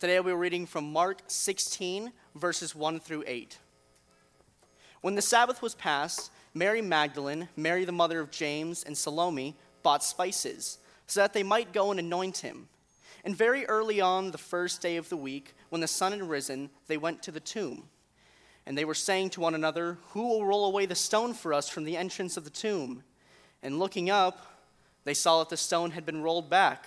Today 0.00 0.20
we're 0.20 0.36
reading 0.36 0.64
from 0.64 0.92
Mark 0.92 1.22
16, 1.26 2.12
verses 2.36 2.72
1 2.72 3.00
through 3.00 3.24
8. 3.26 3.58
When 5.00 5.16
the 5.16 5.22
Sabbath 5.22 5.60
was 5.60 5.74
past, 5.74 6.30
Mary 6.54 6.80
Magdalene, 6.80 7.48
Mary 7.56 7.84
the 7.84 7.90
mother 7.90 8.20
of 8.20 8.30
James, 8.30 8.84
and 8.84 8.96
Salome 8.96 9.56
bought 9.82 10.04
spices, 10.04 10.78
so 11.08 11.18
that 11.18 11.32
they 11.32 11.42
might 11.42 11.72
go 11.72 11.90
and 11.90 11.98
anoint 11.98 12.38
him. 12.38 12.68
And 13.24 13.34
very 13.34 13.66
early 13.66 14.00
on 14.00 14.30
the 14.30 14.38
first 14.38 14.80
day 14.80 14.98
of 14.98 15.08
the 15.08 15.16
week, 15.16 15.56
when 15.70 15.80
the 15.80 15.88
sun 15.88 16.12
had 16.12 16.22
risen, 16.22 16.70
they 16.86 16.96
went 16.96 17.20
to 17.24 17.32
the 17.32 17.40
tomb. 17.40 17.88
And 18.66 18.78
they 18.78 18.84
were 18.84 18.94
saying 18.94 19.30
to 19.30 19.40
one 19.40 19.56
another, 19.56 19.98
Who 20.10 20.28
will 20.28 20.46
roll 20.46 20.66
away 20.66 20.86
the 20.86 20.94
stone 20.94 21.34
for 21.34 21.52
us 21.52 21.68
from 21.68 21.82
the 21.82 21.96
entrance 21.96 22.36
of 22.36 22.44
the 22.44 22.50
tomb? 22.50 23.02
And 23.64 23.80
looking 23.80 24.10
up, 24.10 24.62
they 25.02 25.14
saw 25.14 25.40
that 25.40 25.48
the 25.48 25.56
stone 25.56 25.90
had 25.90 26.06
been 26.06 26.22
rolled 26.22 26.48
back. 26.48 26.86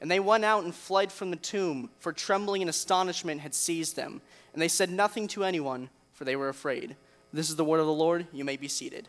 And 0.00 0.10
they 0.10 0.20
went 0.20 0.44
out 0.44 0.64
and 0.64 0.74
fled 0.74 1.12
from 1.12 1.30
the 1.30 1.36
tomb, 1.36 1.90
for 1.98 2.12
trembling 2.12 2.62
and 2.62 2.70
astonishment 2.70 3.42
had 3.42 3.54
seized 3.54 3.96
them. 3.96 4.22
And 4.52 4.62
they 4.62 4.68
said 4.68 4.90
nothing 4.90 5.28
to 5.28 5.44
anyone, 5.44 5.90
for 6.14 6.24
they 6.24 6.36
were 6.36 6.48
afraid. 6.48 6.96
This 7.32 7.50
is 7.50 7.56
the 7.56 7.64
word 7.64 7.80
of 7.80 7.86
the 7.86 7.92
Lord. 7.92 8.26
You 8.32 8.44
may 8.44 8.56
be 8.56 8.66
seated. 8.66 9.08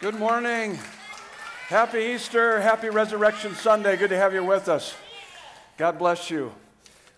Good 0.00 0.14
morning. 0.14 0.78
Happy 1.68 1.98
Easter. 1.98 2.60
Happy 2.60 2.88
Resurrection 2.88 3.54
Sunday. 3.54 3.96
Good 3.96 4.10
to 4.10 4.16
have 4.16 4.32
you 4.32 4.42
with 4.42 4.68
us. 4.68 4.94
God 5.76 5.98
bless 5.98 6.30
you. 6.30 6.52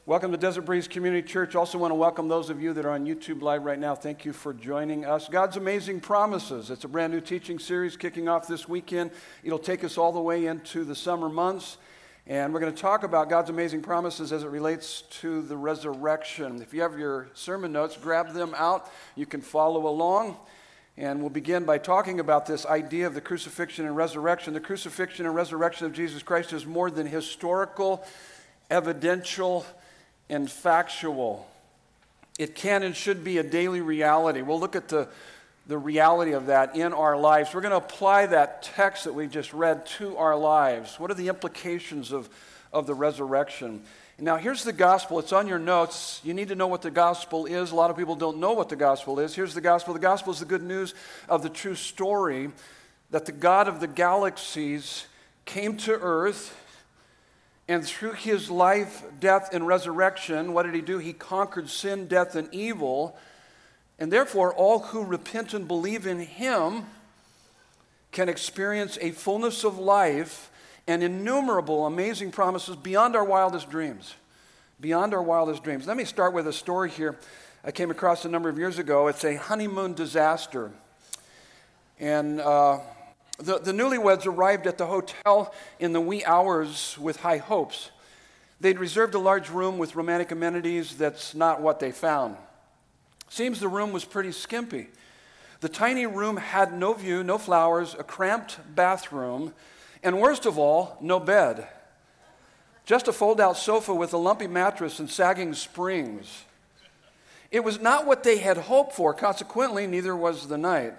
Welcome 0.04 0.32
to 0.32 0.36
Desert 0.36 0.62
Breeze 0.62 0.88
Community 0.88 1.24
Church. 1.24 1.54
Also, 1.54 1.78
want 1.78 1.92
to 1.92 1.94
welcome 1.94 2.26
those 2.26 2.50
of 2.50 2.60
you 2.60 2.72
that 2.72 2.84
are 2.84 2.90
on 2.90 3.06
YouTube 3.06 3.40
Live 3.40 3.62
right 3.62 3.78
now. 3.78 3.94
Thank 3.94 4.24
you 4.24 4.32
for 4.32 4.52
joining 4.52 5.04
us. 5.04 5.28
God's 5.28 5.56
Amazing 5.56 6.00
Promises. 6.00 6.70
It's 6.70 6.82
a 6.82 6.88
brand 6.88 7.12
new 7.12 7.20
teaching 7.20 7.60
series 7.60 7.96
kicking 7.96 8.28
off 8.28 8.48
this 8.48 8.68
weekend. 8.68 9.12
It'll 9.44 9.60
take 9.60 9.84
us 9.84 9.96
all 9.96 10.10
the 10.10 10.20
way 10.20 10.46
into 10.46 10.82
the 10.82 10.96
summer 10.96 11.28
months. 11.28 11.78
And 12.26 12.52
we're 12.52 12.58
going 12.58 12.74
to 12.74 12.82
talk 12.82 13.04
about 13.04 13.30
God's 13.30 13.48
amazing 13.48 13.82
promises 13.82 14.32
as 14.32 14.42
it 14.42 14.48
relates 14.48 15.02
to 15.20 15.40
the 15.42 15.56
resurrection. 15.56 16.60
If 16.60 16.74
you 16.74 16.82
have 16.82 16.98
your 16.98 17.28
sermon 17.34 17.70
notes, 17.70 17.96
grab 17.96 18.32
them 18.32 18.56
out. 18.56 18.90
You 19.14 19.26
can 19.26 19.40
follow 19.40 19.86
along. 19.86 20.36
And 20.96 21.20
we'll 21.20 21.30
begin 21.30 21.62
by 21.62 21.78
talking 21.78 22.18
about 22.18 22.44
this 22.46 22.66
idea 22.66 23.06
of 23.06 23.14
the 23.14 23.20
crucifixion 23.20 23.86
and 23.86 23.96
resurrection. 23.96 24.52
The 24.52 24.58
crucifixion 24.58 25.26
and 25.26 25.34
resurrection 25.36 25.86
of 25.86 25.92
Jesus 25.92 26.24
Christ 26.24 26.52
is 26.52 26.66
more 26.66 26.90
than 26.90 27.06
historical, 27.06 28.04
evidential, 28.68 29.64
and 30.32 30.50
factual. 30.50 31.46
It 32.38 32.54
can 32.54 32.82
and 32.82 32.96
should 32.96 33.22
be 33.22 33.36
a 33.36 33.42
daily 33.42 33.82
reality. 33.82 34.40
We'll 34.40 34.58
look 34.58 34.74
at 34.74 34.88
the, 34.88 35.08
the 35.66 35.76
reality 35.76 36.32
of 36.32 36.46
that 36.46 36.74
in 36.74 36.94
our 36.94 37.18
lives. 37.18 37.52
We're 37.52 37.60
going 37.60 37.72
to 37.72 37.76
apply 37.76 38.26
that 38.26 38.62
text 38.62 39.04
that 39.04 39.12
we 39.12 39.26
just 39.26 39.52
read 39.52 39.84
to 39.98 40.16
our 40.16 40.34
lives. 40.34 40.98
What 40.98 41.10
are 41.10 41.14
the 41.14 41.28
implications 41.28 42.12
of, 42.12 42.30
of 42.72 42.86
the 42.86 42.94
resurrection? 42.94 43.82
Now, 44.18 44.36
here's 44.36 44.64
the 44.64 44.72
gospel. 44.72 45.18
It's 45.18 45.34
on 45.34 45.48
your 45.48 45.58
notes. 45.58 46.22
You 46.24 46.32
need 46.32 46.48
to 46.48 46.54
know 46.54 46.66
what 46.66 46.80
the 46.80 46.90
gospel 46.90 47.44
is. 47.44 47.70
A 47.70 47.74
lot 47.74 47.90
of 47.90 47.98
people 47.98 48.16
don't 48.16 48.38
know 48.38 48.54
what 48.54 48.70
the 48.70 48.76
gospel 48.76 49.20
is. 49.20 49.34
Here's 49.34 49.52
the 49.52 49.60
gospel 49.60 49.92
the 49.92 50.00
gospel 50.00 50.32
is 50.32 50.38
the 50.38 50.46
good 50.46 50.62
news 50.62 50.94
of 51.28 51.42
the 51.42 51.50
true 51.50 51.74
story 51.74 52.50
that 53.10 53.26
the 53.26 53.32
God 53.32 53.68
of 53.68 53.80
the 53.80 53.86
galaxies 53.86 55.06
came 55.44 55.76
to 55.78 55.92
earth 55.92 56.56
and 57.72 57.86
through 57.86 58.12
his 58.12 58.50
life, 58.50 59.02
death, 59.18 59.48
and 59.50 59.66
resurrection, 59.66 60.52
what 60.52 60.64
did 60.64 60.74
he 60.74 60.82
do? 60.82 60.98
He 60.98 61.14
conquered 61.14 61.70
sin, 61.70 62.06
death, 62.06 62.34
and 62.34 62.52
evil. 62.52 63.16
And 63.98 64.12
therefore, 64.12 64.52
all 64.52 64.80
who 64.80 65.02
repent 65.02 65.54
and 65.54 65.66
believe 65.66 66.06
in 66.06 66.20
him 66.20 66.84
can 68.10 68.28
experience 68.28 68.98
a 69.00 69.12
fullness 69.12 69.64
of 69.64 69.78
life 69.78 70.50
and 70.86 71.02
innumerable 71.02 71.86
amazing 71.86 72.30
promises 72.30 72.76
beyond 72.76 73.16
our 73.16 73.24
wildest 73.24 73.70
dreams. 73.70 74.16
Beyond 74.78 75.14
our 75.14 75.22
wildest 75.22 75.64
dreams. 75.64 75.86
Let 75.86 75.96
me 75.96 76.04
start 76.04 76.34
with 76.34 76.46
a 76.46 76.52
story 76.52 76.90
here 76.90 77.16
I 77.64 77.70
came 77.70 77.90
across 77.90 78.26
a 78.26 78.28
number 78.28 78.50
of 78.50 78.58
years 78.58 78.78
ago. 78.78 79.06
It's 79.06 79.24
a 79.24 79.36
honeymoon 79.36 79.94
disaster. 79.94 80.72
And 81.98 82.38
uh, 82.38 82.80
the, 83.38 83.58
the 83.58 83.72
newlyweds 83.72 84.26
arrived 84.26 84.66
at 84.66 84.78
the 84.78 84.86
hotel 84.86 85.54
in 85.78 85.92
the 85.92 86.00
wee 86.00 86.24
hours 86.24 86.96
with 86.98 87.16
high 87.20 87.38
hopes. 87.38 87.90
They'd 88.60 88.78
reserved 88.78 89.14
a 89.14 89.18
large 89.18 89.50
room 89.50 89.78
with 89.78 89.96
romantic 89.96 90.30
amenities. 90.30 90.96
That's 90.96 91.34
not 91.34 91.60
what 91.60 91.80
they 91.80 91.90
found. 91.90 92.36
Seems 93.28 93.58
the 93.58 93.68
room 93.68 93.92
was 93.92 94.04
pretty 94.04 94.30
skimpy. 94.30 94.88
The 95.60 95.68
tiny 95.68 96.06
room 96.06 96.36
had 96.36 96.72
no 96.72 96.92
view, 96.92 97.24
no 97.24 97.38
flowers, 97.38 97.96
a 97.98 98.04
cramped 98.04 98.58
bathroom, 98.74 99.54
and 100.02 100.20
worst 100.20 100.46
of 100.46 100.58
all, 100.58 100.98
no 101.00 101.18
bed. 101.18 101.66
Just 102.84 103.08
a 103.08 103.12
fold 103.12 103.40
out 103.40 103.56
sofa 103.56 103.94
with 103.94 104.12
a 104.12 104.18
lumpy 104.18 104.48
mattress 104.48 104.98
and 104.98 105.08
sagging 105.08 105.54
springs. 105.54 106.44
It 107.50 107.64
was 107.64 107.80
not 107.80 108.06
what 108.06 108.22
they 108.22 108.38
had 108.38 108.56
hoped 108.56 108.94
for. 108.94 109.14
Consequently, 109.14 109.86
neither 109.86 110.16
was 110.16 110.48
the 110.48 110.58
night. 110.58 110.94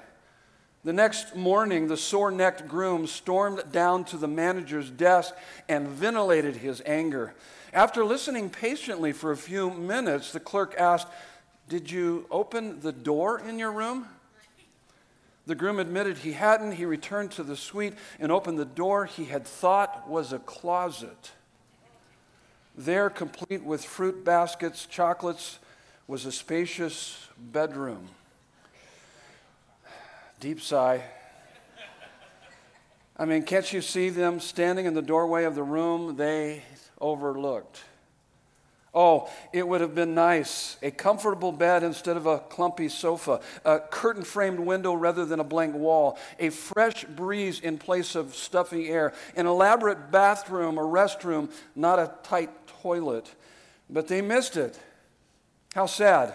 The 0.84 0.94
next 0.94 1.36
morning, 1.36 1.88
the 1.88 1.96
sore 1.96 2.30
necked 2.30 2.68
groom 2.68 3.08
stormed 3.08 3.72
down 3.72 4.04
to 4.06 4.18
the 4.18 4.28
manager's 4.28 4.90
desk 4.90 5.34
and 5.70 5.88
ventilated 5.88 6.58
his 6.58 6.82
anger. 6.86 7.34
After 7.72 8.04
listening 8.04 8.50
patiently 8.50 9.14
for 9.14 9.32
a 9.32 9.38
few 9.38 9.70
minutes, 9.70 10.34
the 10.34 10.42
clerk 10.42 10.76
asked, 10.78 11.08
Did 11.70 11.90
you 11.90 12.26
open 12.30 12.82
the 12.82 12.92
door 12.92 13.40
in 13.40 13.58
your 13.58 13.72
room? 13.72 14.08
The 15.46 15.56
groom 15.56 15.80
admitted 15.80 16.18
he 16.18 16.34
hadn't. 16.34 16.74
He 16.74 16.86
returned 16.86 17.32
to 17.32 17.44
the 17.44 17.56
suite 17.56 17.94
and 18.20 18.30
opened 18.30 18.60
the 18.60 18.66
door 18.66 19.06
he 19.06 19.26
had 19.26 19.46
thought 19.46 20.10
was 20.10 20.34
a 20.34 20.40
closet. 20.40 21.32
There, 22.78 23.10
complete 23.10 23.64
with 23.64 23.86
fruit 23.86 24.26
baskets, 24.26 24.86
chocolates, 24.86 25.60
was 26.08 26.26
a 26.26 26.32
spacious 26.32 27.30
bedroom. 27.38 28.10
Deep 30.44 30.60
sigh. 30.60 31.02
I 33.16 33.24
mean, 33.24 33.44
can't 33.44 33.72
you 33.72 33.80
see 33.80 34.10
them 34.10 34.42
standing 34.42 34.86
in 34.86 34.94
the 34.94 35.02
doorway 35.02 35.46
of 35.46 35.56
the 35.56 35.64
room 35.64 36.18
they 36.18 36.64
overlooked? 37.00 37.82
Oh, 38.94 39.30
it 39.54 39.66
would 39.66 39.80
have 39.80 39.96
been 39.96 40.14
nice. 40.14 40.76
A 40.82 40.92
comfortable 40.92 41.54
bed 41.54 41.82
instead 41.82 42.18
of 42.18 42.26
a 42.26 42.40
clumpy 42.40 42.90
sofa, 42.90 43.40
a 43.64 43.80
curtain 43.80 44.26
framed 44.26 44.60
window 44.60 44.94
rather 44.94 45.24
than 45.24 45.40
a 45.40 45.46
blank 45.46 45.76
wall, 45.76 46.18
a 46.38 46.50
fresh 46.50 47.06
breeze 47.06 47.62
in 47.62 47.78
place 47.78 48.14
of 48.14 48.36
stuffy 48.36 48.90
air, 48.90 49.14
an 49.38 49.48
elaborate 49.48 50.12
bathroom 50.12 50.78
or 50.78 50.84
restroom, 50.84 51.50
not 51.74 52.00
a 52.00 52.12
tight 52.22 52.50
toilet. 52.82 53.34
But 53.90 54.10
they 54.10 54.22
missed 54.22 54.58
it. 54.58 54.78
How 55.74 55.86
sad 55.86 56.34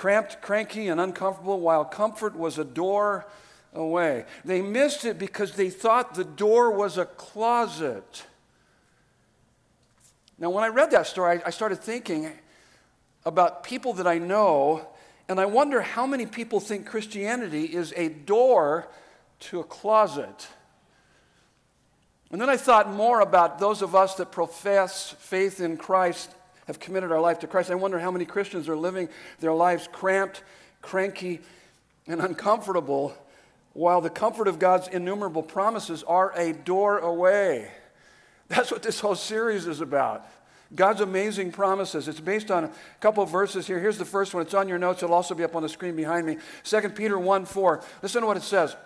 cramped, 0.00 0.40
cranky, 0.40 0.88
and 0.88 0.98
uncomfortable, 0.98 1.60
while 1.60 1.84
comfort 1.84 2.34
was 2.34 2.56
a 2.56 2.64
door 2.64 3.26
away. 3.74 4.24
They 4.46 4.62
missed 4.62 5.04
it 5.04 5.18
because 5.18 5.52
they 5.52 5.68
thought 5.68 6.14
the 6.14 6.24
door 6.24 6.70
was 6.70 6.96
a 6.96 7.04
closet. 7.04 8.24
Now, 10.38 10.48
when 10.48 10.64
I 10.64 10.68
read 10.68 10.90
that 10.92 11.06
story, 11.06 11.42
I 11.44 11.50
started 11.50 11.80
thinking 11.80 12.32
about 13.26 13.62
people 13.62 13.92
that 13.92 14.06
I 14.06 14.16
know, 14.16 14.88
and 15.28 15.38
I 15.38 15.44
wonder 15.44 15.82
how 15.82 16.06
many 16.06 16.24
people 16.24 16.60
think 16.60 16.86
Christianity 16.86 17.64
is 17.64 17.92
a 17.94 18.08
door 18.08 18.88
to 19.40 19.60
a 19.60 19.64
closet. 19.64 20.48
And 22.32 22.40
then 22.40 22.48
I 22.48 22.56
thought 22.56 22.90
more 22.90 23.20
about 23.20 23.58
those 23.58 23.82
of 23.82 23.94
us 23.94 24.14
that 24.14 24.32
profess 24.32 25.14
faith 25.18 25.60
in 25.60 25.76
Christ 25.76 26.34
have 26.70 26.78
committed 26.78 27.10
our 27.10 27.20
life 27.20 27.40
to 27.40 27.48
Christ. 27.48 27.68
I 27.68 27.74
wonder 27.74 27.98
how 27.98 28.12
many 28.12 28.24
Christians 28.24 28.68
are 28.68 28.76
living 28.76 29.08
their 29.40 29.52
lives 29.52 29.88
cramped, 29.90 30.44
cranky, 30.82 31.40
and 32.06 32.20
uncomfortable, 32.20 33.12
while 33.72 34.00
the 34.00 34.08
comfort 34.08 34.46
of 34.46 34.60
God's 34.60 34.86
innumerable 34.86 35.42
promises 35.42 36.04
are 36.04 36.32
a 36.36 36.52
door 36.52 36.98
away. 36.98 37.72
That's 38.46 38.70
what 38.70 38.84
this 38.84 39.00
whole 39.00 39.16
series 39.16 39.66
is 39.66 39.80
about. 39.80 40.24
God's 40.72 41.00
amazing 41.00 41.50
promises. 41.50 42.06
It's 42.06 42.20
based 42.20 42.52
on 42.52 42.64
a 42.64 42.70
couple 43.00 43.26
verses 43.26 43.66
here. 43.66 43.80
Here's 43.80 43.98
the 43.98 44.04
first 44.04 44.32
one. 44.32 44.44
It's 44.44 44.54
on 44.54 44.68
your 44.68 44.78
notes. 44.78 45.02
It'll 45.02 45.16
also 45.16 45.34
be 45.34 45.42
up 45.42 45.56
on 45.56 45.62
the 45.62 45.68
screen 45.68 45.96
behind 45.96 46.24
me. 46.24 46.36
2 46.62 46.90
Peter 46.90 47.18
1 47.18 47.46
4. 47.46 47.82
Listen 48.02 48.20
to 48.20 48.28
what 48.28 48.36
it 48.36 48.44
says. 48.44 48.76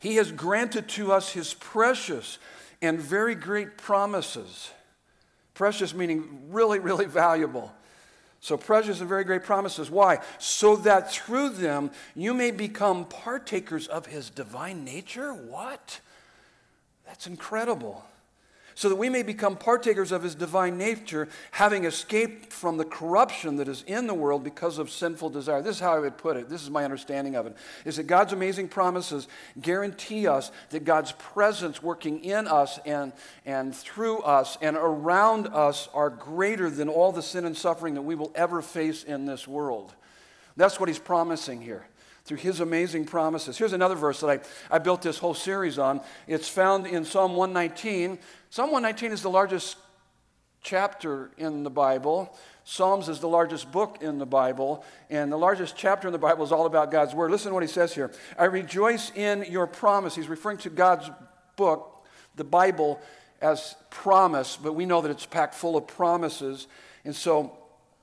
He 0.00 0.16
has 0.16 0.32
granted 0.32 0.88
to 0.90 1.12
us 1.12 1.30
his 1.30 1.54
precious 1.54 2.38
and 2.82 3.00
very 3.00 3.36
great 3.36 3.78
promises 3.78 4.72
Precious 5.56 5.92
meaning 5.92 6.42
really, 6.50 6.78
really 6.78 7.06
valuable. 7.06 7.72
So, 8.40 8.56
precious 8.56 9.00
and 9.00 9.08
very 9.08 9.24
great 9.24 9.42
promises. 9.42 9.90
Why? 9.90 10.18
So 10.38 10.76
that 10.76 11.10
through 11.10 11.48
them 11.48 11.90
you 12.14 12.32
may 12.34 12.52
become 12.52 13.06
partakers 13.06 13.88
of 13.88 14.06
his 14.06 14.30
divine 14.30 14.84
nature? 14.84 15.32
What? 15.32 16.00
That's 17.06 17.26
incredible 17.26 18.04
so 18.76 18.90
that 18.90 18.96
we 18.96 19.08
may 19.08 19.22
become 19.22 19.56
partakers 19.56 20.12
of 20.12 20.22
his 20.22 20.34
divine 20.34 20.76
nature, 20.76 21.28
having 21.52 21.86
escaped 21.86 22.52
from 22.52 22.76
the 22.76 22.84
corruption 22.84 23.56
that 23.56 23.68
is 23.68 23.82
in 23.86 24.06
the 24.06 24.12
world 24.12 24.44
because 24.44 24.76
of 24.76 24.90
sinful 24.90 25.30
desire. 25.30 25.62
This 25.62 25.76
is 25.76 25.80
how 25.80 25.94
I 25.94 25.98
would 25.98 26.18
put 26.18 26.36
it. 26.36 26.50
This 26.50 26.62
is 26.62 26.68
my 26.68 26.84
understanding 26.84 27.36
of 27.36 27.46
it. 27.46 27.56
Is 27.86 27.96
that 27.96 28.02
God's 28.02 28.34
amazing 28.34 28.68
promises 28.68 29.28
guarantee 29.62 30.28
us 30.28 30.52
that 30.70 30.84
God's 30.84 31.12
presence 31.12 31.82
working 31.82 32.22
in 32.22 32.46
us 32.46 32.78
and, 32.84 33.14
and 33.46 33.74
through 33.74 34.18
us 34.20 34.58
and 34.60 34.76
around 34.76 35.48
us 35.48 35.88
are 35.94 36.10
greater 36.10 36.68
than 36.68 36.90
all 36.90 37.12
the 37.12 37.22
sin 37.22 37.46
and 37.46 37.56
suffering 37.56 37.94
that 37.94 38.02
we 38.02 38.14
will 38.14 38.30
ever 38.34 38.60
face 38.60 39.04
in 39.04 39.24
this 39.24 39.48
world. 39.48 39.94
That's 40.54 40.78
what 40.78 40.90
he's 40.90 40.98
promising 40.98 41.62
here 41.62 41.86
through 42.26 42.38
his 42.38 42.60
amazing 42.60 43.04
promises. 43.04 43.56
Here's 43.56 43.72
another 43.72 43.94
verse 43.94 44.20
that 44.20 44.28
I, 44.70 44.74
I 44.76 44.78
built 44.78 45.00
this 45.00 45.18
whole 45.18 45.34
series 45.34 45.78
on. 45.78 46.00
It's 46.26 46.48
found 46.48 46.86
in 46.86 47.04
Psalm 47.04 47.36
119. 47.36 48.18
Psalm 48.50 48.70
119 48.72 49.12
is 49.12 49.22
the 49.22 49.30
largest 49.30 49.76
chapter 50.60 51.30
in 51.38 51.62
the 51.62 51.70
Bible. 51.70 52.36
Psalms 52.64 53.08
is 53.08 53.20
the 53.20 53.28
largest 53.28 53.70
book 53.70 53.98
in 54.00 54.18
the 54.18 54.26
Bible, 54.26 54.84
and 55.08 55.30
the 55.30 55.38
largest 55.38 55.76
chapter 55.76 56.08
in 56.08 56.12
the 56.12 56.18
Bible 56.18 56.44
is 56.44 56.50
all 56.50 56.66
about 56.66 56.90
God's 56.90 57.14
Word. 57.14 57.30
Listen 57.30 57.50
to 57.50 57.54
what 57.54 57.62
he 57.62 57.68
says 57.68 57.94
here 57.94 58.10
I 58.36 58.46
rejoice 58.46 59.12
in 59.14 59.44
your 59.48 59.68
promise. 59.68 60.16
He's 60.16 60.28
referring 60.28 60.58
to 60.58 60.70
God's 60.70 61.08
book, 61.54 62.04
the 62.34 62.42
Bible, 62.42 63.00
as 63.40 63.76
promise, 63.90 64.58
but 64.60 64.72
we 64.72 64.84
know 64.84 65.00
that 65.00 65.12
it's 65.12 65.26
packed 65.26 65.54
full 65.54 65.76
of 65.76 65.86
promises. 65.86 66.66
And 67.04 67.14
so 67.14 67.56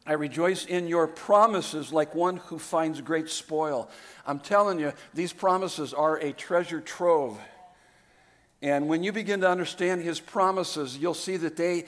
I 0.05 0.13
rejoice 0.13 0.65
in 0.65 0.87
your 0.87 1.07
promises 1.07 1.93
like 1.93 2.13
one 2.13 2.37
who 2.37 2.59
finds 2.59 2.99
great 2.99 3.29
spoil. 3.29 3.89
I'm 4.27 4.39
telling 4.39 4.79
you, 4.79 4.91
these 5.13 5.31
promises 5.31 5.93
are 5.93 6.17
a 6.17 6.33
treasure 6.33 6.81
trove. 6.81 7.39
And 8.61 8.89
when 8.89 9.03
you 9.03 9.13
begin 9.13 9.41
to 9.41 9.49
understand 9.49 10.01
his 10.01 10.19
promises, 10.19 10.97
you'll 10.97 11.13
see 11.13 11.37
that 11.37 11.55
they, 11.55 11.85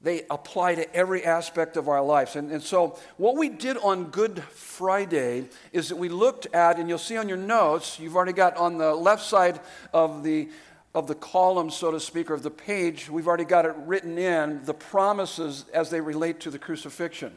they 0.00 0.22
apply 0.30 0.76
to 0.76 0.94
every 0.94 1.24
aspect 1.24 1.76
of 1.76 1.88
our 1.88 2.02
lives. 2.02 2.36
And, 2.36 2.52
and 2.52 2.62
so, 2.62 2.98
what 3.16 3.36
we 3.36 3.48
did 3.48 3.76
on 3.78 4.06
Good 4.06 4.42
Friday 4.44 5.48
is 5.72 5.88
that 5.88 5.96
we 5.96 6.08
looked 6.08 6.46
at, 6.54 6.78
and 6.78 6.88
you'll 6.88 6.98
see 6.98 7.16
on 7.16 7.28
your 7.28 7.38
notes, 7.38 7.98
you've 7.98 8.16
already 8.16 8.32
got 8.32 8.56
on 8.56 8.78
the 8.78 8.94
left 8.94 9.24
side 9.24 9.60
of 9.92 10.22
the 10.22 10.48
of 10.98 11.06
the 11.06 11.14
column, 11.14 11.70
so 11.70 11.90
to 11.90 12.00
speak, 12.00 12.30
or 12.30 12.34
of 12.34 12.42
the 12.42 12.50
page, 12.50 13.08
we've 13.08 13.28
already 13.28 13.44
got 13.44 13.64
it 13.64 13.74
written 13.86 14.18
in 14.18 14.64
the 14.64 14.74
promises 14.74 15.64
as 15.72 15.90
they 15.90 16.00
relate 16.00 16.40
to 16.40 16.50
the 16.50 16.58
crucifixion. 16.58 17.36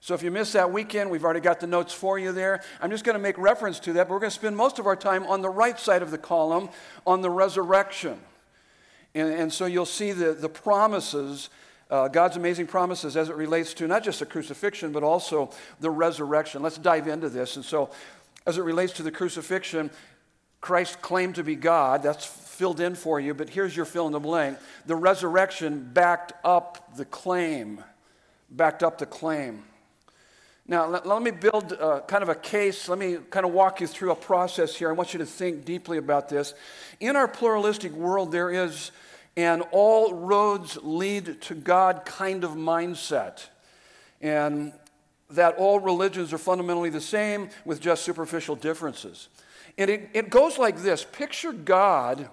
So 0.00 0.14
if 0.14 0.22
you 0.22 0.30
missed 0.30 0.52
that 0.54 0.72
weekend, 0.72 1.10
we've 1.10 1.24
already 1.24 1.40
got 1.40 1.60
the 1.60 1.66
notes 1.66 1.94
for 1.94 2.18
you 2.18 2.32
there. 2.32 2.62
I'm 2.80 2.90
just 2.90 3.04
going 3.04 3.14
to 3.14 3.22
make 3.22 3.38
reference 3.38 3.78
to 3.80 3.92
that, 3.94 4.08
but 4.08 4.14
we're 4.14 4.20
going 4.20 4.30
to 4.30 4.34
spend 4.36 4.56
most 4.56 4.78
of 4.78 4.86
our 4.86 4.96
time 4.96 5.24
on 5.26 5.42
the 5.42 5.48
right 5.48 5.78
side 5.78 6.02
of 6.02 6.10
the 6.10 6.18
column 6.18 6.70
on 7.06 7.20
the 7.22 7.30
resurrection. 7.30 8.18
And, 9.14 9.32
and 9.32 9.52
so 9.52 9.66
you'll 9.66 9.86
see 9.86 10.12
the, 10.12 10.32
the 10.32 10.48
promises, 10.48 11.50
uh, 11.90 12.08
God's 12.08 12.36
amazing 12.36 12.66
promises 12.66 13.16
as 13.16 13.28
it 13.28 13.36
relates 13.36 13.74
to 13.74 13.86
not 13.86 14.02
just 14.02 14.18
the 14.18 14.26
crucifixion, 14.26 14.92
but 14.92 15.02
also 15.02 15.50
the 15.80 15.90
resurrection. 15.90 16.62
Let's 16.62 16.78
dive 16.78 17.06
into 17.06 17.28
this. 17.28 17.56
And 17.56 17.64
so, 17.64 17.90
as 18.44 18.58
it 18.58 18.62
relates 18.62 18.92
to 18.94 19.04
the 19.04 19.12
crucifixion, 19.12 19.90
Christ 20.60 21.02
claimed 21.02 21.34
to 21.34 21.44
be 21.44 21.54
God. 21.54 22.02
That's 22.02 22.24
filled 22.62 22.78
in 22.78 22.94
for 22.94 23.18
you, 23.18 23.34
but 23.34 23.48
here's 23.48 23.76
your 23.76 23.84
fill 23.84 24.06
in 24.06 24.12
the 24.12 24.20
blank. 24.20 24.56
The 24.86 24.94
resurrection 24.94 25.90
backed 25.92 26.32
up 26.44 26.96
the 26.96 27.04
claim. 27.04 27.82
Backed 28.52 28.84
up 28.84 28.98
the 28.98 29.06
claim. 29.06 29.64
Now, 30.68 30.86
let, 30.86 31.04
let 31.04 31.20
me 31.22 31.32
build 31.32 31.72
uh, 31.72 32.02
kind 32.06 32.22
of 32.22 32.28
a 32.28 32.36
case. 32.36 32.88
Let 32.88 33.00
me 33.00 33.18
kind 33.30 33.44
of 33.44 33.50
walk 33.50 33.80
you 33.80 33.88
through 33.88 34.12
a 34.12 34.14
process 34.14 34.76
here. 34.76 34.88
I 34.88 34.92
want 34.92 35.12
you 35.12 35.18
to 35.18 35.26
think 35.26 35.64
deeply 35.64 35.98
about 35.98 36.28
this. 36.28 36.54
In 37.00 37.16
our 37.16 37.26
pluralistic 37.26 37.90
world, 37.90 38.30
there 38.30 38.52
is 38.52 38.92
an 39.36 39.62
all 39.72 40.14
roads 40.14 40.78
lead 40.84 41.40
to 41.40 41.56
God 41.56 42.04
kind 42.04 42.44
of 42.44 42.52
mindset. 42.52 43.44
And 44.20 44.72
that 45.30 45.56
all 45.56 45.80
religions 45.80 46.32
are 46.32 46.38
fundamentally 46.38 46.90
the 46.90 47.00
same 47.00 47.50
with 47.64 47.80
just 47.80 48.04
superficial 48.04 48.54
differences. 48.54 49.26
And 49.76 49.90
it, 49.90 50.10
it 50.14 50.30
goes 50.30 50.58
like 50.58 50.76
this 50.76 51.04
Picture 51.04 51.52
God 51.52 52.28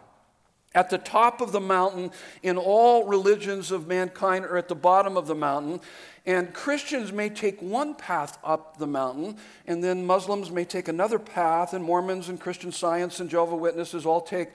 at 0.76 0.90
the 0.90 0.98
top 0.98 1.42
of 1.42 1.52
the 1.52 1.60
mountain 1.60 2.12
in 2.44 2.58
all 2.58 3.06
religions 3.06 3.72
of 3.72 3.88
mankind 3.88 4.46
are 4.46 4.58
at 4.58 4.68
the 4.68 4.76
bottom 4.76 5.18
of 5.18 5.28
the 5.28 5.36
mountain. 5.36 5.82
And 6.26 6.54
Christians 6.54 7.12
may 7.12 7.30
take 7.30 7.60
one 7.62 7.96
path 7.96 8.38
up 8.44 8.78
the 8.78 8.86
mountain, 8.86 9.38
and 9.66 9.84
then 9.84 10.06
Muslims 10.06 10.52
may 10.52 10.66
take 10.66 10.88
another 10.88 11.18
path, 11.18 11.74
and 11.74 11.84
Mormons 11.84 12.30
and 12.30 12.40
Christian 12.40 12.72
Science 12.72 13.20
and 13.20 13.30
Jehovah 13.30 13.56
Witnesses 13.56 14.06
all 14.06 14.22
take 14.22 14.50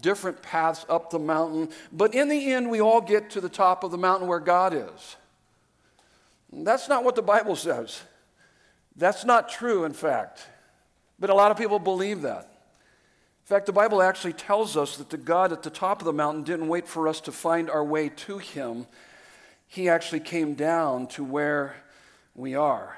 different 0.00 0.42
paths 0.42 0.84
up 0.88 1.10
the 1.10 1.18
mountain. 1.18 1.68
But 1.92 2.14
in 2.14 2.28
the 2.28 2.52
end, 2.52 2.70
we 2.70 2.80
all 2.80 3.00
get 3.00 3.30
to 3.30 3.40
the 3.40 3.48
top 3.48 3.84
of 3.84 3.92
the 3.92 3.98
mountain 3.98 4.26
where 4.26 4.40
God 4.40 4.74
is. 4.74 5.16
That's 6.52 6.88
not 6.88 7.04
what 7.04 7.14
the 7.14 7.22
Bible 7.22 7.54
says. 7.54 8.02
That's 8.96 9.24
not 9.24 9.48
true, 9.48 9.84
in 9.84 9.92
fact. 9.92 10.40
But 11.20 11.30
a 11.30 11.34
lot 11.34 11.52
of 11.52 11.56
people 11.56 11.78
believe 11.78 12.22
that. 12.22 12.50
In 13.50 13.56
fact, 13.56 13.66
the 13.66 13.72
Bible 13.72 14.00
actually 14.00 14.34
tells 14.34 14.76
us 14.76 14.96
that 14.98 15.10
the 15.10 15.16
God 15.16 15.50
at 15.50 15.64
the 15.64 15.70
top 15.70 16.00
of 16.00 16.04
the 16.04 16.12
mountain 16.12 16.44
didn't 16.44 16.68
wait 16.68 16.86
for 16.86 17.08
us 17.08 17.20
to 17.22 17.32
find 17.32 17.68
our 17.68 17.82
way 17.82 18.08
to 18.08 18.38
Him. 18.38 18.86
He 19.66 19.88
actually 19.88 20.20
came 20.20 20.54
down 20.54 21.08
to 21.08 21.24
where 21.24 21.74
we 22.36 22.54
are 22.54 22.96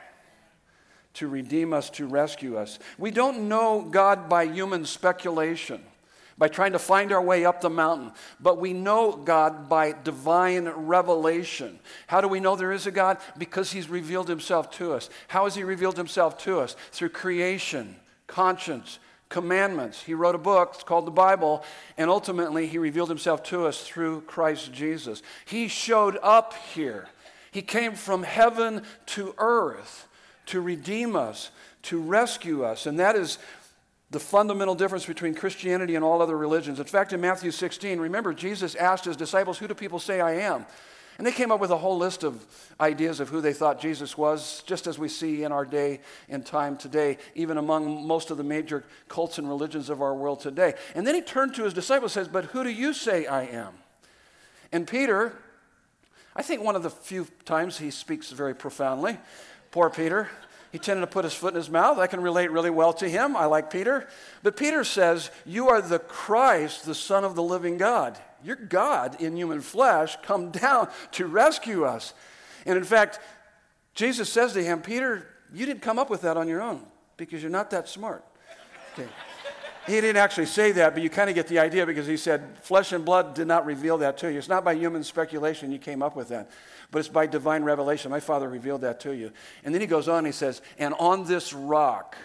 to 1.14 1.26
redeem 1.26 1.72
us, 1.72 1.88
to 1.88 2.06
rescue 2.06 2.58
us. 2.58 2.78
We 2.98 3.10
don't 3.10 3.48
know 3.48 3.80
God 3.80 4.28
by 4.28 4.44
human 4.46 4.84
speculation, 4.84 5.80
by 6.36 6.48
trying 6.48 6.72
to 6.72 6.78
find 6.78 7.12
our 7.12 7.22
way 7.22 7.46
up 7.46 7.62
the 7.62 7.70
mountain, 7.70 8.12
but 8.38 8.58
we 8.58 8.74
know 8.74 9.12
God 9.12 9.70
by 9.70 9.94
divine 10.04 10.68
revelation. 10.68 11.78
How 12.08 12.20
do 12.20 12.28
we 12.28 12.40
know 12.40 12.56
there 12.56 12.72
is 12.72 12.86
a 12.86 12.90
God? 12.90 13.16
Because 13.38 13.72
He's 13.72 13.88
revealed 13.88 14.28
Himself 14.28 14.70
to 14.72 14.92
us. 14.92 15.08
How 15.28 15.44
has 15.44 15.54
He 15.54 15.64
revealed 15.64 15.96
Himself 15.96 16.36
to 16.40 16.60
us? 16.60 16.76
Through 16.90 17.08
creation, 17.08 17.96
conscience, 18.26 18.98
commandments. 19.32 20.02
He 20.02 20.14
wrote 20.14 20.36
a 20.36 20.38
book, 20.38 20.72
it's 20.74 20.84
called 20.84 21.06
the 21.06 21.10
Bible, 21.10 21.64
and 21.96 22.08
ultimately 22.08 22.66
he 22.68 22.78
revealed 22.78 23.08
himself 23.08 23.42
to 23.44 23.66
us 23.66 23.82
through 23.82 24.20
Christ 24.22 24.72
Jesus. 24.72 25.22
He 25.46 25.66
showed 25.66 26.18
up 26.22 26.54
here. 26.74 27.08
He 27.50 27.62
came 27.62 27.94
from 27.94 28.22
heaven 28.22 28.82
to 29.06 29.34
earth 29.38 30.06
to 30.46 30.60
redeem 30.60 31.16
us, 31.16 31.50
to 31.84 32.00
rescue 32.00 32.62
us. 32.62 32.86
And 32.86 32.98
that 33.00 33.16
is 33.16 33.38
the 34.10 34.20
fundamental 34.20 34.74
difference 34.74 35.06
between 35.06 35.34
Christianity 35.34 35.94
and 35.94 36.04
all 36.04 36.20
other 36.20 36.36
religions. 36.36 36.78
In 36.78 36.84
fact, 36.84 37.14
in 37.14 37.20
Matthew 37.20 37.50
16, 37.50 37.98
remember, 37.98 38.34
Jesus 38.34 38.74
asked 38.74 39.06
his 39.06 39.16
disciples, 39.16 39.58
Who 39.58 39.66
do 39.66 39.74
people 39.74 39.98
say 39.98 40.20
I 40.20 40.32
am? 40.40 40.66
And 41.18 41.26
they 41.26 41.32
came 41.32 41.52
up 41.52 41.60
with 41.60 41.70
a 41.70 41.76
whole 41.76 41.98
list 41.98 42.24
of 42.24 42.44
ideas 42.80 43.20
of 43.20 43.28
who 43.28 43.40
they 43.40 43.52
thought 43.52 43.80
Jesus 43.80 44.16
was, 44.16 44.62
just 44.66 44.86
as 44.86 44.98
we 44.98 45.08
see 45.08 45.44
in 45.44 45.52
our 45.52 45.64
day 45.64 46.00
and 46.28 46.44
time 46.44 46.76
today, 46.76 47.18
even 47.34 47.58
among 47.58 48.06
most 48.06 48.30
of 48.30 48.38
the 48.38 48.44
major 48.44 48.84
cults 49.08 49.38
and 49.38 49.48
religions 49.48 49.90
of 49.90 50.00
our 50.00 50.14
world 50.14 50.40
today. 50.40 50.74
And 50.94 51.06
then 51.06 51.14
he 51.14 51.20
turned 51.20 51.54
to 51.54 51.64
his 51.64 51.74
disciples 51.74 52.16
and 52.16 52.24
says, 52.24 52.32
But 52.32 52.46
who 52.46 52.64
do 52.64 52.70
you 52.70 52.94
say 52.94 53.26
I 53.26 53.42
am? 53.44 53.74
And 54.72 54.88
Peter, 54.88 55.36
I 56.34 56.42
think 56.42 56.62
one 56.62 56.76
of 56.76 56.82
the 56.82 56.90
few 56.90 57.26
times 57.44 57.78
he 57.78 57.90
speaks 57.90 58.30
very 58.30 58.54
profoundly, 58.54 59.18
poor 59.70 59.90
Peter, 59.90 60.30
he 60.72 60.78
tended 60.78 61.02
to 61.02 61.12
put 61.12 61.24
his 61.24 61.34
foot 61.34 61.52
in 61.52 61.56
his 61.56 61.68
mouth. 61.68 61.98
I 61.98 62.06
can 62.06 62.22
relate 62.22 62.50
really 62.50 62.70
well 62.70 62.94
to 62.94 63.08
him. 63.08 63.36
I 63.36 63.44
like 63.44 63.70
Peter. 63.70 64.08
But 64.42 64.56
Peter 64.56 64.84
says, 64.84 65.30
You 65.44 65.68
are 65.68 65.82
the 65.82 65.98
Christ, 65.98 66.86
the 66.86 66.94
Son 66.94 67.24
of 67.24 67.34
the 67.34 67.42
living 67.42 67.76
God. 67.76 68.18
You're 68.44 68.56
God 68.56 69.20
in 69.20 69.36
human 69.36 69.60
flesh, 69.60 70.16
come 70.22 70.50
down 70.50 70.88
to 71.12 71.26
rescue 71.26 71.84
us. 71.84 72.14
And 72.66 72.76
in 72.76 72.84
fact, 72.84 73.20
Jesus 73.94 74.32
says 74.32 74.52
to 74.54 74.62
him, 74.62 74.80
Peter, 74.80 75.26
you 75.52 75.66
didn't 75.66 75.82
come 75.82 75.98
up 75.98 76.10
with 76.10 76.22
that 76.22 76.36
on 76.36 76.48
your 76.48 76.62
own 76.62 76.82
because 77.16 77.42
you're 77.42 77.50
not 77.50 77.70
that 77.70 77.88
smart. 77.88 78.24
Okay. 78.94 79.08
He 79.86 79.94
didn't 79.94 80.16
actually 80.16 80.46
say 80.46 80.70
that, 80.72 80.94
but 80.94 81.02
you 81.02 81.10
kind 81.10 81.28
of 81.28 81.34
get 81.34 81.48
the 81.48 81.58
idea 81.58 81.84
because 81.84 82.06
he 82.06 82.16
said, 82.16 82.56
Flesh 82.62 82.92
and 82.92 83.04
blood 83.04 83.34
did 83.34 83.48
not 83.48 83.66
reveal 83.66 83.98
that 83.98 84.16
to 84.18 84.30
you. 84.30 84.38
It's 84.38 84.48
not 84.48 84.64
by 84.64 84.74
human 84.74 85.02
speculation 85.02 85.72
you 85.72 85.78
came 85.78 86.02
up 86.02 86.14
with 86.14 86.28
that, 86.28 86.50
but 86.92 87.00
it's 87.00 87.08
by 87.08 87.26
divine 87.26 87.64
revelation. 87.64 88.10
My 88.10 88.20
Father 88.20 88.48
revealed 88.48 88.82
that 88.82 89.00
to 89.00 89.12
you. 89.12 89.32
And 89.64 89.74
then 89.74 89.80
he 89.80 89.88
goes 89.88 90.08
on, 90.08 90.24
he 90.24 90.30
says, 90.30 90.62
And 90.78 90.94
on 90.94 91.24
this 91.24 91.52
rock 91.52 92.16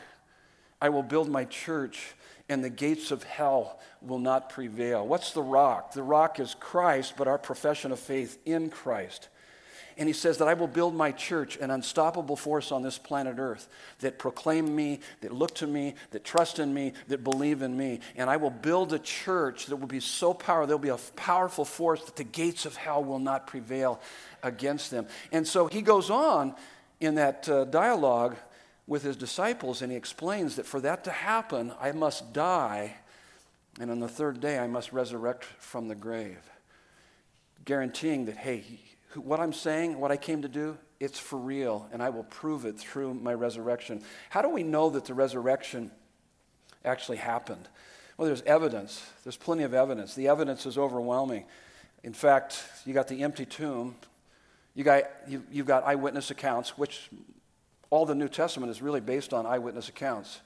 I 0.79 0.89
will 0.89 1.01
build 1.01 1.29
my 1.29 1.45
church, 1.45 2.13
and 2.49 2.63
the 2.63 2.69
gates 2.69 3.11
of 3.11 3.23
hell 3.23 3.79
will 4.01 4.19
not 4.19 4.49
prevail. 4.49 5.05
What's 5.05 5.31
the 5.31 5.41
rock? 5.41 5.93
The 5.93 6.03
rock 6.03 6.39
is 6.39 6.55
Christ, 6.59 7.13
but 7.17 7.27
our 7.27 7.37
profession 7.37 7.91
of 7.91 7.99
faith 7.99 8.37
in 8.45 8.69
Christ. 8.69 9.29
And 9.99 10.07
he 10.07 10.13
says 10.13 10.37
that 10.37 10.47
I 10.47 10.53
will 10.53 10.67
build 10.67 10.93
my 10.93 11.11
church, 11.11 11.57
an 11.57 11.71
unstoppable 11.71 12.35
force 12.35 12.71
on 12.71 12.83
this 12.83 12.99
planet 12.99 13.37
Earth 13.39 13.67
that 13.99 14.19
proclaim 14.19 14.75
me, 14.75 14.99
that 15.21 15.31
look 15.31 15.55
to 15.55 15.65
me, 15.65 15.95
that 16.11 16.23
trust 16.23 16.59
in 16.59 16.71
me, 16.71 16.93
that 17.07 17.23
believe 17.23 17.63
in 17.63 17.75
me. 17.75 18.01
And 18.15 18.29
I 18.29 18.37
will 18.37 18.51
build 18.51 18.93
a 18.93 18.99
church 18.99 19.65
that 19.65 19.77
will 19.77 19.87
be 19.87 19.99
so 19.99 20.35
powerful, 20.35 20.67
there'll 20.67 20.79
be 20.79 20.89
a 20.89 20.97
powerful 21.15 21.65
force 21.65 22.03
that 22.05 22.15
the 22.15 22.23
gates 22.23 22.67
of 22.67 22.75
hell 22.75 23.03
will 23.03 23.19
not 23.19 23.47
prevail 23.47 23.99
against 24.43 24.91
them. 24.91 25.07
And 25.31 25.47
so 25.47 25.65
he 25.65 25.81
goes 25.81 26.11
on 26.11 26.53
in 26.99 27.15
that 27.15 27.49
uh, 27.49 27.65
dialogue 27.65 28.35
with 28.87 29.03
his 29.03 29.17
disciples 29.17 29.81
and 29.81 29.91
he 29.91 29.97
explains 29.97 30.55
that 30.55 30.65
for 30.65 30.79
that 30.81 31.03
to 31.03 31.11
happen, 31.11 31.73
I 31.79 31.91
must 31.91 32.33
die, 32.33 32.95
and 33.79 33.91
on 33.91 33.99
the 33.99 34.07
third 34.07 34.39
day, 34.39 34.57
I 34.57 34.67
must 34.67 34.93
resurrect 34.93 35.43
from 35.43 35.87
the 35.87 35.95
grave. 35.95 36.39
Guaranteeing 37.65 38.25
that, 38.25 38.37
hey, 38.37 38.63
what 39.15 39.39
I'm 39.39 39.53
saying, 39.53 39.99
what 39.99 40.11
I 40.11 40.17
came 40.17 40.41
to 40.41 40.47
do, 40.47 40.77
it's 40.99 41.19
for 41.19 41.37
real, 41.37 41.87
and 41.91 42.01
I 42.01 42.09
will 42.09 42.23
prove 42.23 42.65
it 42.65 42.79
through 42.79 43.13
my 43.13 43.33
resurrection. 43.33 44.01
How 44.29 44.41
do 44.41 44.49
we 44.49 44.63
know 44.63 44.89
that 44.89 45.05
the 45.05 45.13
resurrection 45.13 45.91
actually 46.83 47.17
happened? 47.17 47.67
Well, 48.17 48.25
there's 48.25 48.41
evidence. 48.43 49.05
There's 49.23 49.37
plenty 49.37 49.63
of 49.63 49.75
evidence. 49.75 50.15
The 50.15 50.27
evidence 50.27 50.65
is 50.65 50.77
overwhelming. 50.77 51.45
In 52.03 52.13
fact, 52.13 52.63
you 52.85 52.93
got 52.93 53.07
the 53.07 53.21
empty 53.21 53.45
tomb. 53.45 53.95
You 54.73 54.83
got, 54.83 55.03
you, 55.27 55.43
you've 55.51 55.67
got 55.67 55.83
eyewitness 55.83 56.31
accounts, 56.31 56.77
which 56.77 57.09
all 57.89 58.05
the 58.05 58.15
New 58.15 58.29
Testament 58.29 58.71
is 58.71 58.81
really 58.81 59.01
based 59.01 59.33
on 59.33 59.45
eyewitness 59.45 59.89
accounts. 59.89 60.41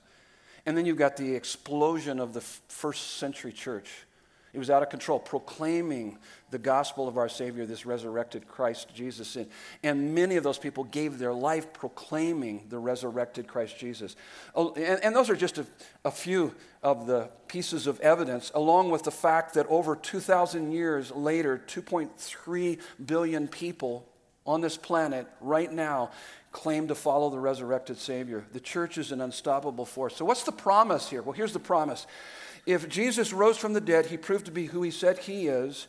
And 0.65 0.77
then 0.77 0.85
you've 0.85 0.97
got 0.97 1.17
the 1.17 1.33
explosion 1.33 2.19
of 2.19 2.33
the 2.33 2.41
first 2.41 3.17
century 3.17 3.51
church. 3.51 3.89
It 4.53 4.59
was 4.59 4.69
out 4.69 4.83
of 4.83 4.89
control, 4.89 5.17
proclaiming 5.17 6.17
the 6.49 6.57
gospel 6.57 7.07
of 7.07 7.17
our 7.17 7.29
Savior, 7.29 7.65
this 7.65 7.85
resurrected 7.85 8.49
Christ 8.49 8.93
Jesus. 8.93 9.37
And 9.81 10.13
many 10.13 10.35
of 10.35 10.43
those 10.43 10.57
people 10.57 10.83
gave 10.83 11.19
their 11.19 11.33
life 11.33 11.71
proclaiming 11.71 12.65
the 12.67 12.77
resurrected 12.77 13.47
Christ 13.47 13.77
Jesus. 13.77 14.17
Oh, 14.53 14.73
and, 14.73 15.15
those 15.15 15.29
are 15.29 15.37
just 15.37 15.57
a, 15.57 15.65
a 16.03 16.11
few 16.11 16.53
of 16.83 17.07
the 17.07 17.29
pieces 17.47 17.87
of 17.87 18.01
evidence, 18.01 18.51
along 18.53 18.91
with 18.91 19.03
the 19.03 19.11
fact 19.11 19.53
that 19.53 19.67
over 19.67 19.95
2,000 19.95 20.73
years 20.73 21.11
later, 21.11 21.61
2.3 21.67 22.79
billion 23.05 23.47
people 23.47 24.05
on 24.45 24.59
this 24.59 24.75
planet 24.75 25.27
right 25.39 25.71
now 25.71 26.11
claim 26.51 26.87
to 26.87 26.95
follow 26.95 27.29
the 27.29 27.39
resurrected 27.39 27.97
Savior. 27.97 28.45
The 28.51 28.59
church 28.59 28.97
is 28.97 29.11
an 29.11 29.21
unstoppable 29.21 29.85
force. 29.85 30.15
So, 30.15 30.25
what's 30.25 30.43
the 30.43 30.51
promise 30.51 31.09
here? 31.09 31.21
Well, 31.21 31.33
here's 31.33 31.53
the 31.53 31.59
promise. 31.59 32.07
If 32.65 32.89
Jesus 32.89 33.33
rose 33.33 33.57
from 33.57 33.73
the 33.73 33.81
dead, 33.81 34.05
he 34.05 34.17
proved 34.17 34.45
to 34.45 34.51
be 34.51 34.65
who 34.65 34.83
he 34.83 34.91
said 34.91 35.17
he 35.19 35.47
is, 35.47 35.87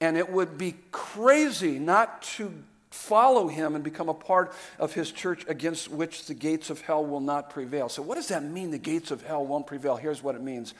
and 0.00 0.16
it 0.16 0.30
would 0.30 0.56
be 0.56 0.76
crazy 0.92 1.78
not 1.78 2.22
to 2.22 2.52
follow 2.90 3.48
him 3.48 3.74
and 3.74 3.84
become 3.84 4.08
a 4.08 4.14
part 4.14 4.52
of 4.78 4.92
his 4.94 5.12
church 5.12 5.44
against 5.48 5.88
which 5.88 6.26
the 6.26 6.34
gates 6.34 6.70
of 6.70 6.80
hell 6.80 7.04
will 7.04 7.20
not 7.20 7.50
prevail. 7.50 7.88
So, 7.88 8.02
what 8.02 8.16
does 8.16 8.28
that 8.28 8.44
mean, 8.44 8.70
the 8.70 8.78
gates 8.78 9.10
of 9.10 9.22
hell 9.22 9.44
won't 9.44 9.66
prevail? 9.66 9.96
Here's 9.96 10.22
what 10.22 10.34
it 10.34 10.42
means. 10.42 10.74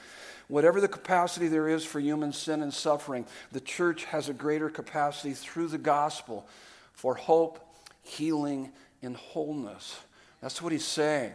Whatever 0.47 0.81
the 0.81 0.87
capacity 0.87 1.47
there 1.47 1.69
is 1.69 1.85
for 1.85 1.99
human 1.99 2.33
sin 2.33 2.61
and 2.61 2.73
suffering, 2.73 3.25
the 3.51 3.61
church 3.61 4.03
has 4.05 4.27
a 4.27 4.33
greater 4.33 4.69
capacity 4.69 5.33
through 5.33 5.69
the 5.69 5.77
gospel 5.77 6.45
for 6.93 7.15
hope, 7.15 7.59
healing, 8.03 8.71
and 9.01 9.15
wholeness. 9.15 9.99
That's 10.41 10.61
what 10.61 10.71
he's 10.71 10.85
saying. 10.85 11.33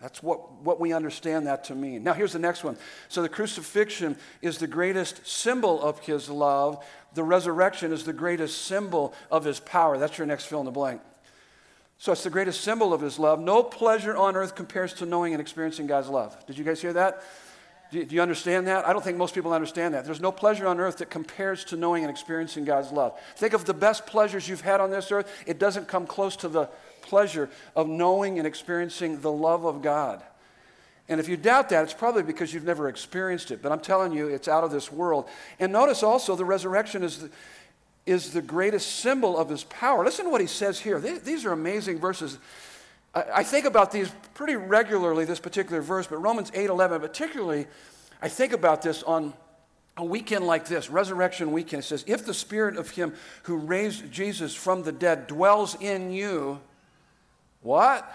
That's 0.00 0.22
what, 0.22 0.62
what 0.62 0.78
we 0.78 0.92
understand 0.92 1.46
that 1.46 1.64
to 1.64 1.74
mean. 1.74 2.04
Now, 2.04 2.12
here's 2.12 2.34
the 2.34 2.38
next 2.38 2.62
one. 2.62 2.76
So, 3.08 3.22
the 3.22 3.30
crucifixion 3.30 4.16
is 4.42 4.58
the 4.58 4.66
greatest 4.66 5.26
symbol 5.26 5.82
of 5.82 6.00
his 6.00 6.28
love. 6.28 6.84
The 7.14 7.22
resurrection 7.22 7.92
is 7.92 8.04
the 8.04 8.12
greatest 8.12 8.62
symbol 8.62 9.14
of 9.30 9.44
his 9.44 9.58
power. 9.58 9.96
That's 9.96 10.18
your 10.18 10.26
next 10.26 10.46
fill 10.46 10.60
in 10.60 10.66
the 10.66 10.70
blank. 10.70 11.00
So, 11.96 12.12
it's 12.12 12.24
the 12.24 12.30
greatest 12.30 12.60
symbol 12.60 12.92
of 12.92 13.00
his 13.00 13.18
love. 13.18 13.40
No 13.40 13.62
pleasure 13.62 14.14
on 14.14 14.36
earth 14.36 14.54
compares 14.54 14.92
to 14.94 15.06
knowing 15.06 15.32
and 15.32 15.40
experiencing 15.40 15.86
God's 15.86 16.08
love. 16.08 16.36
Did 16.46 16.58
you 16.58 16.64
guys 16.64 16.82
hear 16.82 16.92
that? 16.92 17.22
Do 17.90 18.04
you 18.10 18.20
understand 18.20 18.66
that? 18.66 18.86
I 18.86 18.92
don't 18.92 19.02
think 19.02 19.16
most 19.16 19.34
people 19.34 19.52
understand 19.52 19.94
that. 19.94 20.04
There's 20.04 20.20
no 20.20 20.32
pleasure 20.32 20.66
on 20.66 20.80
earth 20.80 20.98
that 20.98 21.08
compares 21.08 21.64
to 21.66 21.76
knowing 21.76 22.02
and 22.02 22.10
experiencing 22.10 22.64
God's 22.64 22.90
love. 22.90 23.18
Think 23.36 23.52
of 23.52 23.64
the 23.64 23.74
best 23.74 24.06
pleasures 24.06 24.48
you've 24.48 24.60
had 24.60 24.80
on 24.80 24.90
this 24.90 25.12
earth. 25.12 25.32
It 25.46 25.60
doesn't 25.60 25.86
come 25.86 26.04
close 26.04 26.34
to 26.36 26.48
the 26.48 26.68
pleasure 27.06 27.48
of 27.74 27.88
knowing 27.88 28.38
and 28.38 28.46
experiencing 28.46 29.20
the 29.20 29.32
love 29.32 29.64
of 29.64 29.82
God. 29.82 30.22
And 31.08 31.20
if 31.20 31.28
you 31.28 31.36
doubt 31.36 31.68
that, 31.68 31.84
it's 31.84 31.94
probably 31.94 32.22
because 32.22 32.52
you've 32.52 32.64
never 32.64 32.88
experienced 32.88 33.50
it. 33.50 33.62
But 33.62 33.70
I'm 33.70 33.80
telling 33.80 34.12
you, 34.12 34.28
it's 34.28 34.48
out 34.48 34.64
of 34.64 34.70
this 34.70 34.90
world. 34.90 35.28
And 35.60 35.72
notice 35.72 36.02
also 36.02 36.34
the 36.34 36.44
resurrection 36.44 37.04
is 37.04 37.18
the, 37.18 37.30
is 38.06 38.32
the 38.32 38.42
greatest 38.42 38.96
symbol 38.96 39.38
of 39.38 39.48
his 39.48 39.64
power. 39.64 40.04
Listen 40.04 40.24
to 40.24 40.30
what 40.30 40.40
he 40.40 40.46
says 40.46 40.80
here. 40.80 40.98
These 41.00 41.44
are 41.44 41.52
amazing 41.52 42.00
verses. 42.00 42.38
I 43.14 43.44
think 43.44 43.64
about 43.64 43.92
these 43.92 44.10
pretty 44.34 44.56
regularly, 44.56 45.24
this 45.24 45.40
particular 45.40 45.80
verse, 45.80 46.06
but 46.06 46.18
Romans 46.18 46.50
8 46.52 46.68
11, 46.68 47.00
particularly, 47.00 47.66
I 48.20 48.28
think 48.28 48.52
about 48.52 48.82
this 48.82 49.02
on 49.02 49.32
a 49.96 50.04
weekend 50.04 50.46
like 50.46 50.66
this, 50.66 50.90
Resurrection 50.90 51.52
Weekend. 51.52 51.82
It 51.82 51.86
says, 51.86 52.04
If 52.06 52.26
the 52.26 52.34
spirit 52.34 52.76
of 52.76 52.90
him 52.90 53.14
who 53.44 53.56
raised 53.56 54.10
Jesus 54.12 54.54
from 54.54 54.82
the 54.82 54.92
dead 54.92 55.26
dwells 55.26 55.76
in 55.80 56.12
you, 56.12 56.60
what? 57.66 58.08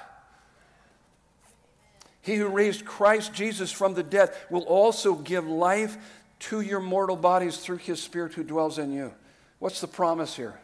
He 2.22 2.36
who 2.36 2.48
raised 2.48 2.86
Christ 2.86 3.34
Jesus 3.34 3.72
from 3.72 3.96
the 3.96 4.03
dead 4.03 4.34
will 4.50 4.62
also 4.62 5.15
give 5.15 5.46
life 5.46 5.98
to 6.39 6.62
your 6.62 6.79
mortal 6.79 7.17
bodies 7.17 7.58
through 7.58 7.77
his 7.77 8.01
Spirit 8.01 8.34
who 8.34 8.43
dwells 8.43 8.79
in 8.79 8.93
you. 8.93 9.13
What's 9.60 9.81
the 9.81 9.88
promise 9.88 10.36
here? 10.36 10.60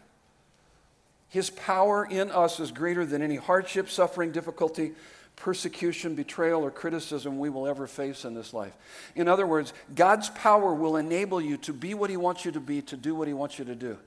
His 1.29 1.49
power 1.49 2.07
in 2.09 2.31
us 2.31 2.59
is 2.61 2.71
greater 2.71 3.05
than 3.05 3.21
any 3.21 3.35
hardship, 3.35 3.89
suffering, 3.89 4.31
difficulty, 4.31 4.93
persecution, 5.35 6.15
betrayal, 6.15 6.63
or 6.63 6.71
criticism 6.71 7.37
we 7.37 7.49
will 7.49 7.67
ever 7.67 7.87
face 7.87 8.23
in 8.23 8.33
this 8.33 8.53
life. 8.53 8.73
In 9.15 9.27
other 9.27 9.45
words, 9.45 9.73
God's 9.93 10.29
power 10.29 10.73
will 10.73 10.95
enable 10.95 11.41
you 11.41 11.57
to 11.57 11.73
be 11.73 11.93
what 11.93 12.09
He 12.09 12.17
wants 12.17 12.45
you 12.45 12.51
to 12.53 12.61
be, 12.61 12.81
to 12.83 12.95
do 12.95 13.13
what 13.13 13.27
He 13.27 13.33
wants 13.33 13.59
you 13.59 13.65
to 13.65 13.75
do. 13.75 13.97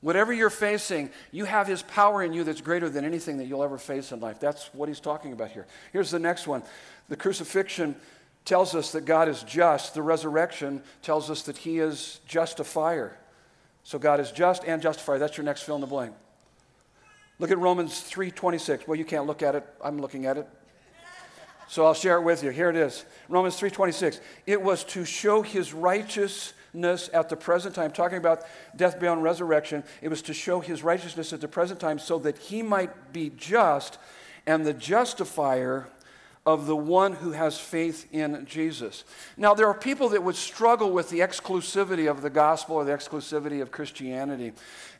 Whatever 0.00 0.32
you're 0.32 0.48
facing, 0.50 1.10
you 1.30 1.44
have 1.44 1.66
His 1.66 1.82
power 1.82 2.22
in 2.22 2.32
you 2.32 2.42
that's 2.44 2.60
greater 2.60 2.88
than 2.88 3.04
anything 3.04 3.36
that 3.36 3.46
you'll 3.46 3.62
ever 3.62 3.78
face 3.78 4.12
in 4.12 4.20
life. 4.20 4.40
That's 4.40 4.72
what 4.72 4.88
He's 4.88 5.00
talking 5.00 5.32
about 5.32 5.50
here. 5.50 5.66
Here's 5.92 6.10
the 6.10 6.18
next 6.18 6.46
one 6.46 6.62
the 7.08 7.16
crucifixion 7.16 7.96
tells 8.44 8.74
us 8.74 8.92
that 8.92 9.04
God 9.04 9.28
is 9.28 9.42
just, 9.42 9.94
the 9.94 10.02
resurrection 10.02 10.82
tells 11.02 11.30
us 11.30 11.42
that 11.42 11.58
He 11.58 11.78
is 11.78 12.20
justifier. 12.26 13.16
So 13.84 13.98
God 13.98 14.20
is 14.20 14.32
just 14.32 14.64
and 14.64 14.80
justifier. 14.80 15.18
That's 15.18 15.36
your 15.36 15.44
next 15.44 15.62
fill 15.62 15.74
in 15.74 15.80
the 15.80 15.86
blank. 15.86 16.14
Look 17.38 17.50
at 17.50 17.58
Romans 17.58 18.02
3:26. 18.02 18.86
Well, 18.86 18.98
you 18.98 19.04
can't 19.04 19.26
look 19.26 19.42
at 19.42 19.54
it. 19.54 19.66
I'm 19.82 19.98
looking 19.98 20.26
at 20.26 20.36
it. 20.36 20.46
So 21.68 21.86
I'll 21.86 21.94
share 21.94 22.16
it 22.16 22.22
with 22.22 22.42
you. 22.42 22.50
Here 22.50 22.68
it 22.68 22.76
is. 22.76 23.04
Romans 23.28 23.56
3:26. 23.58 24.20
It 24.46 24.60
was 24.60 24.84
to 24.84 25.04
show 25.04 25.42
his 25.42 25.72
righteousness 26.74 27.10
at 27.12 27.28
the 27.28 27.36
present 27.36 27.74
time, 27.74 27.90
talking 27.90 28.18
about 28.18 28.42
death, 28.76 28.98
burial, 28.98 29.14
and 29.14 29.22
resurrection. 29.22 29.84
It 30.02 30.08
was 30.08 30.22
to 30.22 30.34
show 30.34 30.60
his 30.60 30.82
righteousness 30.82 31.32
at 31.32 31.40
the 31.40 31.48
present 31.48 31.80
time 31.80 31.98
so 31.98 32.18
that 32.20 32.38
he 32.38 32.62
might 32.62 33.12
be 33.12 33.30
just 33.36 33.98
and 34.46 34.64
the 34.64 34.72
justifier 34.72 35.86
of 36.46 36.66
the 36.66 36.76
one 36.76 37.12
who 37.12 37.32
has 37.32 37.58
faith 37.58 38.06
in 38.12 38.46
Jesus. 38.46 39.04
Now, 39.36 39.54
there 39.54 39.66
are 39.66 39.74
people 39.74 40.08
that 40.10 40.22
would 40.22 40.36
struggle 40.36 40.90
with 40.90 41.10
the 41.10 41.20
exclusivity 41.20 42.10
of 42.10 42.22
the 42.22 42.30
gospel 42.30 42.76
or 42.76 42.84
the 42.84 42.92
exclusivity 42.92 43.60
of 43.60 43.70
Christianity. 43.70 44.52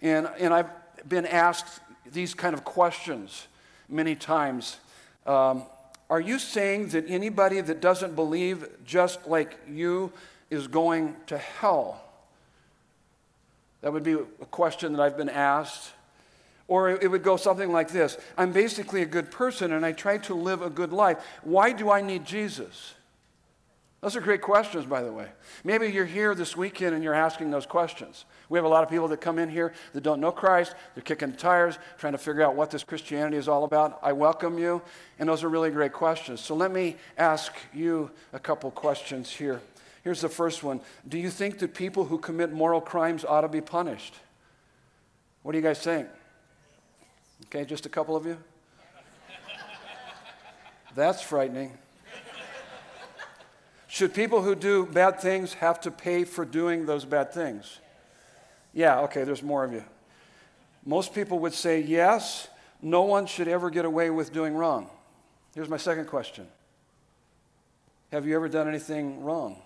And, 0.03 0.29
and 0.39 0.53
I've 0.53 0.71
been 1.09 1.27
asked 1.27 1.81
these 2.13 2.35
kind 2.35 2.55
of 2.55 2.65
questions 2.65 3.49
many 3.89 4.15
times. 4.15 4.79
Um, 5.25 5.63
are 6.11 6.21
you 6.21 6.39
saying 6.39 6.89
that 6.89 7.09
anybody 7.09 7.61
that 7.61 7.81
doesn't 7.81 8.15
believe 8.15 8.69
just 8.85 9.27
like 9.27 9.59
you 9.67 10.13
is 10.51 10.67
going 10.67 11.17
to 11.27 11.39
hell? 11.39 12.03
That 13.83 13.93
would 13.93 14.03
be 14.03 14.13
a 14.13 14.47
question 14.51 14.93
that 14.93 15.03
I've 15.03 15.17
been 15.17 15.29
asked. 15.29 15.93
Or 16.69 16.89
it 16.89 17.11
would 17.11 17.25
go 17.25 17.37
something 17.37 17.73
like 17.73 17.91
this 17.91 18.17
I'm 18.39 18.53
basically 18.53 19.03
a 19.03 19.07
good 19.07 19.31
person 19.31 19.73
and 19.73 19.85
I 19.85 19.93
try 19.93 20.19
to 20.19 20.35
live 20.35 20.63
a 20.63 20.71
good 20.71 20.93
life. 20.93 21.19
Why 21.43 21.73
do 21.73 21.91
I 21.91 22.01
need 22.01 22.25
Jesus? 22.25 22.95
Those 24.01 24.17
are 24.17 24.21
great 24.23 24.41
questions, 24.41 24.87
by 24.87 25.03
the 25.03 25.13
way. 25.13 25.27
Maybe 25.63 25.89
you're 25.89 26.07
here 26.07 26.35
this 26.35 26.57
weekend 26.57 26.95
and 26.95 27.05
you're 27.05 27.13
asking 27.13 27.51
those 27.51 27.67
questions. 27.67 28.25
We 28.49 28.57
have 28.57 28.65
a 28.65 28.69
lot 28.69 28.83
of 28.83 28.89
people 28.89 29.09
that 29.09 29.21
come 29.21 29.39
in 29.39 29.51
here 29.51 29.75
that 29.93 30.03
don't 30.03 30.21
know 30.21 30.33
Christ. 30.33 30.75
They're 30.95 31.03
kicking 31.03 31.35
tires, 31.35 31.79
trying 31.99 32.13
to 32.13 32.19
figure 32.19 32.43
out 32.43 32.55
what 32.55 32.71
this 32.71 32.83
Christianity 32.83 33.37
is 33.37 33.47
all 33.47 33.65
about. 33.65 33.99
I 34.03 34.13
welcome 34.13 34.59
you, 34.59 34.81
and 35.19 35.29
those 35.29 35.45
are 35.45 35.51
really 35.51 35.71
great 35.71 35.93
questions. 35.93 36.41
So 36.41 36.55
let 36.55 36.73
me 36.73 36.97
ask 37.19 37.53
you 37.75 38.11
a 38.33 38.39
couple 38.39 38.71
questions 38.71 39.29
here. 39.29 39.61
Here's 40.03 40.21
the 40.21 40.29
first 40.29 40.63
one 40.63 40.81
Do 41.09 41.19
you 41.19 41.31
think 41.31 41.59
that 41.59 41.75
people 41.75 42.07
who 42.07 42.19
commit 42.19 42.53
moral 42.53 42.81
crimes 42.81 43.25
ought 43.25 43.43
to 43.43 43.49
be 43.49 43.61
punished? 43.61 44.15
What 45.43 45.53
do 45.53 45.59
you 45.59 45.65
guys 45.65 45.79
think? 45.81 46.09
Okay, 47.47 47.65
just 47.65 47.87
a 47.87 47.89
couple 47.89 48.17
of 48.17 48.27
you? 48.27 48.37
That's 50.95 51.23
frightening. 51.23 51.77
Should 53.89 54.15
people 54.15 54.43
who 54.43 54.55
do 54.55 54.87
bad 54.87 55.21
things 55.21 55.55
have 55.55 55.81
to 55.81 55.91
pay 55.91 56.25
for 56.25 56.45
doing 56.45 56.87
those 56.87 57.05
bad 57.05 57.33
things? 57.33 57.81
Yeah, 58.73 59.01
okay, 59.01 59.25
there's 59.25 59.43
more 59.43 59.65
of 59.65 59.73
you. 59.73 59.83
Most 60.85 61.15
people 61.15 61.39
would 61.41 61.55
say 61.55 61.81
yes, 61.81 62.49
no 62.81 63.03
one 63.03 63.27
should 63.27 63.49
ever 63.49 63.69
get 63.69 63.85
away 63.85 64.11
with 64.11 64.33
doing 64.33 64.55
wrong. 64.55 64.89
Here's 65.55 65.69
my 65.69 65.77
second 65.77 66.07
question 66.07 66.47
Have 68.13 68.27
you 68.27 68.37
ever 68.37 68.49
done 68.49 68.69
anything 68.69 69.23
wrong? 69.23 69.61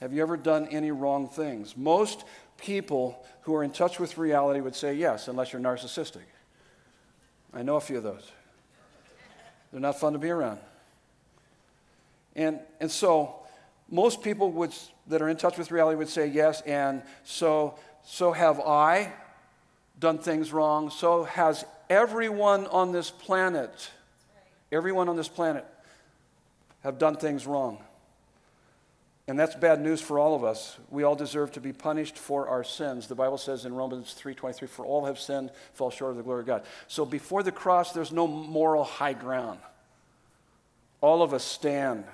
Have 0.00 0.12
you 0.12 0.22
ever 0.22 0.36
done 0.36 0.68
any 0.68 0.90
wrong 0.90 1.28
things? 1.28 1.76
Most 1.76 2.24
people 2.58 3.24
who 3.42 3.54
are 3.54 3.64
in 3.64 3.70
touch 3.70 3.98
with 3.98 4.18
reality 4.18 4.60
would 4.60 4.74
say 4.74 4.94
yes, 4.94 5.28
unless 5.28 5.52
you're 5.52 5.62
narcissistic. 5.62 6.22
I 7.54 7.62
know 7.62 7.76
a 7.76 7.80
few 7.80 7.96
of 7.96 8.02
those. 8.02 8.30
They're 9.72 9.80
not 9.80 9.98
fun 9.98 10.12
to 10.12 10.18
be 10.18 10.30
around. 10.30 10.60
And, 12.34 12.60
and 12.80 12.90
so, 12.90 13.36
most 13.88 14.22
people 14.22 14.50
would, 14.52 14.74
that 15.06 15.22
are 15.22 15.28
in 15.28 15.36
touch 15.36 15.56
with 15.56 15.70
reality 15.70 15.96
would 15.96 16.08
say 16.08 16.26
yes, 16.26 16.60
and 16.62 17.02
so, 17.24 17.78
so 18.04 18.32
have 18.32 18.60
I 18.60 19.12
done 19.98 20.18
things 20.18 20.52
wrong. 20.52 20.90
So 20.90 21.24
has 21.24 21.64
everyone 21.88 22.66
on 22.66 22.92
this 22.92 23.10
planet. 23.10 23.90
Everyone 24.70 25.08
on 25.08 25.16
this 25.16 25.28
planet 25.28 25.64
have 26.82 26.98
done 26.98 27.16
things 27.16 27.46
wrong. 27.46 27.78
And 29.28 29.38
that's 29.38 29.56
bad 29.56 29.80
news 29.80 30.00
for 30.00 30.20
all 30.20 30.36
of 30.36 30.44
us. 30.44 30.76
We 30.88 31.02
all 31.02 31.16
deserve 31.16 31.50
to 31.52 31.60
be 31.60 31.72
punished 31.72 32.16
for 32.16 32.48
our 32.48 32.62
sins. 32.62 33.08
The 33.08 33.16
Bible 33.16 33.38
says 33.38 33.64
in 33.64 33.74
Romans 33.74 34.14
3:23 34.14 34.68
for 34.68 34.86
all 34.86 35.06
have 35.06 35.18
sinned, 35.18 35.50
fall 35.72 35.90
short 35.90 36.12
of 36.12 36.16
the 36.16 36.22
glory 36.22 36.40
of 36.40 36.46
God. 36.46 36.62
So 36.86 37.04
before 37.04 37.42
the 37.42 37.52
cross 37.52 37.92
there's 37.92 38.12
no 38.12 38.28
moral 38.28 38.84
high 38.84 39.14
ground. 39.14 39.58
All 41.00 41.22
of 41.22 41.34
us 41.34 41.42
stand 41.42 42.04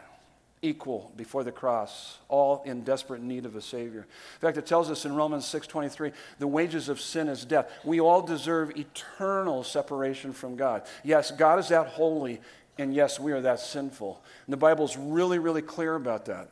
equal 0.63 1.13
before 1.17 1.45
the 1.45 1.53
cross, 1.53 2.19
all 2.29 2.63
in 2.65 2.83
desperate 2.83 3.21
need 3.21 3.45
of 3.45 3.57
a 3.57 3.61
Savior. 3.61 4.01
In 4.01 4.41
fact, 4.41 4.57
it 4.57 4.65
tells 4.65 4.91
us 4.91 5.05
in 5.05 5.15
Romans 5.15 5.45
6:23, 5.45 6.13
the 6.39 6.47
wages 6.47 6.89
of 6.89 7.01
sin 7.01 7.29
is 7.29 7.45
death. 7.45 7.71
We 7.85 8.01
all 8.01 8.23
deserve 8.23 8.77
eternal 8.79 9.65
separation 9.65 10.33
from 10.33 10.57
God. 10.57 10.87
Yes, 11.03 11.31
God 11.31 11.59
is 11.59 11.69
that 11.69 11.89
holy, 11.89 12.41
and 12.79 12.95
yes, 12.95 13.21
we 13.21 13.33
are 13.33 13.41
that 13.43 13.61
sinful. 13.61 14.23
And 14.47 14.53
the 14.53 14.57
Bible's 14.57 14.97
really, 14.97 15.39
really 15.39 15.63
clear 15.63 15.95
about 15.95 16.25
that. 16.27 16.49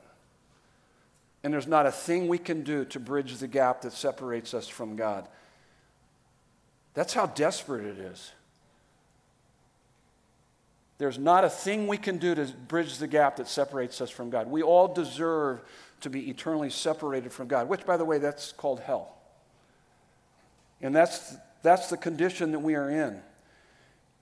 And 1.43 1.53
there's 1.53 1.67
not 1.67 1.87
a 1.87 1.93
thing 1.93 2.29
we 2.29 2.39
can 2.39 2.63
do 2.63 2.85
to 2.87 3.01
bridge 3.01 3.39
the 3.39 3.49
gap 3.49 3.83
that 3.83 3.93
separates 3.93 4.53
us 4.53 4.69
from 4.69 4.97
God. 4.97 5.27
That's 6.95 7.15
how 7.15 7.27
desperate 7.27 7.85
it 7.85 7.99
is. 7.99 8.33
There's 10.99 11.19
not 11.19 11.45
a 11.47 11.49
thing 11.49 11.87
we 11.87 11.97
can 11.97 12.19
do 12.19 12.35
to 12.35 12.45
bridge 12.45 12.99
the 12.99 13.07
gap 13.07 13.37
that 13.37 13.49
separates 13.49 14.03
us 14.03 14.11
from 14.11 14.29
God. 14.29 14.49
We 14.49 14.63
all 14.63 14.87
deserve 14.87 15.63
to 16.03 16.11
be 16.11 16.29
eternally 16.29 16.69
separated 16.69 17.33
from 17.33 17.49
God, 17.49 17.69
which, 17.69 17.87
by 17.87 17.97
the 17.97 18.05
way, 18.05 18.19
that's 18.19 18.53
called 18.53 18.81
hell. 18.81 19.17
And 20.83 20.95
that's, 20.95 21.37
that's 21.63 21.89
the 21.89 21.97
condition 21.97 22.53
that 22.53 22.59
we 22.59 22.75
are 22.75 22.91
in. 22.91 23.23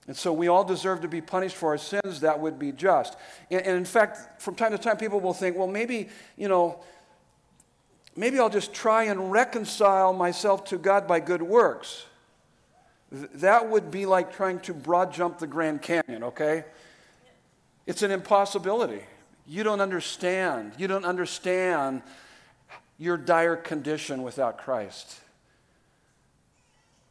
And 0.07 0.15
so 0.15 0.31
we 0.31 0.47
all 0.47 0.63
deserve 0.63 1.01
to 1.01 1.07
be 1.07 1.21
punished 1.21 1.55
for 1.55 1.69
our 1.69 1.77
sins. 1.77 2.21
That 2.21 2.39
would 2.39 2.57
be 2.57 2.71
just. 2.71 3.17
And, 3.51 3.61
and 3.61 3.77
in 3.77 3.85
fact, 3.85 4.41
from 4.41 4.55
time 4.55 4.71
to 4.71 4.77
time, 4.77 4.97
people 4.97 5.19
will 5.19 5.33
think, 5.33 5.57
well, 5.57 5.67
maybe, 5.67 6.07
you 6.37 6.47
know, 6.47 6.79
maybe 8.19 8.37
I'll 8.37 8.49
just 8.49 8.73
try 8.73 9.05
and 9.05 9.31
reconcile 9.31 10.11
myself 10.11 10.65
to 10.65 10.77
God 10.77 11.07
by 11.07 11.21
good 11.21 11.41
works. 11.41 12.05
That 13.11 13.69
would 13.69 13.89
be 13.89 14.05
like 14.05 14.35
trying 14.35 14.59
to 14.61 14.73
broad 14.73 15.13
jump 15.13 15.39
the 15.39 15.47
Grand 15.47 15.81
Canyon, 15.81 16.23
okay? 16.25 16.65
It's 17.87 18.03
an 18.03 18.11
impossibility. 18.11 19.01
You 19.47 19.63
don't 19.63 19.81
understand. 19.81 20.73
You 20.77 20.87
don't 20.87 21.05
understand 21.05 22.03
your 22.99 23.17
dire 23.17 23.55
condition 23.55 24.21
without 24.21 24.57
Christ. 24.57 25.21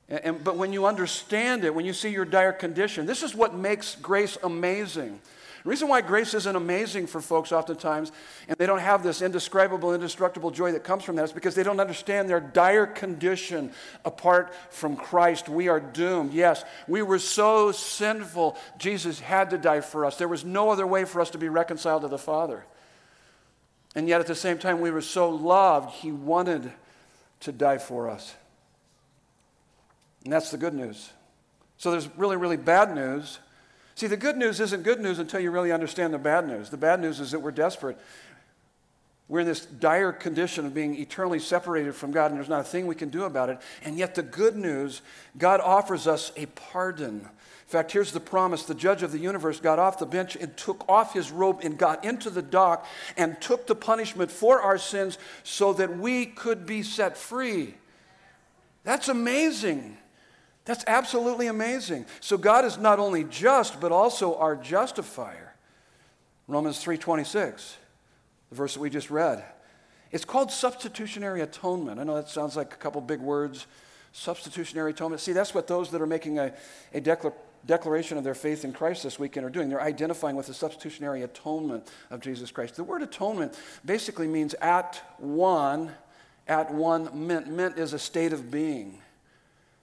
And, 0.08 0.20
and, 0.24 0.44
but 0.44 0.56
when 0.56 0.72
you 0.72 0.86
understand 0.86 1.64
it, 1.64 1.74
when 1.74 1.86
you 1.86 1.94
see 1.94 2.10
your 2.10 2.26
dire 2.26 2.52
condition, 2.52 3.06
this 3.06 3.22
is 3.22 3.34
what 3.34 3.54
makes 3.54 3.96
grace 3.96 4.36
amazing. 4.42 5.20
The 5.68 5.72
reason 5.72 5.88
why 5.88 6.00
grace 6.00 6.32
isn't 6.32 6.56
amazing 6.56 7.08
for 7.08 7.20
folks 7.20 7.52
oftentimes, 7.52 8.10
and 8.48 8.56
they 8.56 8.64
don't 8.64 8.78
have 8.78 9.02
this 9.02 9.20
indescribable, 9.20 9.92
indestructible 9.92 10.50
joy 10.50 10.72
that 10.72 10.82
comes 10.82 11.04
from 11.04 11.16
that, 11.16 11.24
is 11.24 11.32
because 11.32 11.54
they 11.54 11.62
don't 11.62 11.78
understand 11.78 12.26
their 12.26 12.40
dire 12.40 12.86
condition 12.86 13.72
apart 14.02 14.54
from 14.70 14.96
Christ. 14.96 15.46
We 15.46 15.68
are 15.68 15.78
doomed. 15.78 16.32
Yes, 16.32 16.64
we 16.86 17.02
were 17.02 17.18
so 17.18 17.70
sinful, 17.70 18.56
Jesus 18.78 19.20
had 19.20 19.50
to 19.50 19.58
die 19.58 19.82
for 19.82 20.06
us. 20.06 20.16
There 20.16 20.26
was 20.26 20.42
no 20.42 20.70
other 20.70 20.86
way 20.86 21.04
for 21.04 21.20
us 21.20 21.28
to 21.32 21.38
be 21.38 21.50
reconciled 21.50 22.00
to 22.00 22.08
the 22.08 22.16
Father. 22.16 22.64
And 23.94 24.08
yet 24.08 24.22
at 24.22 24.26
the 24.26 24.34
same 24.34 24.56
time, 24.56 24.80
we 24.80 24.90
were 24.90 25.02
so 25.02 25.28
loved, 25.28 25.96
He 25.96 26.12
wanted 26.12 26.72
to 27.40 27.52
die 27.52 27.76
for 27.76 28.08
us. 28.08 28.34
And 30.24 30.32
that's 30.32 30.50
the 30.50 30.56
good 30.56 30.72
news. 30.72 31.10
So 31.76 31.90
there's 31.90 32.08
really, 32.16 32.38
really 32.38 32.56
bad 32.56 32.94
news 32.94 33.38
See, 33.98 34.06
the 34.06 34.16
good 34.16 34.36
news 34.36 34.60
isn't 34.60 34.84
good 34.84 35.00
news 35.00 35.18
until 35.18 35.40
you 35.40 35.50
really 35.50 35.72
understand 35.72 36.14
the 36.14 36.18
bad 36.18 36.46
news. 36.46 36.70
The 36.70 36.76
bad 36.76 37.00
news 37.00 37.18
is 37.18 37.32
that 37.32 37.40
we're 37.40 37.50
desperate. 37.50 37.98
We're 39.26 39.40
in 39.40 39.46
this 39.48 39.66
dire 39.66 40.12
condition 40.12 40.66
of 40.66 40.72
being 40.72 40.94
eternally 40.94 41.40
separated 41.40 41.96
from 41.96 42.12
God, 42.12 42.30
and 42.30 42.36
there's 42.36 42.48
not 42.48 42.60
a 42.60 42.64
thing 42.64 42.86
we 42.86 42.94
can 42.94 43.08
do 43.08 43.24
about 43.24 43.48
it. 43.48 43.58
And 43.82 43.98
yet, 43.98 44.14
the 44.14 44.22
good 44.22 44.54
news, 44.54 45.02
God 45.36 45.60
offers 45.60 46.06
us 46.06 46.30
a 46.36 46.46
pardon. 46.46 47.22
In 47.22 47.66
fact, 47.66 47.90
here's 47.90 48.12
the 48.12 48.20
promise 48.20 48.62
the 48.62 48.72
judge 48.72 49.02
of 49.02 49.10
the 49.10 49.18
universe 49.18 49.58
got 49.58 49.80
off 49.80 49.98
the 49.98 50.06
bench 50.06 50.36
and 50.36 50.56
took 50.56 50.88
off 50.88 51.12
his 51.12 51.32
robe 51.32 51.58
and 51.64 51.76
got 51.76 52.04
into 52.04 52.30
the 52.30 52.40
dock 52.40 52.86
and 53.16 53.40
took 53.40 53.66
the 53.66 53.74
punishment 53.74 54.30
for 54.30 54.62
our 54.62 54.78
sins 54.78 55.18
so 55.42 55.72
that 55.72 55.98
we 55.98 56.24
could 56.24 56.66
be 56.66 56.84
set 56.84 57.16
free. 57.16 57.74
That's 58.84 59.08
amazing. 59.08 59.98
That's 60.68 60.84
absolutely 60.86 61.46
amazing. 61.46 62.04
So 62.20 62.36
God 62.36 62.66
is 62.66 62.76
not 62.76 62.98
only 62.98 63.24
just 63.24 63.80
but 63.80 63.90
also 63.90 64.36
our 64.36 64.54
justifier. 64.54 65.54
Romans 66.46 66.84
3:26, 66.84 67.76
the 68.50 68.54
verse 68.54 68.74
that 68.74 68.80
we 68.80 68.90
just 68.90 69.08
read. 69.08 69.42
It's 70.12 70.26
called 70.26 70.52
substitutionary 70.52 71.40
atonement. 71.40 71.98
I 71.98 72.04
know 72.04 72.16
that 72.16 72.28
sounds 72.28 72.54
like 72.54 72.74
a 72.74 72.76
couple 72.76 73.00
big 73.00 73.20
words. 73.20 73.66
Substitutionary 74.12 74.90
atonement. 74.90 75.22
See, 75.22 75.32
that's 75.32 75.54
what 75.54 75.68
those 75.68 75.90
that 75.90 76.02
are 76.02 76.06
making 76.06 76.38
a, 76.38 76.52
a 76.92 77.00
declar- 77.00 77.32
declaration 77.64 78.18
of 78.18 78.24
their 78.24 78.34
faith 78.34 78.62
in 78.62 78.74
Christ 78.74 79.02
this 79.02 79.18
weekend 79.18 79.46
are 79.46 79.50
doing. 79.50 79.70
They're 79.70 79.80
identifying 79.80 80.36
with 80.36 80.48
the 80.48 80.54
substitutionary 80.54 81.22
atonement 81.22 81.90
of 82.10 82.20
Jesus 82.20 82.50
Christ. 82.50 82.76
The 82.76 82.84
word 82.84 83.00
atonement 83.00 83.58
basically 83.86 84.28
means 84.28 84.52
at 84.60 85.02
one, 85.16 85.92
at 86.46 86.70
one 86.70 87.26
mint. 87.26 87.46
Mint 87.46 87.78
is 87.78 87.94
a 87.94 87.98
state 87.98 88.34
of 88.34 88.50
being. 88.50 89.00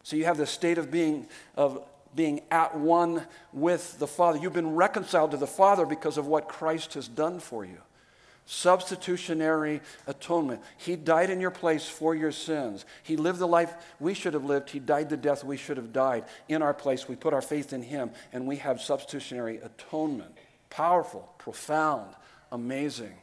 So 0.05 0.15
you 0.15 0.25
have 0.25 0.37
the 0.37 0.45
state 0.45 0.77
of 0.77 0.91
being 0.91 1.25
of 1.55 1.83
being 2.13 2.41
at 2.51 2.77
one 2.77 3.25
with 3.51 3.97
the 3.97 4.05
Father. 4.05 4.37
You've 4.37 4.53
been 4.53 4.75
reconciled 4.75 5.31
to 5.31 5.37
the 5.37 5.47
Father 5.47 5.83
because 5.83 6.19
of 6.19 6.27
what 6.27 6.47
Christ 6.47 6.93
has 6.93 7.07
done 7.07 7.39
for 7.39 7.65
you. 7.65 7.79
Substitutionary 8.45 9.81
atonement. 10.05 10.61
He 10.77 10.95
died 10.95 11.31
in 11.31 11.41
your 11.41 11.49
place 11.49 11.87
for 11.87 12.13
your 12.13 12.31
sins. 12.31 12.85
He 13.01 13.17
lived 13.17 13.39
the 13.39 13.47
life 13.47 13.73
we 13.99 14.13
should 14.13 14.35
have 14.35 14.45
lived. 14.45 14.69
He 14.69 14.77
died 14.77 15.09
the 15.09 15.17
death 15.17 15.43
we 15.43 15.57
should 15.57 15.77
have 15.77 15.91
died. 15.91 16.25
In 16.47 16.61
our 16.61 16.75
place, 16.75 17.09
we 17.09 17.15
put 17.15 17.33
our 17.33 17.41
faith 17.41 17.73
in 17.73 17.81
Him, 17.81 18.11
and 18.31 18.45
we 18.45 18.57
have 18.57 18.79
substitutionary 18.79 19.57
atonement. 19.57 20.37
Powerful, 20.69 21.33
profound, 21.39 22.13
amazing. 22.51 23.15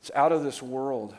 It's 0.00 0.10
out 0.14 0.32
of 0.32 0.42
this 0.42 0.62
world. 0.62 1.14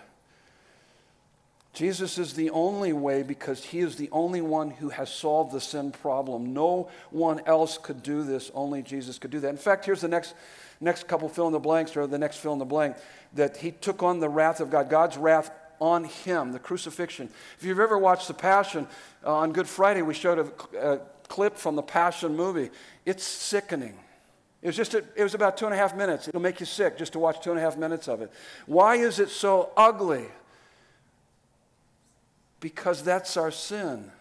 Jesus 1.75 2.17
is 2.17 2.33
the 2.33 2.49
only 2.51 2.93
way 2.93 3.21
because 3.21 3.63
he 3.63 3.79
is 3.79 3.97
the 3.97 4.09
only 4.11 4.41
one 4.41 4.71
who 4.71 4.89
has 4.89 5.13
solved 5.13 5.51
the 5.51 5.59
sin 5.59 5.91
problem. 5.91 6.53
No 6.53 6.89
one 7.11 7.41
else 7.45 7.77
could 7.77 8.01
do 8.01 8.23
this, 8.23 8.49
only 8.53 8.81
Jesus 8.81 9.19
could 9.19 9.31
do 9.31 9.41
that. 9.41 9.49
In 9.49 9.57
fact, 9.57 9.85
here's 9.85 10.01
the 10.01 10.07
next, 10.07 10.33
next 10.79 11.07
couple 11.07 11.27
fill 11.27 11.47
in 11.47 11.53
the 11.53 11.59
blanks, 11.59 11.95
or 11.97 12.07
the 12.07 12.17
next 12.17 12.37
fill 12.37 12.53
in 12.53 12.59
the 12.59 12.65
blank, 12.65 12.95
that 13.33 13.57
he 13.57 13.71
took 13.71 14.01
on 14.01 14.21
the 14.21 14.29
wrath 14.29 14.61
of 14.61 14.71
God, 14.71 14.89
God's 14.89 15.17
wrath 15.17 15.51
on 15.81 16.05
him, 16.05 16.53
the 16.53 16.59
crucifixion. 16.59 17.29
If 17.59 17.65
you've 17.65 17.81
ever 17.81 17.97
watched 17.97 18.29
The 18.29 18.33
Passion, 18.33 18.87
uh, 19.25 19.35
on 19.35 19.51
Good 19.51 19.67
Friday, 19.67 20.01
we 20.01 20.13
showed 20.13 20.39
a, 20.39 20.93
a 20.93 20.99
clip 21.27 21.57
from 21.57 21.75
the 21.75 21.83
Passion 21.83 22.37
movie. 22.37 22.69
It's 23.05 23.25
sickening. 23.25 23.95
It 24.61 24.67
was 24.67 24.77
just 24.77 24.93
a, 24.93 25.03
it 25.15 25.23
was 25.23 25.33
about 25.33 25.57
two 25.57 25.65
and 25.65 25.73
a 25.73 25.77
half 25.77 25.95
minutes. 25.95 26.27
It'll 26.29 26.41
make 26.41 26.61
you 26.61 26.65
sick 26.65 26.97
just 26.97 27.13
to 27.13 27.19
watch 27.19 27.43
two 27.43 27.51
and 27.51 27.59
a 27.59 27.61
half 27.61 27.77
minutes 27.77 28.07
of 28.07 28.21
it. 28.21 28.31
Why 28.65 28.95
is 28.95 29.19
it 29.19 29.29
so 29.29 29.71
ugly? 29.75 30.25
Because 32.65 33.03
that's 33.03 33.37
our 33.37 33.51
sin. 33.51 34.11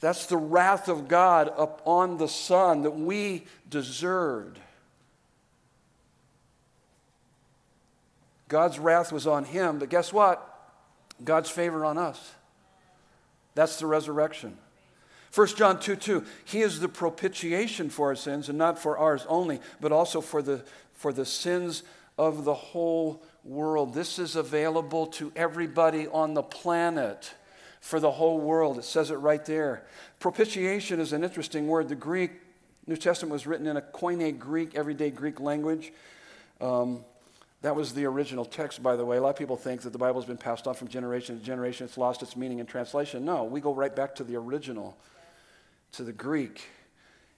That's 0.00 0.26
the 0.26 0.36
wrath 0.36 0.88
of 0.88 1.06
God 1.06 1.52
upon 1.56 2.18
the 2.18 2.26
Son 2.26 2.82
that 2.82 2.96
we 2.96 3.44
deserved. 3.70 4.58
God's 8.48 8.80
wrath 8.80 9.12
was 9.12 9.24
on 9.24 9.44
him, 9.44 9.78
but 9.78 9.88
guess 9.88 10.12
what? 10.12 10.52
God's 11.22 11.48
favor 11.48 11.84
on 11.84 11.96
us. 11.96 12.32
That's 13.54 13.78
the 13.78 13.86
resurrection. 13.86 14.58
1 15.32 15.46
John 15.54 15.78
2 15.78 15.94
2, 15.94 16.24
He 16.44 16.60
is 16.62 16.80
the 16.80 16.88
propitiation 16.88 17.88
for 17.88 18.08
our 18.08 18.16
sins, 18.16 18.48
and 18.48 18.58
not 18.58 18.80
for 18.80 18.98
ours 18.98 19.24
only, 19.28 19.60
but 19.80 19.92
also 19.92 20.20
for 20.20 20.42
the, 20.42 20.64
for 20.92 21.12
the 21.12 21.24
sins 21.24 21.84
of 22.18 22.44
the 22.44 22.54
whole 22.54 23.22
world. 23.46 23.94
This 23.94 24.18
is 24.18 24.36
available 24.36 25.06
to 25.06 25.32
everybody 25.36 26.08
on 26.08 26.34
the 26.34 26.42
planet. 26.42 27.32
for 27.86 28.00
the 28.00 28.10
whole 28.10 28.40
world. 28.40 28.78
It 28.78 28.84
says 28.84 29.12
it 29.12 29.16
right 29.16 29.44
there. 29.44 29.84
Propitiation 30.18 30.98
is 30.98 31.12
an 31.12 31.22
interesting 31.22 31.68
word. 31.68 31.88
The 31.88 31.94
Greek, 31.94 32.32
New 32.88 32.96
Testament 32.96 33.32
was 33.32 33.46
written 33.46 33.68
in 33.68 33.76
a 33.76 33.80
Koine 33.80 34.36
Greek, 34.40 34.74
everyday 34.74 35.10
Greek 35.10 35.38
language. 35.38 35.92
Um, 36.60 37.04
that 37.62 37.76
was 37.76 37.94
the 37.94 38.04
original 38.06 38.44
text, 38.44 38.82
by 38.82 38.96
the 38.96 39.04
way. 39.04 39.18
A 39.18 39.22
lot 39.22 39.30
of 39.30 39.36
people 39.36 39.56
think 39.56 39.82
that 39.82 39.92
the 39.92 39.98
Bible 39.98 40.20
has 40.20 40.26
been 40.26 40.36
passed 40.36 40.66
on 40.66 40.74
from 40.74 40.88
generation 40.88 41.38
to 41.38 41.44
generation. 41.44 41.86
It's 41.86 41.96
lost 41.96 42.22
its 42.22 42.36
meaning 42.36 42.58
in 42.58 42.66
translation. 42.66 43.24
No, 43.24 43.44
we 43.44 43.60
go 43.60 43.72
right 43.72 43.94
back 43.94 44.16
to 44.16 44.24
the 44.24 44.34
original, 44.34 44.96
to 45.92 46.02
the 46.02 46.12
Greek. 46.12 46.68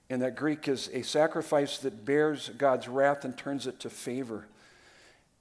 And 0.09 0.23
that 0.23 0.35
Greek 0.35 0.67
is 0.67 0.89
a 0.93 1.03
sacrifice 1.03 1.77
that 1.79 2.05
bears 2.05 2.49
God's 2.57 2.87
wrath 2.87 3.23
and 3.23 3.37
turns 3.37 3.67
it 3.67 3.79
to 3.81 3.89
favor. 3.91 4.45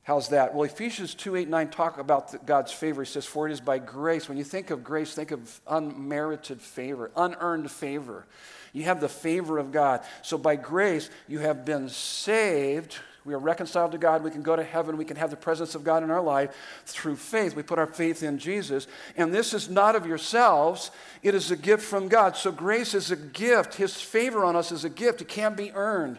How's 0.09 0.31
that? 0.31 0.55
Well, 0.55 0.65
Ephesians 0.65 1.15
2 1.15 1.37
8 1.37 1.49
9 1.49 1.69
talk 1.69 1.99
about 1.99 2.47
God's 2.47 2.73
favor. 2.73 3.03
He 3.03 3.11
says, 3.11 3.27
For 3.27 3.47
it 3.47 3.53
is 3.53 3.61
by 3.61 3.79
grace. 3.79 4.27
When 4.27 4.39
you 4.39 4.45
think 4.45 4.71
of 4.71 4.83
grace, 4.83 5.13
think 5.13 5.33
of 5.33 5.61
unmerited 5.69 6.63
favor, 6.63 7.11
unearned 7.15 7.71
favor. 7.71 8.25
You 8.73 8.85
have 8.85 9.03
the 9.03 9.09
favor 9.09 9.59
of 9.59 9.71
God. 9.71 10.01
So 10.23 10.39
by 10.39 10.57
grace, 10.57 11.11
you 11.29 11.41
have 11.41 11.67
been 11.67 11.91
saved 11.91 12.97
we 13.29 13.35
are 13.35 13.39
reconciled 13.39 13.93
to 13.93 13.99
God. 13.99 14.25
We 14.25 14.31
can 14.31 14.41
go 14.41 14.57
to 14.57 14.65
heaven. 14.65 14.97
We 14.97 15.05
can 15.05 15.19
have 15.19 15.29
the 15.29 15.37
presence 15.37 15.75
of 15.75 15.85
God 15.85 16.03
in 16.03 16.11
our 16.11 16.23
life 16.23 16.57
through 16.87 17.17
faith. 17.17 17.55
We 17.55 17.63
put 17.63 17.79
our 17.79 17.87
faith 17.87 18.23
in 18.23 18.39
Jesus. 18.39 18.87
And 19.19 19.35
this 19.35 19.53
is 19.53 19.69
not 19.69 19.95
of 19.95 20.07
yourselves, 20.07 20.91
it 21.23 21.35
is 21.35 21.51
a 21.51 21.57
gift 21.57 21.83
from 21.83 22.09
God. 22.09 22.37
So 22.37 22.51
grace 22.51 22.95
is 22.95 23.11
a 23.11 23.17
gift. 23.17 23.75
His 23.75 24.01
favor 24.01 24.47
on 24.47 24.57
us 24.57 24.73
is 24.73 24.85
a 24.85 24.89
gift. 24.89 25.21
It 25.21 25.29
can't 25.29 25.59
be 25.59 25.73
earned, 25.73 26.19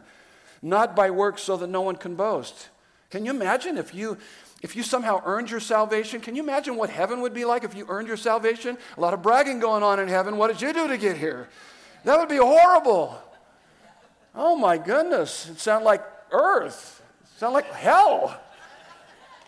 not 0.61 0.95
by 0.95 1.09
works 1.09 1.41
so 1.41 1.57
that 1.57 1.71
no 1.71 1.81
one 1.81 1.95
can 1.95 2.13
boast. 2.13 2.69
Can 3.09 3.25
you 3.25 3.31
imagine 3.31 3.77
if 3.77 3.93
you. 3.93 4.17
If 4.61 4.75
you 4.75 4.83
somehow 4.83 5.21
earned 5.23 5.49
your 5.49 5.61
salvation, 5.61 6.19
can 6.19 6.35
you 6.35 6.43
imagine 6.43 6.75
what 6.75 6.89
heaven 6.89 7.21
would 7.21 7.33
be 7.33 7.45
like 7.45 7.63
if 7.63 7.75
you 7.75 7.85
earned 7.87 8.09
your 8.09 8.17
salvation? 8.17 8.77
A 8.97 8.99
lot 8.99 9.13
of 9.13 9.21
bragging 9.21 9.61
going 9.61 9.83
on 9.83 10.01
in 10.01 10.09
heaven. 10.09 10.35
What 10.35 10.49
did 10.49 10.61
you 10.61 10.73
do 10.73 10.85
to 10.89 10.97
get 10.97 11.15
here? 11.15 11.47
That 12.03 12.19
would 12.19 12.27
be 12.27 12.35
horrible. 12.35 13.17
Oh 14.35 14.57
my 14.57 14.77
goodness. 14.77 15.47
It 15.49 15.61
sounds 15.61 15.85
like 15.85 16.03
earth. 16.31 17.01
Sound 17.37 17.53
like 17.53 17.71
hell. 17.71 18.37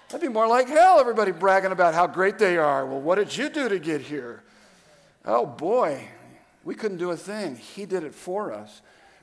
That'd 0.07 0.27
be 0.27 0.33
more 0.33 0.47
like 0.47 0.67
hell, 0.67 0.99
everybody 0.99 1.31
bragging 1.31 1.71
about 1.71 1.93
how 1.93 2.07
great 2.07 2.37
they 2.37 2.57
are. 2.57 2.85
Well, 2.85 3.01
what 3.01 3.15
did 3.15 3.35
you 3.35 3.49
do 3.49 3.69
to 3.69 3.79
get 3.79 4.01
here? 4.01 4.43
Oh 5.25 5.45
boy, 5.45 6.07
we 6.63 6.75
couldn't 6.75 6.97
do 6.97 7.11
a 7.11 7.17
thing. 7.17 7.55
He 7.55 7.85
did 7.85 8.03
it 8.03 8.15
for 8.15 8.53
us. 8.53 8.81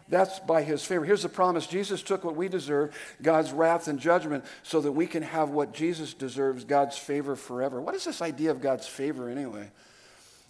That's 0.08 0.38
by 0.40 0.62
his 0.62 0.84
favor. 0.84 1.04
Here's 1.04 1.22
the 1.22 1.28
promise 1.28 1.66
Jesus 1.66 2.02
took 2.02 2.24
what 2.24 2.34
we 2.34 2.48
deserve, 2.48 2.96
God's 3.20 3.52
wrath 3.52 3.88
and 3.88 3.98
judgment, 3.98 4.44
so 4.62 4.80
that 4.80 4.92
we 4.92 5.06
can 5.06 5.22
have 5.22 5.50
what 5.50 5.74
Jesus 5.74 6.14
deserves, 6.14 6.64
God's 6.64 6.96
favor 6.96 7.36
forever. 7.36 7.80
What 7.80 7.94
is 7.94 8.04
this 8.04 8.22
idea 8.22 8.50
of 8.50 8.60
God's 8.60 8.86
favor 8.86 9.28
anyway? 9.28 9.70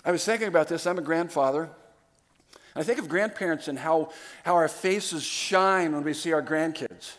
I 0.05 0.13
was 0.13 0.25
thinking 0.25 0.49
about 0.49 0.69
this. 0.69 0.87
I'm 0.87 0.99
a 0.99 1.03
grandfather. 1.03 1.71
I 2.77 2.85
think 2.85 3.01
of 3.01 3.09
grandparents 3.09 3.67
and 3.67 3.77
how, 3.77 4.11
how 4.45 4.55
our 4.55 4.69
faces 4.69 5.25
shine 5.25 5.93
when 5.93 6.05
we 6.05 6.15
see 6.15 6.33
our 6.33 6.43
grandkids. 6.43 7.15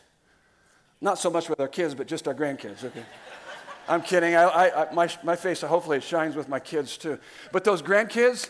Not 1.02 1.20
so 1.20 1.30
much 1.30 1.50
with 1.50 1.60
our 1.60 1.68
kids, 1.68 1.94
but 1.94 2.08
just 2.08 2.28
our 2.28 2.34
grandkids, 2.34 2.86
okay? 2.86 3.04
I'm 3.90 4.02
kidding. 4.02 4.36
I, 4.36 4.46
I, 4.46 4.94
my, 4.94 5.10
my 5.24 5.36
face, 5.36 5.62
hopefully, 5.62 5.98
it 5.98 6.04
shines 6.04 6.36
with 6.36 6.48
my 6.48 6.60
kids 6.60 6.98
too. 6.98 7.20
But 7.52 7.64
those 7.64 7.82
grandkids, 7.82 8.50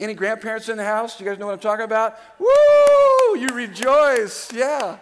any 0.00 0.14
grandparents 0.14 0.68
in 0.68 0.78
the 0.78 0.84
house? 0.84 1.20
You 1.20 1.26
guys 1.26 1.38
know 1.38 1.46
what 1.46 1.52
I'm 1.52 1.58
talking 1.60 1.84
about? 1.84 2.18
Woo! 2.38 2.48
You 3.34 3.48
rejoice. 3.48 4.52
Yeah. 4.52 4.98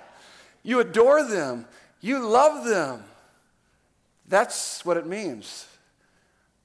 You 0.62 0.80
adore 0.80 1.24
them. 1.24 1.66
You 2.00 2.26
love 2.26 2.64
them. 2.64 3.04
That's 4.26 4.84
what 4.84 4.96
it 4.96 5.06
means. 5.06 5.66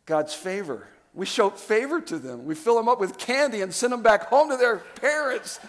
God's 0.05 0.33
favor. 0.33 0.87
We 1.13 1.25
show 1.25 1.49
favor 1.49 2.01
to 2.01 2.17
them. 2.17 2.45
We 2.45 2.55
fill 2.55 2.75
them 2.75 2.89
up 2.89 2.99
with 2.99 3.17
candy 3.17 3.61
and 3.61 3.73
send 3.73 3.93
them 3.93 4.01
back 4.01 4.23
home 4.23 4.49
to 4.49 4.57
their 4.57 4.77
parents. 4.77 5.59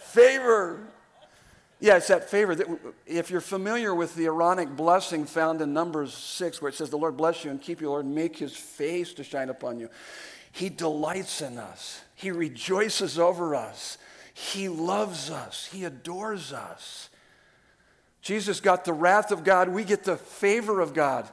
favor. 0.00 0.80
Yeah, 1.78 1.96
it's 1.96 2.08
that 2.08 2.28
favor. 2.28 2.54
That 2.54 2.66
if 3.06 3.30
you're 3.30 3.40
familiar 3.40 3.94
with 3.94 4.14
the 4.14 4.26
Aaronic 4.26 4.76
blessing 4.76 5.24
found 5.24 5.62
in 5.62 5.72
Numbers 5.72 6.12
6, 6.12 6.60
where 6.60 6.68
it 6.68 6.74
says, 6.74 6.90
The 6.90 6.98
Lord 6.98 7.16
bless 7.16 7.44
you 7.44 7.50
and 7.50 7.60
keep 7.60 7.80
you, 7.80 7.88
Lord, 7.88 8.04
and 8.04 8.14
make 8.14 8.36
his 8.36 8.54
face 8.54 9.14
to 9.14 9.24
shine 9.24 9.48
upon 9.48 9.78
you. 9.78 9.88
He 10.52 10.68
delights 10.68 11.40
in 11.40 11.58
us, 11.58 12.02
he 12.14 12.30
rejoices 12.30 13.18
over 13.18 13.54
us, 13.54 13.98
he 14.40 14.70
loves 14.70 15.30
us, 15.30 15.68
he 15.70 15.84
adores 15.84 16.52
us. 16.52 17.10
Jesus 18.22 18.60
got 18.60 18.86
the 18.86 18.92
wrath 18.92 19.32
of 19.32 19.44
God, 19.44 19.68
we 19.68 19.84
get 19.84 20.04
the 20.04 20.16
favor 20.16 20.80
of 20.80 20.94
God 20.94 21.28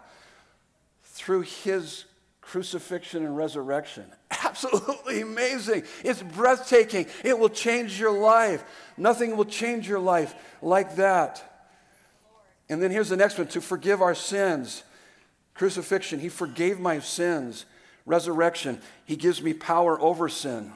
through 1.04 1.42
his 1.42 2.04
crucifixion 2.42 3.26
and 3.26 3.36
resurrection. 3.36 4.06
Absolutely 4.44 5.22
amazing. 5.22 5.84
It's 6.04 6.22
breathtaking. 6.22 7.08
It 7.24 7.40
will 7.40 7.50
change 7.50 7.98
your 7.98 8.12
life. 8.12 8.64
Nothing 8.98 9.38
will 9.38 9.46
change 9.46 9.88
your 9.88 10.00
life 10.00 10.36
like 10.62 10.98
that. 10.98 11.66
And 12.70 12.82
then 12.82 12.92
here's 12.92 13.10
the 13.10 13.18
next 13.18 13.38
one 13.38 13.48
to 13.48 13.62
forgive 13.62 14.02
our 14.02 14.16
sins. 14.16 14.84
Crucifixion, 15.54 16.20
He 16.20 16.30
forgave 16.30 16.78
my 16.78 17.00
sins. 17.00 17.66
Resurrection, 18.06 18.82
He 19.06 19.16
gives 19.16 19.42
me 19.42 19.54
power 19.54 20.00
over 20.00 20.28
sin. 20.28 20.74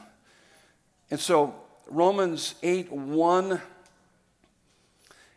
And 1.09 1.19
so, 1.19 1.55
Romans 1.91 2.55
8 2.63 2.91
1 2.91 3.61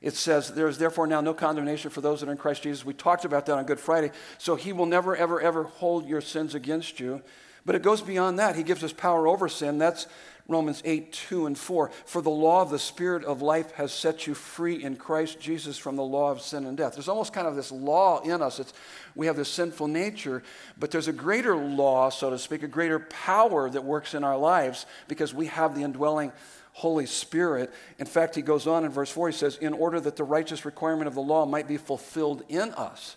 it 0.04 0.14
says, 0.14 0.50
There 0.50 0.68
is 0.68 0.76
therefore 0.76 1.06
now 1.06 1.22
no 1.22 1.32
condemnation 1.32 1.90
for 1.90 2.02
those 2.02 2.20
that 2.20 2.28
are 2.28 2.32
in 2.32 2.36
Christ 2.36 2.62
Jesus. 2.62 2.84
We 2.84 2.92
talked 2.92 3.24
about 3.24 3.46
that 3.46 3.56
on 3.56 3.64
Good 3.64 3.80
Friday. 3.80 4.10
So 4.36 4.54
he 4.54 4.70
will 4.70 4.84
never, 4.84 5.16
ever, 5.16 5.40
ever 5.40 5.62
hold 5.62 6.06
your 6.06 6.20
sins 6.20 6.54
against 6.54 7.00
you. 7.00 7.22
But 7.64 7.74
it 7.74 7.80
goes 7.80 8.02
beyond 8.02 8.38
that. 8.38 8.54
He 8.54 8.62
gives 8.62 8.84
us 8.84 8.92
power 8.92 9.26
over 9.26 9.48
sin. 9.48 9.78
That's 9.78 10.06
Romans 10.46 10.82
8, 10.84 11.10
2 11.10 11.46
and 11.46 11.56
4. 11.56 11.90
For 12.04 12.20
the 12.20 12.30
law 12.30 12.60
of 12.60 12.70
the 12.70 12.78
Spirit 12.78 13.24
of 13.24 13.40
life 13.40 13.72
has 13.72 13.92
set 13.92 14.26
you 14.26 14.34
free 14.34 14.82
in 14.82 14.96
Christ 14.96 15.40
Jesus 15.40 15.78
from 15.78 15.96
the 15.96 16.02
law 16.02 16.30
of 16.30 16.42
sin 16.42 16.66
and 16.66 16.76
death. 16.76 16.94
There's 16.94 17.08
almost 17.08 17.32
kind 17.32 17.46
of 17.46 17.56
this 17.56 17.72
law 17.72 18.20
in 18.20 18.42
us. 18.42 18.60
It's, 18.60 18.74
we 19.14 19.26
have 19.26 19.36
this 19.36 19.48
sinful 19.48 19.88
nature, 19.88 20.42
but 20.78 20.90
there's 20.90 21.08
a 21.08 21.14
greater 21.14 21.56
law, 21.56 22.10
so 22.10 22.28
to 22.28 22.38
speak, 22.38 22.62
a 22.62 22.68
greater 22.68 22.98
power 22.98 23.70
that 23.70 23.84
works 23.84 24.12
in 24.12 24.22
our 24.22 24.36
lives 24.36 24.84
because 25.08 25.32
we 25.32 25.46
have 25.46 25.74
the 25.74 25.82
indwelling 25.82 26.30
Holy 26.74 27.06
Spirit. 27.06 27.72
In 27.98 28.06
fact, 28.06 28.34
he 28.34 28.42
goes 28.42 28.66
on 28.66 28.84
in 28.84 28.90
verse 28.90 29.10
4, 29.10 29.28
he 29.28 29.34
says, 29.34 29.56
In 29.56 29.72
order 29.72 29.98
that 30.00 30.16
the 30.16 30.24
righteous 30.24 30.66
requirement 30.66 31.08
of 31.08 31.14
the 31.14 31.22
law 31.22 31.46
might 31.46 31.68
be 31.68 31.78
fulfilled 31.78 32.42
in 32.48 32.72
us, 32.72 33.16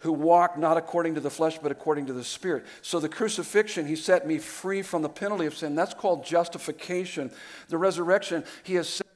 who 0.00 0.12
walk 0.12 0.58
not 0.58 0.76
according 0.76 1.14
to 1.14 1.20
the 1.20 1.30
flesh, 1.30 1.58
but 1.58 1.72
according 1.72 2.06
to 2.06 2.12
the 2.12 2.24
Spirit. 2.24 2.64
So 2.82 3.00
the 3.00 3.08
crucifixion, 3.08 3.86
he 3.86 3.96
set 3.96 4.26
me 4.26 4.38
free 4.38 4.82
from 4.82 5.02
the 5.02 5.08
penalty 5.08 5.46
of 5.46 5.56
sin. 5.56 5.74
That's 5.74 5.94
called 5.94 6.24
justification. 6.24 7.30
The 7.68 7.78
resurrection, 7.78 8.44
he 8.62 8.74
has 8.74 8.88
set 8.88 9.06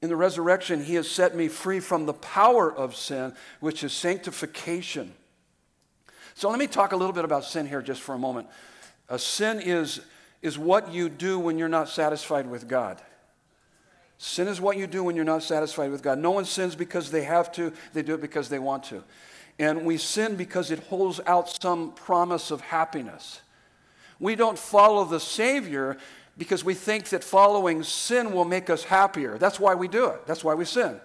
in 0.00 0.08
the 0.08 0.16
resurrection, 0.16 0.84
he 0.84 0.94
has 0.94 1.10
set 1.10 1.34
me 1.34 1.48
free 1.48 1.80
from 1.80 2.06
the 2.06 2.14
power 2.14 2.72
of 2.72 2.94
sin, 2.94 3.34
which 3.58 3.82
is 3.82 3.92
sanctification. 3.92 5.12
So 6.34 6.48
let 6.50 6.60
me 6.60 6.68
talk 6.68 6.92
a 6.92 6.96
little 6.96 7.12
bit 7.12 7.24
about 7.24 7.44
sin 7.44 7.66
here 7.66 7.82
just 7.82 8.00
for 8.00 8.14
a 8.14 8.18
moment. 8.18 8.46
Uh, 9.08 9.16
sin 9.16 9.60
is 9.60 10.00
is 10.42 10.58
what 10.58 10.92
you 10.92 11.08
do 11.08 11.38
when 11.38 11.58
you're 11.58 11.68
not 11.68 11.88
satisfied 11.88 12.48
with 12.48 12.68
God. 12.68 13.00
Sin 14.18 14.48
is 14.48 14.60
what 14.60 14.76
you 14.76 14.86
do 14.86 15.02
when 15.04 15.16
you're 15.16 15.24
not 15.24 15.42
satisfied 15.42 15.90
with 15.90 16.02
God. 16.02 16.18
No 16.18 16.32
one 16.32 16.44
sins 16.44 16.74
because 16.74 17.10
they 17.10 17.22
have 17.22 17.52
to, 17.52 17.72
they 17.92 18.02
do 18.02 18.14
it 18.14 18.20
because 18.20 18.48
they 18.48 18.58
want 18.58 18.84
to. 18.84 19.02
And 19.58 19.84
we 19.84 19.96
sin 19.96 20.36
because 20.36 20.70
it 20.70 20.78
holds 20.84 21.20
out 21.26 21.60
some 21.60 21.92
promise 21.92 22.50
of 22.50 22.60
happiness. 22.60 23.40
We 24.20 24.34
don't 24.34 24.58
follow 24.58 25.04
the 25.04 25.20
Savior 25.20 25.96
because 26.36 26.64
we 26.64 26.74
think 26.74 27.08
that 27.08 27.24
following 27.24 27.82
sin 27.82 28.32
will 28.32 28.44
make 28.44 28.70
us 28.70 28.84
happier. 28.84 29.38
That's 29.38 29.58
why 29.58 29.74
we 29.74 29.88
do 29.88 30.06
it. 30.06 30.26
That's 30.26 30.44
why 30.44 30.54
we 30.54 30.64
sin. 30.64 31.00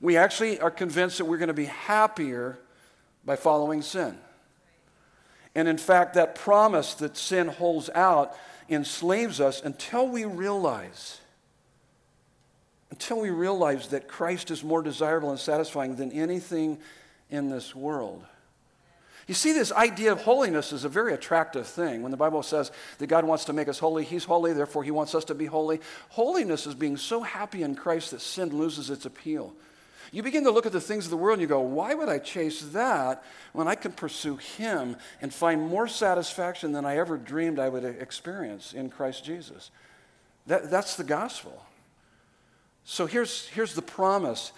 We 0.00 0.16
actually 0.16 0.60
are 0.60 0.70
convinced 0.70 1.18
that 1.18 1.24
we're 1.24 1.38
going 1.38 1.48
to 1.48 1.54
be 1.54 1.64
happier 1.66 2.58
by 3.24 3.36
following 3.36 3.80
sin. 3.80 4.16
And 5.54 5.68
in 5.68 5.78
fact, 5.78 6.14
that 6.14 6.34
promise 6.34 6.94
that 6.94 7.16
sin 7.16 7.48
holds 7.48 7.88
out 7.94 8.36
enslaves 8.68 9.40
us 9.40 9.62
until 9.62 10.08
we 10.08 10.24
realize 10.24 11.20
until 12.90 13.20
we 13.20 13.30
realize 13.30 13.88
that 13.88 14.06
Christ 14.06 14.50
is 14.50 14.62
more 14.62 14.80
desirable 14.80 15.30
and 15.30 15.38
satisfying 15.38 15.96
than 15.96 16.12
anything 16.12 16.78
in 17.30 17.50
this 17.50 17.74
world. 17.74 18.24
You 19.26 19.34
see, 19.34 19.52
this 19.52 19.72
idea 19.72 20.12
of 20.12 20.22
holiness 20.22 20.72
is 20.72 20.84
a 20.84 20.88
very 20.88 21.12
attractive 21.12 21.66
thing. 21.66 22.02
When 22.02 22.12
the 22.12 22.16
Bible 22.16 22.44
says 22.44 22.70
that 22.98 23.08
God 23.08 23.24
wants 23.24 23.46
to 23.46 23.52
make 23.52 23.66
us 23.66 23.78
holy, 23.78 24.04
He's 24.04 24.24
holy, 24.24 24.52
therefore 24.52 24.84
He 24.84 24.92
wants 24.92 25.16
us 25.16 25.24
to 25.24 25.34
be 25.34 25.46
holy. 25.46 25.80
Holiness 26.10 26.66
is 26.66 26.74
being 26.74 26.96
so 26.96 27.22
happy 27.22 27.64
in 27.64 27.74
Christ 27.74 28.12
that 28.12 28.20
sin 28.20 28.50
loses 28.56 28.88
its 28.88 29.04
appeal. 29.04 29.52
You 30.12 30.22
begin 30.22 30.44
to 30.44 30.52
look 30.52 30.66
at 30.66 30.72
the 30.72 30.80
things 30.80 31.04
of 31.04 31.10
the 31.10 31.16
world 31.16 31.34
and 31.34 31.42
you 31.42 31.48
go, 31.48 31.60
why 31.60 31.92
would 31.92 32.08
I 32.08 32.20
chase 32.20 32.60
that 32.72 33.24
when 33.52 33.66
I 33.66 33.74
can 33.74 33.90
pursue 33.90 34.36
Him 34.36 34.96
and 35.20 35.34
find 35.34 35.60
more 35.60 35.88
satisfaction 35.88 36.70
than 36.70 36.84
I 36.86 36.98
ever 36.98 37.16
dreamed 37.16 37.58
I 37.58 37.68
would 37.68 37.84
experience 37.84 38.72
in 38.72 38.90
Christ 38.90 39.24
Jesus? 39.24 39.72
That, 40.46 40.70
that's 40.70 40.96
the 40.96 41.04
gospel. 41.04 41.64
So 42.84 43.06
here's, 43.06 43.48
here's 43.48 43.74
the 43.74 43.82
promise. 43.82 44.52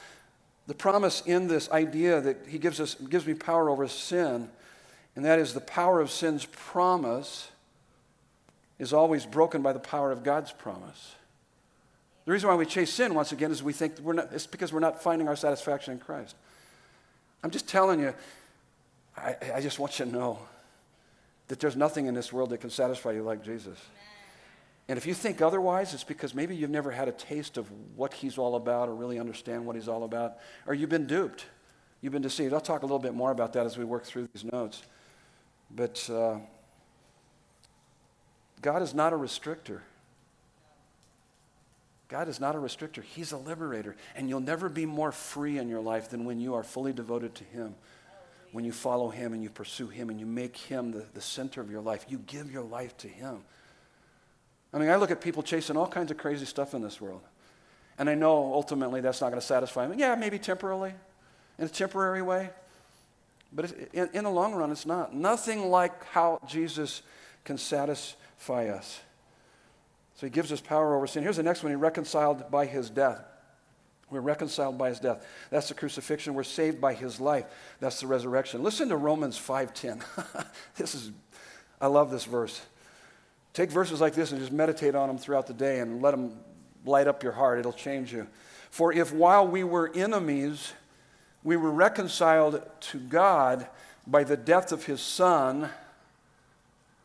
The 0.69 0.75
promise 0.75 1.23
in 1.27 1.49
this 1.49 1.69
idea 1.71 2.21
that 2.21 2.47
He 2.47 2.59
gives, 2.59 2.79
us, 2.79 2.95
gives 2.95 3.27
me 3.27 3.35
power 3.35 3.69
over 3.69 3.89
sin 3.89 4.49
And 5.19 5.25
that 5.25 5.41
is 5.41 5.53
the 5.53 5.61
power 5.61 6.01
of 6.01 6.13
sin's 6.13 6.45
promise 6.45 7.51
is 8.79 8.93
always 8.93 9.27
broken 9.27 9.63
by 9.63 9.73
the 9.73 9.81
power 9.81 10.13
of 10.13 10.23
God's 10.23 10.53
promise. 10.53 11.17
The 12.25 12.31
reason 12.31 12.49
why 12.49 12.55
we 12.55 12.65
chase 12.65 12.93
sin, 12.93 13.15
once 13.15 13.33
again, 13.33 13.51
is 13.51 13.61
we 13.61 13.73
think 13.73 13.99
we're 13.99 14.13
not, 14.13 14.33
it's 14.33 14.47
because 14.47 14.73
we're 14.73 14.79
not 14.79 15.03
finding 15.03 15.27
our 15.27 15.35
satisfaction 15.35 15.95
in 15.95 15.99
Christ. 15.99 16.37
I'm 17.43 17.51
just 17.51 17.67
telling 17.67 17.99
you, 17.99 18.15
I, 19.17 19.35
I 19.57 19.61
just 19.61 19.81
want 19.81 19.99
you 19.99 20.05
to 20.05 20.11
know 20.13 20.39
that 21.49 21.59
there's 21.59 21.75
nothing 21.75 22.07
in 22.07 22.15
this 22.15 22.33
world 22.33 22.51
that 22.51 22.61
can 22.61 22.71
satisfy 22.71 23.11
you 23.11 23.25
like 23.25 23.43
Jesus. 23.43 23.77
And 24.89 24.97
if 24.97 25.05
you 25.05 25.13
think 25.13 25.43
otherwise, 25.43 25.93
it's 25.93 26.05
because 26.05 26.35
maybe 26.35 26.57
you've 26.57 26.71
never 26.71 26.91
had 26.91 27.09
a 27.09 27.13
taste 27.13 27.59
of 27.59 27.69
what 27.95 28.15
he's 28.15 28.39
all 28.39 28.57
about 28.57 28.89
or 28.89 28.95
really 28.95 29.19
understand 29.19 29.67
what 29.67 29.77
he's 29.77 29.89
all 29.89 30.05
about, 30.05 30.39
or 30.67 30.73
you've 30.73 30.89
been 30.89 31.07
duped. 31.07 31.45
You've 32.01 32.13
been 32.13 32.23
deceived. 32.23 32.55
I'll 32.55 32.61
talk 32.61 32.83
a 32.83 32.87
little 32.87 32.99
bit 32.99 33.15
more 33.15 33.31
about 33.31 33.53
that 33.53 33.67
as 33.67 33.77
we 33.77 33.85
work 33.85 34.05
through 34.05 34.29
these 34.33 34.45
notes. 34.45 34.83
But 35.71 36.09
uh, 36.11 36.39
God 38.63 38.83
is 38.83 38.95
not 38.95 39.13
a 39.13 39.17
restrictor. 39.17 39.81
God 42.09 42.29
is 42.29 42.41
not 42.41 42.55
a 42.55 42.59
restrictor, 42.59 43.03
He's 43.03 43.33
a 43.33 43.37
liberator. 43.37 43.95
And 44.17 44.29
you'll 44.29 44.41
never 44.41 44.71
be 44.71 44.87
more 44.87 45.13
free 45.13 45.59
in 45.59 45.69
your 45.69 45.83
life 45.83 46.09
than 46.09 46.25
when 46.25 46.41
you 46.41 46.55
are 46.55 46.63
fully 46.63 46.95
devoted 46.95 47.35
to 47.37 47.45
Him. 47.45 47.75
When 48.53 48.65
you 48.65 48.73
follow 48.73 49.11
Him 49.11 49.35
and 49.35 49.43
you 49.43 49.51
pursue 49.51 49.89
Him 49.89 50.09
and 50.09 50.19
you 50.19 50.25
make 50.25 50.57
Him 50.57 50.93
the, 50.93 51.05
the 51.13 51.21
center 51.21 51.61
of 51.61 51.71
your 51.71 51.83
life, 51.83 52.07
you 52.09 52.19
give 52.27 52.51
your 52.51 52.63
life 52.63 52.97
to 52.99 53.09
Him. 53.09 53.43
I 54.73 54.79
mean, 54.79 54.91
I 54.91 54.97
look 54.97 55.11
at 55.11 55.21
people 55.21 55.43
chasing 55.43 55.77
all 55.77 55.87
kinds 55.87 56.11
of 56.11 56.19
crazy 56.19 56.45
stuff 56.45 56.75
in 56.75 56.83
this 56.83 57.01
world. 57.01 57.23
And 57.99 58.09
I 58.09 58.15
know 58.15 58.53
ultimately 58.53 59.01
that's 59.01 59.21
not 59.21 59.31
going 59.31 59.41
to 59.41 59.47
satisfy 59.47 59.87
them. 59.87 59.99
Yeah, 59.99 60.15
maybe 60.15 60.39
temporarily, 60.39 60.93
in 61.59 61.65
a 61.65 61.69
temporary 61.69 62.23
way. 62.23 62.51
But 63.53 63.73
in, 63.93 64.11
in 64.13 64.25
the 64.25 64.31
long 64.31 64.55
run, 64.55 64.71
it's 64.71 64.87
not. 64.87 65.15
Nothing 65.15 65.69
like 65.69 66.05
how 66.07 66.41
Jesus 66.47 67.03
can 67.45 67.59
satisfy 67.59 68.69
us. 68.69 69.01
So 70.17 70.27
he 70.27 70.31
gives 70.31 70.53
us 70.53 70.61
power 70.61 70.97
over 70.97 71.07
sin. 71.07 71.23
Here's 71.23 71.37
the 71.37 71.43
next 71.43 71.63
one. 71.63 71.73
He 71.73 71.77
reconciled 71.77 72.51
by 72.51 72.67
his 72.67 72.91
death. 72.91 73.25
We're 74.11 74.21
reconciled 74.21 74.79
by 74.79 74.89
his 74.89 75.01
death. 75.01 75.27
That's 75.51 75.69
the 75.69 75.75
crucifixion. 75.75 76.35
We're 76.35 76.43
saved 76.43 76.81
by 76.81 76.95
his 76.95 77.21
life. 77.21 77.45
That's 77.79 78.01
the 78.01 78.07
resurrection. 78.07 78.63
Listen 78.63 78.89
to 78.89 78.97
Romans 78.97 79.39
5:10. 79.39 80.03
this 80.77 80.95
is 80.95 81.13
I 81.81 81.87
love 81.89 82.11
this 82.11 82.25
verse. 82.25 82.61
Take 83.53 83.71
verses 83.71 84.01
like 84.01 84.15
this 84.15 84.31
and 84.31 84.41
just 84.41 84.53
meditate 84.53 84.95
on 84.95 85.09
them 85.09 85.19
throughout 85.19 85.47
the 85.47 85.55
day 85.55 85.81
and 85.81 86.01
let 86.01 86.13
them 86.13 86.39
light 86.85 87.09
up 87.09 87.23
your 87.23 87.33
heart. 87.33 87.59
It'll 87.59 87.73
change 87.73 88.13
you. 88.13 88.27
For 88.71 88.93
if 88.93 89.13
while 89.13 89.47
we 89.47 89.65
were 89.65 89.91
enemies, 89.95 90.73
we 91.43 91.57
were 91.57 91.71
reconciled 91.71 92.63
to 92.81 92.99
God 92.99 93.67
by 94.07 94.25
the 94.25 94.37
death 94.37 94.73
of 94.73 94.85
his 94.85 95.01
son, 95.01 95.69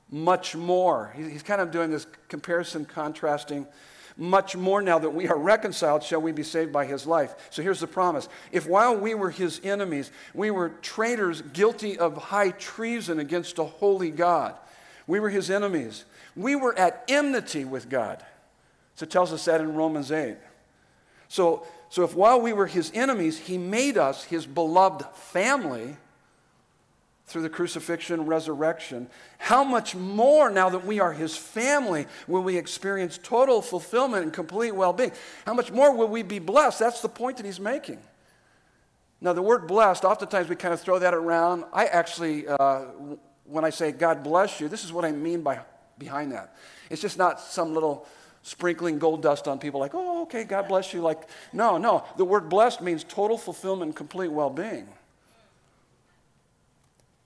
much 0.10 0.56
more. 0.56 1.14
He's 1.16 1.44
kind 1.44 1.62
of 1.62 1.72
doing 1.72 1.92
this 1.92 2.06
comparison, 2.28 2.86
contrasting. 2.86 3.68
Much 4.16 4.56
more 4.56 4.82
now 4.82 5.00
that 5.00 5.10
we 5.10 5.28
are 5.28 5.38
reconciled, 5.38 6.04
shall 6.04 6.22
we 6.22 6.32
be 6.32 6.44
saved 6.44 6.72
by 6.72 6.86
his 6.86 7.08
life. 7.08 7.34
So 7.50 7.64
here's 7.64 7.80
the 7.80 7.88
promise. 7.88 8.30
If 8.52 8.68
while 8.68 8.96
we 8.96 9.16
were 9.16 9.32
his 9.32 9.60
enemies, 9.64 10.12
we 10.36 10.52
were 10.52 10.70
traitors 10.82 11.42
guilty 11.42 11.98
of 11.98 12.16
high 12.16 12.52
treason 12.52 13.20
against 13.20 13.58
a 13.58 13.64
holy 13.64 14.12
God, 14.12 14.56
we 15.08 15.20
were 15.20 15.30
his 15.30 15.50
enemies. 15.50 16.06
We 16.36 16.56
were 16.56 16.78
at 16.78 17.04
enmity 17.08 17.66
with 17.66 17.90
God. 17.90 18.24
So 18.96 19.04
it 19.04 19.12
tells 19.12 19.34
us 19.34 19.46
that 19.46 19.62
in 19.62 19.74
Romans 19.76 20.12
8. 20.12 20.38
So, 21.28 21.66
so 21.90 22.04
if 22.04 22.16
while 22.16 22.40
we 22.40 22.54
were 22.54 22.68
his 22.68 22.92
enemies, 22.94 23.38
he 23.40 23.58
made 23.58 23.98
us 23.98 24.24
his 24.24 24.46
beloved 24.46 25.04
family, 25.16 25.98
through 27.34 27.42
the 27.42 27.50
crucifixion, 27.50 28.26
resurrection, 28.26 29.08
how 29.38 29.64
much 29.64 29.96
more 29.96 30.50
now 30.50 30.70
that 30.70 30.86
we 30.86 31.00
are 31.00 31.14
his 31.14 31.36
family 31.36 32.06
will 32.28 32.44
we 32.44 32.58
experience 32.58 33.20
total 33.22 33.62
fulfillment 33.62 34.24
and 34.24 34.34
complete 34.34 34.72
well 34.72 34.94
being? 34.94 35.12
How 35.46 35.54
much 35.54 35.72
more 35.72 35.96
will 35.96 36.08
we 36.08 36.22
be 36.22 36.40
blessed? 36.40 36.80
That's 36.80 37.02
the 37.02 37.10
point 37.10 37.38
that 37.38 37.46
he's 37.46 37.60
making. 37.60 38.00
Now, 39.22 39.32
the 39.34 39.42
word 39.42 39.68
blessed, 39.68 40.04
oftentimes 40.04 40.50
we 40.50 40.56
kind 40.58 40.74
of 40.74 40.82
throw 40.82 41.00
that 41.00 41.14
around. 41.14 41.64
I 41.72 41.86
actually, 41.86 42.46
uh, 42.48 42.86
when 43.46 43.66
I 43.66 43.70
say 43.70 43.92
God 43.92 44.24
bless 44.24 44.60
you, 44.60 44.68
this 44.68 44.84
is 44.84 44.94
what 44.94 45.06
I 45.06 45.12
mean 45.12 45.42
by 45.42 45.60
behind 45.98 46.32
that. 46.32 46.56
It's 46.90 47.02
just 47.02 47.18
not 47.18 47.40
some 47.40 47.74
little 47.74 48.08
sprinkling 48.44 49.00
gold 49.00 49.22
dust 49.22 49.48
on 49.48 49.58
people 49.58 49.80
like, 49.80 49.92
oh, 49.94 50.24
okay, 50.24 50.44
God 50.44 50.68
bless 50.68 50.94
you. 50.94 51.02
Like, 51.02 51.30
no, 51.54 51.78
no. 51.78 52.04
The 52.18 52.26
word 52.26 52.50
blessed 52.50 52.82
means 52.82 53.04
total 53.04 53.38
fulfillment 53.38 53.90
and 53.90 53.96
complete 53.96 54.32
well 54.32 54.50
being. 54.50 54.88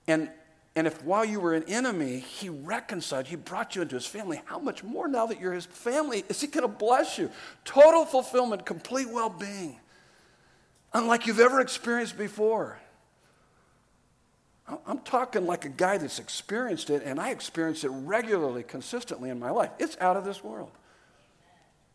And, 0.08 0.30
and 0.76 0.88
if 0.88 1.04
while 1.04 1.26
you 1.26 1.40
were 1.40 1.54
an 1.54 1.64
enemy, 1.68 2.20
he 2.20 2.50
reconciled, 2.50 3.28
he 3.28 3.36
brought 3.36 3.76
you 3.76 3.82
into 3.82 3.96
his 3.96 4.06
family, 4.06 4.42
how 4.46 4.60
much 4.60 4.84
more 4.84 5.08
now 5.08 5.26
that 5.26 5.42
you're 5.42 5.54
his 5.54 5.66
family 5.66 6.24
is 6.30 6.40
he 6.40 6.48
going 6.48 6.62
to 6.62 6.68
bless 6.68 7.18
you? 7.18 7.30
Total 7.66 8.06
fulfillment, 8.06 8.66
complete 8.66 9.10
well 9.10 9.30
being, 9.30 9.78
unlike 10.94 11.28
you've 11.28 11.40
ever 11.40 11.60
experienced 11.60 12.18
before. 12.18 12.80
I'm 14.86 15.00
talking 15.00 15.46
like 15.46 15.64
a 15.64 15.70
guy 15.70 15.98
that's 15.98 16.20
experienced 16.20 16.90
it, 16.90 17.02
and 17.06 17.20
I 17.22 17.30
experience 17.30 17.86
it 17.86 17.90
regularly, 17.90 18.64
consistently 18.64 19.30
in 19.30 19.40
my 19.40 19.50
life. 19.50 19.70
It's 19.80 19.98
out 20.02 20.18
of 20.18 20.26
this 20.26 20.44
world. 20.44 20.72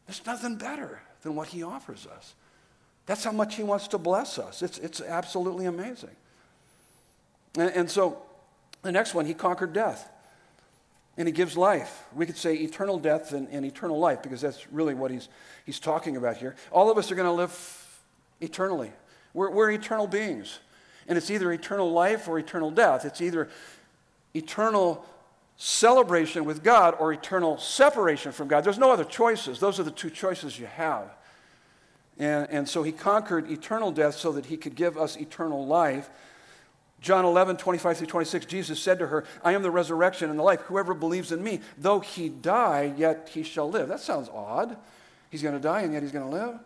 There's 0.06 0.24
nothing 0.24 0.56
better 0.56 1.02
than 1.22 1.35
what 1.35 1.48
he 1.48 1.62
offers 1.62 2.06
us. 2.06 2.35
That's 3.04 3.24
how 3.24 3.32
much 3.32 3.56
he 3.56 3.62
wants 3.62 3.88
to 3.88 3.98
bless 3.98 4.38
us. 4.38 4.62
It's, 4.62 4.78
it's 4.78 5.00
absolutely 5.00 5.66
amazing. 5.66 6.16
And, 7.56 7.70
and 7.72 7.90
so 7.90 8.22
the 8.82 8.92
next 8.92 9.14
one, 9.14 9.26
he 9.26 9.35
conquered 9.35 9.72
death. 9.72 10.08
And 11.18 11.28
he 11.28 11.32
gives 11.32 11.58
life. 11.58 12.04
We 12.14 12.24
could 12.24 12.38
say 12.38 12.54
eternal 12.54 12.98
death 12.98 13.32
and, 13.32 13.46
and 13.50 13.66
eternal 13.66 13.98
life 13.98 14.22
because 14.22 14.40
that's 14.40 14.72
really 14.72 14.94
what 14.94 15.11
he's, 15.11 15.28
he's 15.66 15.78
talking 15.78 16.16
about 16.16 16.38
here. 16.38 16.56
All 16.70 16.90
of 16.90 16.96
us 16.96 17.12
are 17.12 17.14
going 17.14 17.26
to 17.26 17.32
live 17.32 18.00
eternally. 18.40 18.92
We're, 19.35 19.50
we're 19.50 19.70
eternal 19.72 20.06
beings. 20.06 20.58
And 21.08 21.18
it's 21.18 21.30
either 21.30 21.52
eternal 21.52 21.90
life 21.90 22.28
or 22.28 22.38
eternal 22.38 22.70
death. 22.70 23.04
It's 23.04 23.20
either 23.20 23.48
eternal 24.34 25.04
celebration 25.56 26.44
with 26.44 26.64
God 26.64 26.96
or 26.98 27.12
eternal 27.12 27.58
separation 27.58 28.32
from 28.32 28.48
God. 28.48 28.64
There's 28.64 28.78
no 28.78 28.90
other 28.90 29.04
choices. 29.04 29.60
Those 29.60 29.78
are 29.78 29.84
the 29.84 29.90
two 29.90 30.10
choices 30.10 30.58
you 30.58 30.66
have. 30.66 31.10
And, 32.18 32.48
and 32.50 32.68
so 32.68 32.82
he 32.82 32.92
conquered 32.92 33.50
eternal 33.50 33.90
death 33.90 34.14
so 34.14 34.32
that 34.32 34.46
he 34.46 34.56
could 34.56 34.74
give 34.74 34.98
us 34.98 35.16
eternal 35.16 35.66
life. 35.66 36.10
John 37.00 37.24
11, 37.24 37.56
25 37.56 37.98
through 37.98 38.06
26, 38.06 38.46
Jesus 38.46 38.80
said 38.80 38.98
to 39.00 39.08
her, 39.08 39.24
I 39.42 39.52
am 39.52 39.62
the 39.62 39.70
resurrection 39.70 40.30
and 40.30 40.38
the 40.38 40.42
life. 40.44 40.60
Whoever 40.62 40.94
believes 40.94 41.32
in 41.32 41.42
me, 41.42 41.60
though 41.76 42.00
he 42.00 42.28
die, 42.28 42.94
yet 42.96 43.30
he 43.32 43.42
shall 43.42 43.68
live. 43.68 43.88
That 43.88 44.00
sounds 44.00 44.28
odd. 44.28 44.76
He's 45.30 45.42
going 45.42 45.54
to 45.54 45.60
die 45.60 45.82
and 45.82 45.92
yet 45.92 46.02
he's 46.02 46.12
going 46.12 46.30
to 46.30 46.36
live? 46.36 46.58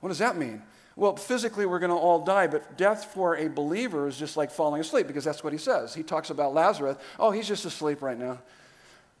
What 0.00 0.10
does 0.10 0.18
that 0.18 0.36
mean? 0.36 0.62
Well, 1.00 1.16
physically, 1.16 1.64
we're 1.64 1.78
going 1.78 1.92
to 1.92 1.96
all 1.96 2.22
die, 2.22 2.46
but 2.46 2.76
death 2.76 3.06
for 3.14 3.34
a 3.34 3.48
believer 3.48 4.06
is 4.06 4.18
just 4.18 4.36
like 4.36 4.50
falling 4.50 4.82
asleep 4.82 5.06
because 5.06 5.24
that's 5.24 5.42
what 5.42 5.50
he 5.50 5.58
says. 5.58 5.94
He 5.94 6.02
talks 6.02 6.28
about 6.28 6.52
Lazarus. 6.52 6.98
Oh, 7.18 7.30
he's 7.30 7.48
just 7.48 7.64
asleep 7.64 8.02
right 8.02 8.18
now. 8.18 8.38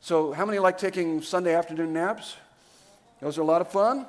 So, 0.02 0.32
how 0.32 0.44
many 0.44 0.58
like 0.58 0.76
taking 0.76 1.22
Sunday 1.22 1.54
afternoon 1.54 1.94
naps? 1.94 2.36
Those 3.22 3.38
are 3.38 3.40
a 3.40 3.46
lot 3.46 3.62
of 3.62 3.72
fun. 3.72 4.04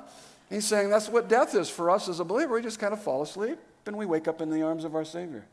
He's 0.50 0.66
saying 0.66 0.90
that's 0.90 1.08
what 1.08 1.30
death 1.30 1.54
is 1.54 1.70
for 1.70 1.88
us 1.88 2.10
as 2.10 2.20
a 2.20 2.24
believer. 2.24 2.52
We 2.52 2.60
just 2.60 2.78
kind 2.78 2.92
of 2.92 3.02
fall 3.02 3.22
asleep 3.22 3.58
and 3.86 3.96
we 3.96 4.04
wake 4.04 4.28
up 4.28 4.42
in 4.42 4.50
the 4.50 4.60
arms 4.60 4.84
of 4.84 4.94
our 4.94 5.06
Savior. 5.06 5.46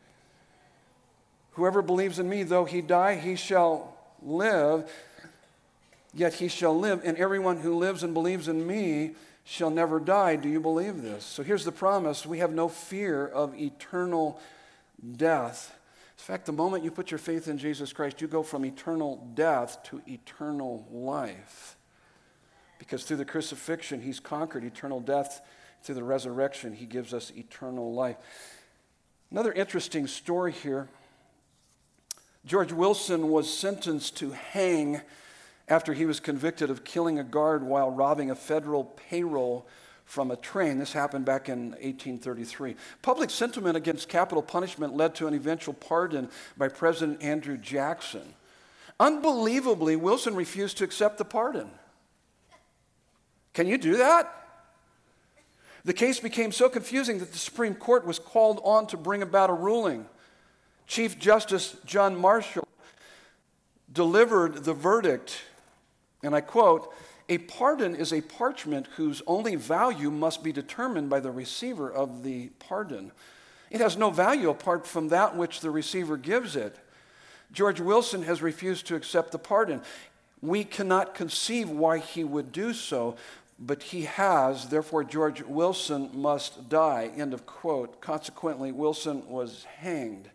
Whoever 1.51 1.81
believes 1.81 2.19
in 2.19 2.27
me, 2.27 2.43
though 2.43 2.65
he 2.65 2.81
die, 2.81 3.15
he 3.15 3.37
shall 3.37 3.95
live, 4.21 4.91
yet 6.13 6.33
he 6.33 6.49
shall 6.49 6.77
live. 6.77 6.99
And 7.05 7.17
everyone 7.17 7.61
who 7.61 7.77
lives 7.77 8.03
and 8.03 8.13
believes 8.13 8.49
in 8.49 8.67
me 8.67 9.11
shall 9.49 9.71
never 9.71 9.99
die. 9.99 10.35
Do 10.35 10.47
you 10.47 10.59
believe 10.59 11.01
this? 11.01 11.25
So 11.25 11.41
here's 11.41 11.65
the 11.65 11.71
promise 11.71 12.23
we 12.23 12.37
have 12.37 12.53
no 12.53 12.69
fear 12.69 13.25
of 13.25 13.59
eternal 13.59 14.39
death. 15.17 15.75
In 16.19 16.23
fact, 16.23 16.45
the 16.45 16.51
moment 16.51 16.83
you 16.83 16.91
put 16.91 17.09
your 17.09 17.17
faith 17.17 17.47
in 17.47 17.57
Jesus 17.57 17.91
Christ, 17.91 18.21
you 18.21 18.27
go 18.27 18.43
from 18.43 18.63
eternal 18.63 19.27
death 19.33 19.81
to 19.85 20.03
eternal 20.07 20.87
life. 20.91 21.77
Because 22.77 23.03
through 23.03 23.17
the 23.17 23.25
crucifixion, 23.25 24.03
he's 24.03 24.19
conquered 24.19 24.63
eternal 24.63 24.99
death. 24.99 25.41
Through 25.81 25.95
the 25.95 26.03
resurrection, 26.03 26.73
he 26.73 26.85
gives 26.85 27.11
us 27.11 27.31
eternal 27.35 27.91
life. 27.91 28.17
Another 29.31 29.51
interesting 29.51 30.05
story 30.05 30.51
here 30.51 30.89
George 32.45 32.71
Wilson 32.71 33.29
was 33.29 33.51
sentenced 33.51 34.17
to 34.17 34.29
hang 34.29 35.01
after 35.69 35.93
he 35.93 36.05
was 36.05 36.19
convicted 36.19 36.69
of 36.69 36.83
killing 36.83 37.19
a 37.19 37.23
guard 37.23 37.63
while 37.63 37.91
robbing 37.91 38.31
a 38.31 38.35
federal 38.35 38.83
payroll 38.83 39.67
from 40.03 40.31
a 40.31 40.35
train. 40.35 40.79
This 40.79 40.93
happened 40.93 41.25
back 41.25 41.47
in 41.49 41.71
1833. 41.71 42.75
Public 43.03 43.29
sentiment 43.29 43.77
against 43.77 44.09
capital 44.09 44.41
punishment 44.41 44.95
led 44.95 45.13
to 45.15 45.27
an 45.27 45.35
eventual 45.35 45.75
pardon 45.75 46.29
by 46.57 46.67
President 46.67 47.21
Andrew 47.21 47.57
Jackson. 47.57 48.33
Unbelievably, 48.99 49.95
Wilson 49.95 50.35
refused 50.35 50.79
to 50.79 50.83
accept 50.83 51.19
the 51.19 51.25
pardon. 51.25 51.69
Can 53.53 53.67
you 53.67 53.77
do 53.77 53.97
that? 53.97 54.35
The 55.85 55.93
case 55.93 56.19
became 56.19 56.51
so 56.51 56.69
confusing 56.69 57.19
that 57.19 57.31
the 57.31 57.37
Supreme 57.37 57.75
Court 57.75 58.05
was 58.05 58.19
called 58.19 58.59
on 58.63 58.87
to 58.87 58.97
bring 58.97 59.21
about 59.21 59.49
a 59.49 59.53
ruling. 59.53 60.05
Chief 60.87 61.19
Justice 61.19 61.77
John 61.85 62.17
Marshall 62.17 62.67
delivered 63.91 64.65
the 64.65 64.73
verdict, 64.73 65.41
and 66.23 66.35
I 66.35 66.41
quote, 66.41 66.93
a 67.29 67.37
pardon 67.37 67.95
is 67.95 68.11
a 68.11 68.21
parchment 68.21 68.87
whose 68.97 69.21
only 69.27 69.55
value 69.55 70.09
must 70.09 70.43
be 70.43 70.51
determined 70.51 71.09
by 71.09 71.19
the 71.19 71.31
receiver 71.31 71.91
of 71.91 72.23
the 72.23 72.49
pardon. 72.59 73.11
It 73.69 73.81
has 73.81 73.97
no 73.97 74.09
value 74.09 74.49
apart 74.49 74.87
from 74.87 75.09
that 75.09 75.35
which 75.35 75.61
the 75.61 75.69
receiver 75.69 76.17
gives 76.17 76.55
it. 76.55 76.75
George 77.51 77.79
Wilson 77.79 78.23
has 78.23 78.41
refused 78.41 78.87
to 78.87 78.95
accept 78.95 79.31
the 79.31 79.39
pardon. 79.39 79.81
We 80.41 80.63
cannot 80.63 81.13
conceive 81.13 81.69
why 81.69 81.99
he 81.99 82.23
would 82.23 82.51
do 82.51 82.73
so, 82.73 83.15
but 83.59 83.83
he 83.83 84.03
has. 84.03 84.69
Therefore, 84.69 85.03
George 85.03 85.43
Wilson 85.43 86.09
must 86.13 86.69
die. 86.69 87.11
End 87.15 87.33
of 87.33 87.45
quote. 87.45 88.01
Consequently, 88.01 88.71
Wilson 88.71 89.27
was 89.29 89.65
hanged. 89.65 90.29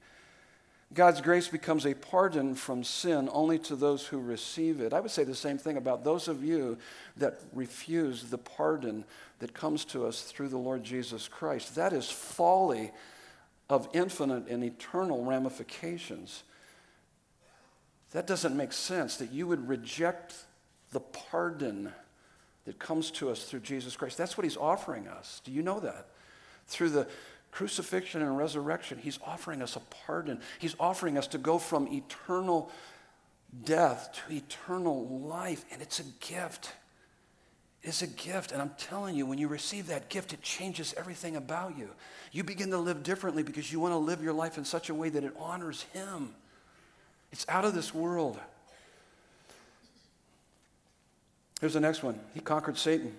God's 0.94 1.20
grace 1.20 1.48
becomes 1.48 1.86
a 1.86 1.94
pardon 1.94 2.54
from 2.54 2.84
sin 2.84 3.28
only 3.32 3.58
to 3.60 3.74
those 3.74 4.06
who 4.06 4.20
receive 4.20 4.80
it. 4.80 4.92
I 4.92 5.00
would 5.00 5.10
say 5.10 5.24
the 5.24 5.34
same 5.34 5.58
thing 5.58 5.76
about 5.76 6.04
those 6.04 6.28
of 6.28 6.44
you 6.44 6.78
that 7.16 7.40
refuse 7.52 8.24
the 8.24 8.38
pardon 8.38 9.04
that 9.40 9.54
comes 9.54 9.84
to 9.86 10.06
us 10.06 10.22
through 10.22 10.48
the 10.48 10.58
Lord 10.58 10.84
Jesus 10.84 11.26
Christ. 11.26 11.74
That 11.74 11.92
is 11.92 12.08
folly 12.08 12.92
of 13.68 13.88
infinite 13.92 14.46
and 14.48 14.62
eternal 14.62 15.24
ramifications. 15.24 16.44
That 18.12 18.26
doesn't 18.26 18.56
make 18.56 18.72
sense 18.72 19.16
that 19.16 19.32
you 19.32 19.48
would 19.48 19.68
reject 19.68 20.34
the 20.92 21.00
pardon 21.00 21.92
that 22.66 22.78
comes 22.78 23.10
to 23.12 23.30
us 23.30 23.44
through 23.44 23.60
Jesus 23.60 23.96
Christ. 23.96 24.16
That's 24.16 24.38
what 24.38 24.44
he's 24.44 24.56
offering 24.56 25.08
us. 25.08 25.40
Do 25.44 25.50
you 25.50 25.62
know 25.62 25.80
that? 25.80 26.06
Through 26.66 26.90
the 26.90 27.08
crucifixion 27.54 28.20
and 28.20 28.36
resurrection, 28.36 28.98
he's 28.98 29.20
offering 29.24 29.62
us 29.62 29.76
a 29.76 29.80
pardon. 30.06 30.40
He's 30.58 30.74
offering 30.80 31.16
us 31.16 31.28
to 31.28 31.38
go 31.38 31.58
from 31.58 31.86
eternal 31.86 32.68
death 33.64 34.18
to 34.26 34.34
eternal 34.34 35.06
life, 35.20 35.64
and 35.70 35.80
it's 35.80 36.00
a 36.00 36.04
gift. 36.18 36.72
It's 37.84 38.02
a 38.02 38.08
gift, 38.08 38.50
and 38.50 38.60
I'm 38.60 38.72
telling 38.76 39.14
you, 39.14 39.24
when 39.24 39.38
you 39.38 39.46
receive 39.46 39.86
that 39.86 40.08
gift, 40.08 40.32
it 40.32 40.42
changes 40.42 40.94
everything 40.96 41.36
about 41.36 41.78
you. 41.78 41.90
You 42.32 42.42
begin 42.42 42.70
to 42.70 42.78
live 42.78 43.04
differently 43.04 43.44
because 43.44 43.70
you 43.70 43.78
want 43.78 43.92
to 43.92 43.98
live 43.98 44.20
your 44.20 44.32
life 44.32 44.58
in 44.58 44.64
such 44.64 44.90
a 44.90 44.94
way 44.94 45.08
that 45.10 45.22
it 45.22 45.32
honors 45.38 45.82
Him. 45.92 46.34
It's 47.30 47.46
out 47.48 47.64
of 47.64 47.72
this 47.72 47.94
world. 47.94 48.36
Here's 51.60 51.74
the 51.74 51.80
next 51.80 52.02
one. 52.02 52.18
He 52.34 52.40
conquered 52.40 52.76
Satan. 52.76 53.14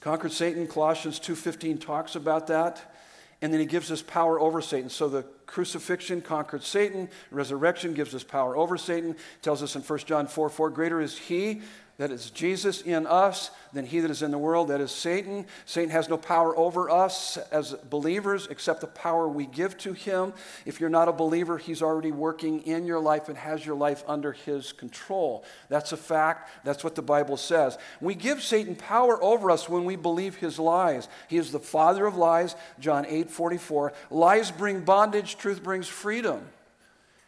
Conquered 0.00 0.32
Satan, 0.32 0.66
Colossians 0.66 1.18
2:15 1.18 1.78
talks 1.78 2.16
about 2.16 2.46
that. 2.46 2.94
And 3.42 3.52
then 3.52 3.60
he 3.60 3.66
gives 3.66 3.90
us 3.90 4.02
power 4.02 4.38
over 4.38 4.60
Satan. 4.60 4.90
So 4.90 5.08
the 5.08 5.22
crucifixion 5.46 6.20
conquered 6.20 6.62
Satan, 6.62 7.08
resurrection 7.30 7.94
gives 7.94 8.14
us 8.14 8.22
power 8.22 8.54
over 8.54 8.76
Satan. 8.76 9.16
tells 9.40 9.62
us 9.62 9.74
in 9.76 9.82
1 9.82 9.98
John 10.00 10.26
4 10.26 10.50
4, 10.50 10.70
greater 10.70 11.00
is 11.00 11.16
he 11.16 11.62
that 12.00 12.10
is 12.10 12.30
Jesus 12.30 12.80
in 12.80 13.06
us 13.06 13.50
than 13.74 13.84
he 13.84 14.00
that 14.00 14.10
is 14.10 14.22
in 14.22 14.30
the 14.30 14.38
world, 14.38 14.68
that 14.68 14.80
is 14.80 14.90
Satan. 14.90 15.44
Satan 15.66 15.90
has 15.90 16.08
no 16.08 16.16
power 16.16 16.56
over 16.56 16.88
us 16.88 17.36
as 17.52 17.74
believers 17.74 18.46
except 18.46 18.80
the 18.80 18.86
power 18.86 19.28
we 19.28 19.44
give 19.44 19.76
to 19.78 19.92
him. 19.92 20.32
If 20.64 20.80
you're 20.80 20.88
not 20.88 21.08
a 21.08 21.12
believer, 21.12 21.58
he's 21.58 21.82
already 21.82 22.10
working 22.10 22.62
in 22.62 22.86
your 22.86 23.00
life 23.00 23.28
and 23.28 23.36
has 23.36 23.66
your 23.66 23.74
life 23.74 24.02
under 24.08 24.32
his 24.32 24.72
control. 24.72 25.44
That's 25.68 25.92
a 25.92 25.96
fact. 25.98 26.48
That's 26.64 26.82
what 26.82 26.94
the 26.94 27.02
Bible 27.02 27.36
says. 27.36 27.76
We 28.00 28.14
give 28.14 28.42
Satan 28.42 28.76
power 28.76 29.22
over 29.22 29.50
us 29.50 29.68
when 29.68 29.84
we 29.84 29.96
believe 29.96 30.36
his 30.36 30.58
lies. 30.58 31.06
He 31.28 31.36
is 31.36 31.52
the 31.52 31.60
father 31.60 32.06
of 32.06 32.16
lies, 32.16 32.56
John 32.78 33.04
8 33.04 33.28
44. 33.28 33.92
Lies 34.08 34.50
bring 34.50 34.80
bondage, 34.80 35.36
truth 35.36 35.62
brings 35.62 35.86
freedom. 35.86 36.48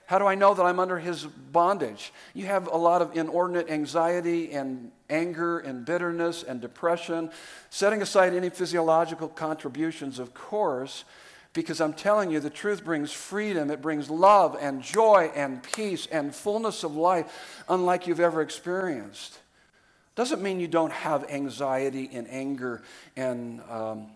How 0.06 0.18
do 0.18 0.26
I 0.26 0.34
know 0.34 0.52
that 0.54 0.62
I'm 0.62 0.78
under 0.78 0.98
his 0.98 1.24
bondage? 1.24 2.12
You 2.34 2.46
have 2.46 2.66
a 2.66 2.76
lot 2.76 3.02
of 3.02 3.16
inordinate 3.16 3.70
anxiety 3.70 4.52
and 4.52 4.90
anger 5.08 5.58
and 5.60 5.84
bitterness 5.84 6.42
and 6.42 6.60
depression. 6.60 7.30
Setting 7.70 8.02
aside 8.02 8.34
any 8.34 8.50
physiological 8.50 9.28
contributions, 9.28 10.18
of 10.18 10.34
course, 10.34 11.04
because 11.52 11.80
I'm 11.80 11.92
telling 11.92 12.30
you, 12.30 12.40
the 12.40 12.50
truth 12.50 12.84
brings 12.84 13.12
freedom. 13.12 13.70
It 13.70 13.82
brings 13.82 14.08
love 14.10 14.56
and 14.60 14.82
joy 14.82 15.30
and 15.34 15.62
peace 15.62 16.06
and 16.10 16.34
fullness 16.34 16.82
of 16.82 16.96
life, 16.96 17.62
unlike 17.68 18.06
you've 18.06 18.20
ever 18.20 18.40
experienced. 18.40 19.38
Doesn't 20.14 20.42
mean 20.42 20.60
you 20.60 20.68
don't 20.68 20.92
have 20.92 21.30
anxiety 21.30 22.10
and 22.12 22.28
anger 22.28 22.82
and 23.16 23.60
um, 23.70 24.08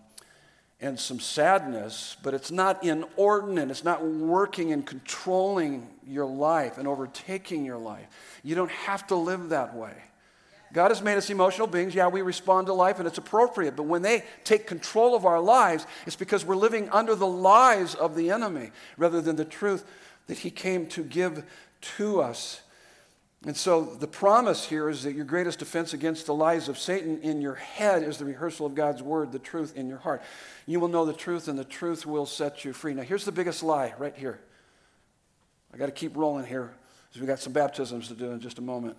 and 0.79 0.99
some 0.99 1.19
sadness, 1.19 2.17
but 2.21 2.33
it's 2.33 2.51
not 2.51 2.83
inordinate. 2.83 3.71
It's 3.71 3.83
not 3.83 4.05
working 4.05 4.71
and 4.71 4.85
controlling 4.85 5.87
your 6.05 6.25
life 6.25 6.77
and 6.77 6.87
overtaking 6.87 7.65
your 7.65 7.77
life. 7.77 8.07
You 8.43 8.55
don't 8.55 8.71
have 8.71 9.07
to 9.07 9.15
live 9.15 9.49
that 9.49 9.75
way. 9.75 9.93
God 10.73 10.91
has 10.91 11.01
made 11.01 11.17
us 11.17 11.29
emotional 11.29 11.65
beings. 11.65 11.95
Yeah, 11.95 12.07
we 12.07 12.21
respond 12.21 12.67
to 12.67 12.73
life 12.73 12.99
and 12.99 13.07
it's 13.07 13.17
appropriate. 13.17 13.75
But 13.75 13.83
when 13.83 14.01
they 14.01 14.23
take 14.43 14.67
control 14.67 15.15
of 15.15 15.25
our 15.25 15.39
lives, 15.39 15.87
it's 16.05 16.15
because 16.15 16.45
we're 16.45 16.55
living 16.55 16.89
under 16.89 17.15
the 17.15 17.27
lies 17.27 17.95
of 17.95 18.15
the 18.15 18.29
enemy 18.29 18.71
rather 18.97 19.21
than 19.21 19.35
the 19.35 19.45
truth 19.45 19.85
that 20.27 20.39
he 20.39 20.51
came 20.51 20.85
to 20.87 21.03
give 21.03 21.43
to 21.81 22.21
us. 22.21 22.61
And 23.45 23.55
so 23.55 23.83
the 23.83 24.07
promise 24.07 24.65
here 24.65 24.89
is 24.89 25.03
that 25.03 25.13
your 25.13 25.25
greatest 25.25 25.59
defense 25.59 25.93
against 25.93 26.25
the 26.25 26.33
lies 26.33 26.69
of 26.69 26.79
Satan 26.79 27.21
in 27.21 27.39
your 27.39 27.55
head 27.55 28.01
is 28.01 28.17
the 28.17 28.25
rehearsal 28.25 28.65
of 28.65 28.73
God's 28.73 29.03
word, 29.03 29.31
the 29.31 29.39
truth 29.39 29.77
in 29.77 29.87
your 29.87 29.99
heart. 29.99 30.23
You 30.65 30.79
will 30.79 30.87
know 30.87 31.05
the 31.05 31.13
truth, 31.13 31.47
and 31.47 31.57
the 31.57 31.63
truth 31.63 32.05
will 32.05 32.25
set 32.25 32.65
you 32.65 32.73
free. 32.73 32.95
Now, 32.95 33.03
here's 33.03 33.25
the 33.25 33.31
biggest 33.31 33.61
lie 33.61 33.93
right 33.99 34.15
here. 34.15 34.39
I 35.73 35.77
got 35.77 35.85
to 35.85 35.91
keep 35.91 36.17
rolling 36.17 36.45
here 36.45 36.71
because 37.07 37.21
we 37.21 37.27
got 37.27 37.39
some 37.39 37.53
baptisms 37.53 38.07
to 38.07 38.15
do 38.15 38.31
in 38.31 38.39
just 38.39 38.57
a 38.57 38.61
moment. 38.61 38.97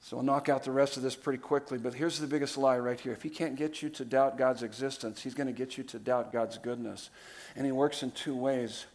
So 0.00 0.16
I'll 0.16 0.22
knock 0.22 0.48
out 0.48 0.64
the 0.64 0.72
rest 0.72 0.96
of 0.96 1.02
this 1.02 1.16
pretty 1.16 1.38
quickly. 1.38 1.78
But 1.78 1.94
here's 1.94 2.18
the 2.18 2.26
biggest 2.26 2.58
lie 2.58 2.78
right 2.78 2.98
here. 2.98 3.12
If 3.12 3.22
he 3.22 3.30
can't 3.30 3.56
get 3.56 3.80
you 3.80 3.88
to 3.90 4.04
doubt 4.04 4.38
God's 4.38 4.62
existence, 4.62 5.22
he's 5.22 5.34
going 5.34 5.46
to 5.46 5.52
get 5.52 5.78
you 5.78 5.84
to 5.84 5.98
doubt 5.98 6.32
God's 6.32 6.58
goodness. 6.58 7.10
And 7.54 7.64
he 7.64 7.72
works 7.72 8.02
in 8.02 8.10
two 8.10 8.36
ways. 8.36 8.86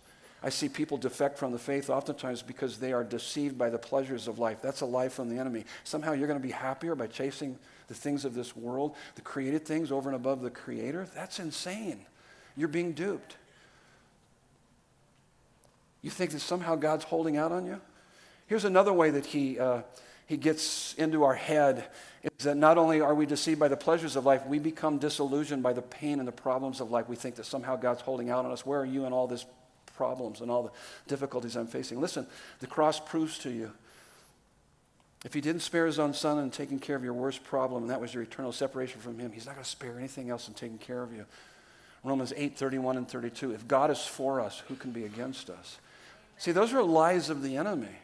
I 0.43 0.49
see 0.49 0.69
people 0.69 0.97
defect 0.97 1.37
from 1.37 1.51
the 1.51 1.59
faith 1.59 1.89
oftentimes 1.89 2.41
because 2.41 2.79
they 2.79 2.93
are 2.93 3.03
deceived 3.03 3.57
by 3.57 3.69
the 3.69 3.77
pleasures 3.77 4.27
of 4.27 4.39
life. 4.39 4.59
That's 4.61 4.81
a 4.81 4.85
lie 4.85 5.09
from 5.09 5.29
the 5.29 5.39
enemy. 5.39 5.65
Somehow 5.83 6.13
you're 6.13 6.27
going 6.27 6.39
to 6.39 6.45
be 6.45 6.53
happier 6.53 6.95
by 6.95 7.07
chasing 7.07 7.59
the 7.87 7.93
things 7.93 8.25
of 8.25 8.33
this 8.33 8.55
world, 8.55 8.95
the 9.15 9.21
created 9.21 9.65
things 9.65 9.91
over 9.91 10.09
and 10.09 10.15
above 10.15 10.41
the 10.41 10.49
creator. 10.49 11.07
That's 11.13 11.39
insane. 11.39 11.99
You're 12.57 12.69
being 12.69 12.93
duped. 12.93 13.35
You 16.01 16.09
think 16.09 16.31
that 16.31 16.39
somehow 16.39 16.75
God's 16.75 17.03
holding 17.03 17.37
out 17.37 17.51
on 17.51 17.67
you? 17.67 17.79
Here's 18.47 18.65
another 18.65 18.91
way 18.91 19.11
that 19.11 19.27
he, 19.27 19.59
uh, 19.59 19.83
he 20.25 20.37
gets 20.37 20.95
into 20.95 21.23
our 21.23 21.35
head 21.35 21.85
is 22.23 22.45
that 22.45 22.57
not 22.57 22.79
only 22.79 22.99
are 22.99 23.13
we 23.13 23.27
deceived 23.27 23.59
by 23.59 23.67
the 23.67 23.77
pleasures 23.77 24.15
of 24.15 24.25
life, 24.25 24.45
we 24.47 24.57
become 24.57 24.97
disillusioned 24.97 25.61
by 25.61 25.73
the 25.73 25.83
pain 25.83 26.17
and 26.17 26.27
the 26.27 26.31
problems 26.31 26.81
of 26.81 26.89
life. 26.89 27.07
We 27.07 27.15
think 27.15 27.35
that 27.35 27.45
somehow 27.45 27.75
God's 27.75 28.01
holding 28.01 28.31
out 28.31 28.43
on 28.43 28.51
us. 28.51 28.65
Where 28.65 28.79
are 28.79 28.85
you 28.85 29.05
in 29.05 29.13
all 29.13 29.27
this 29.27 29.45
problems 30.01 30.41
and 30.41 30.49
all 30.49 30.63
the 30.63 30.71
difficulties 31.07 31.55
I'm 31.55 31.67
facing. 31.67 32.01
Listen, 32.01 32.25
the 32.59 32.65
cross 32.65 32.99
proves 32.99 33.37
to 33.39 33.51
you 33.51 33.71
if 35.23 35.35
he 35.35 35.41
didn't 35.41 35.61
spare 35.61 35.85
his 35.85 35.99
own 35.99 36.15
son 36.15 36.39
and 36.39 36.51
taking 36.51 36.79
care 36.79 36.95
of 36.95 37.03
your 37.03 37.13
worst 37.13 37.43
problem, 37.43 37.83
and 37.83 37.91
that 37.91 38.01
was 38.01 38.11
your 38.11 38.23
eternal 38.23 38.51
separation 38.51 38.99
from 38.99 39.19
him, 39.19 39.31
he's 39.31 39.45
not 39.45 39.53
going 39.53 39.63
to 39.63 39.69
spare 39.69 39.99
anything 39.99 40.31
else 40.31 40.47
in 40.47 40.55
taking 40.55 40.79
care 40.79 41.03
of 41.03 41.13
you. 41.13 41.27
Romans 42.03 42.33
8, 42.35 42.57
31 42.57 42.97
and 42.97 43.07
32. 43.07 43.51
If 43.51 43.67
God 43.67 43.91
is 43.91 44.03
for 44.03 44.41
us, 44.41 44.63
who 44.67 44.75
can 44.75 44.89
be 44.89 45.05
against 45.05 45.51
us? 45.51 45.77
See, 46.39 46.51
those 46.51 46.73
are 46.73 46.81
lies 46.81 47.29
of 47.29 47.43
the 47.43 47.57
enemy. 47.57 47.95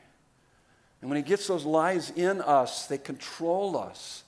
And 1.02 1.10
when 1.10 1.18
he 1.18 1.24
gets 1.24 1.48
those 1.48 1.66
lies 1.66 2.12
in 2.12 2.40
us, 2.42 2.86
they 2.86 3.00
control 3.00 3.76
us, 3.76 4.24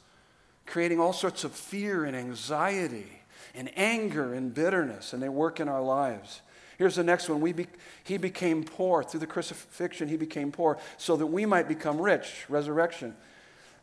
creating 0.65 0.99
all 0.99 1.13
sorts 1.13 1.43
of 1.43 1.51
fear 1.51 2.05
and 2.05 2.15
anxiety 2.15 3.12
and 3.53 3.69
anger 3.77 4.34
and 4.34 4.51
bitterness, 4.51 5.13
and 5.13 5.21
they 5.21 5.29
work 5.29 5.60
in 5.60 5.69
our 5.69 5.82
lives. 5.82 6.41
Here's 6.79 6.95
the 6.95 7.03
next 7.03 7.27
one. 7.27 7.41
We 7.41 7.51
be, 7.51 7.67
he 8.05 8.17
became 8.17 8.63
poor. 8.63 9.03
Through 9.03 9.19
the 9.19 9.27
crucifixion, 9.27 10.07
he 10.07 10.15
became 10.15 10.49
poor 10.49 10.79
so 10.97 11.17
that 11.17 11.27
we 11.27 11.45
might 11.45 11.67
become 11.67 11.99
rich. 12.01 12.45
Resurrection. 12.47 13.17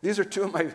These 0.01 0.19
are 0.19 0.25
two 0.25 0.45
of 0.45 0.55
my, 0.55 0.69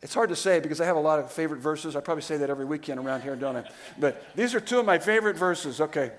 it's 0.00 0.14
hard 0.14 0.28
to 0.28 0.36
say 0.36 0.60
because 0.60 0.80
I 0.80 0.84
have 0.84 0.94
a 0.94 1.00
lot 1.00 1.18
of 1.18 1.32
favorite 1.32 1.60
verses. 1.60 1.96
I 1.96 2.00
probably 2.00 2.22
say 2.22 2.36
that 2.36 2.50
every 2.50 2.64
weekend 2.64 3.00
around 3.00 3.22
here, 3.22 3.34
don't 3.34 3.56
I? 3.56 3.64
But 3.98 4.24
these 4.36 4.54
are 4.54 4.60
two 4.60 4.78
of 4.78 4.86
my 4.86 5.00
favorite 5.00 5.36
verses. 5.36 5.80
Okay. 5.80 6.12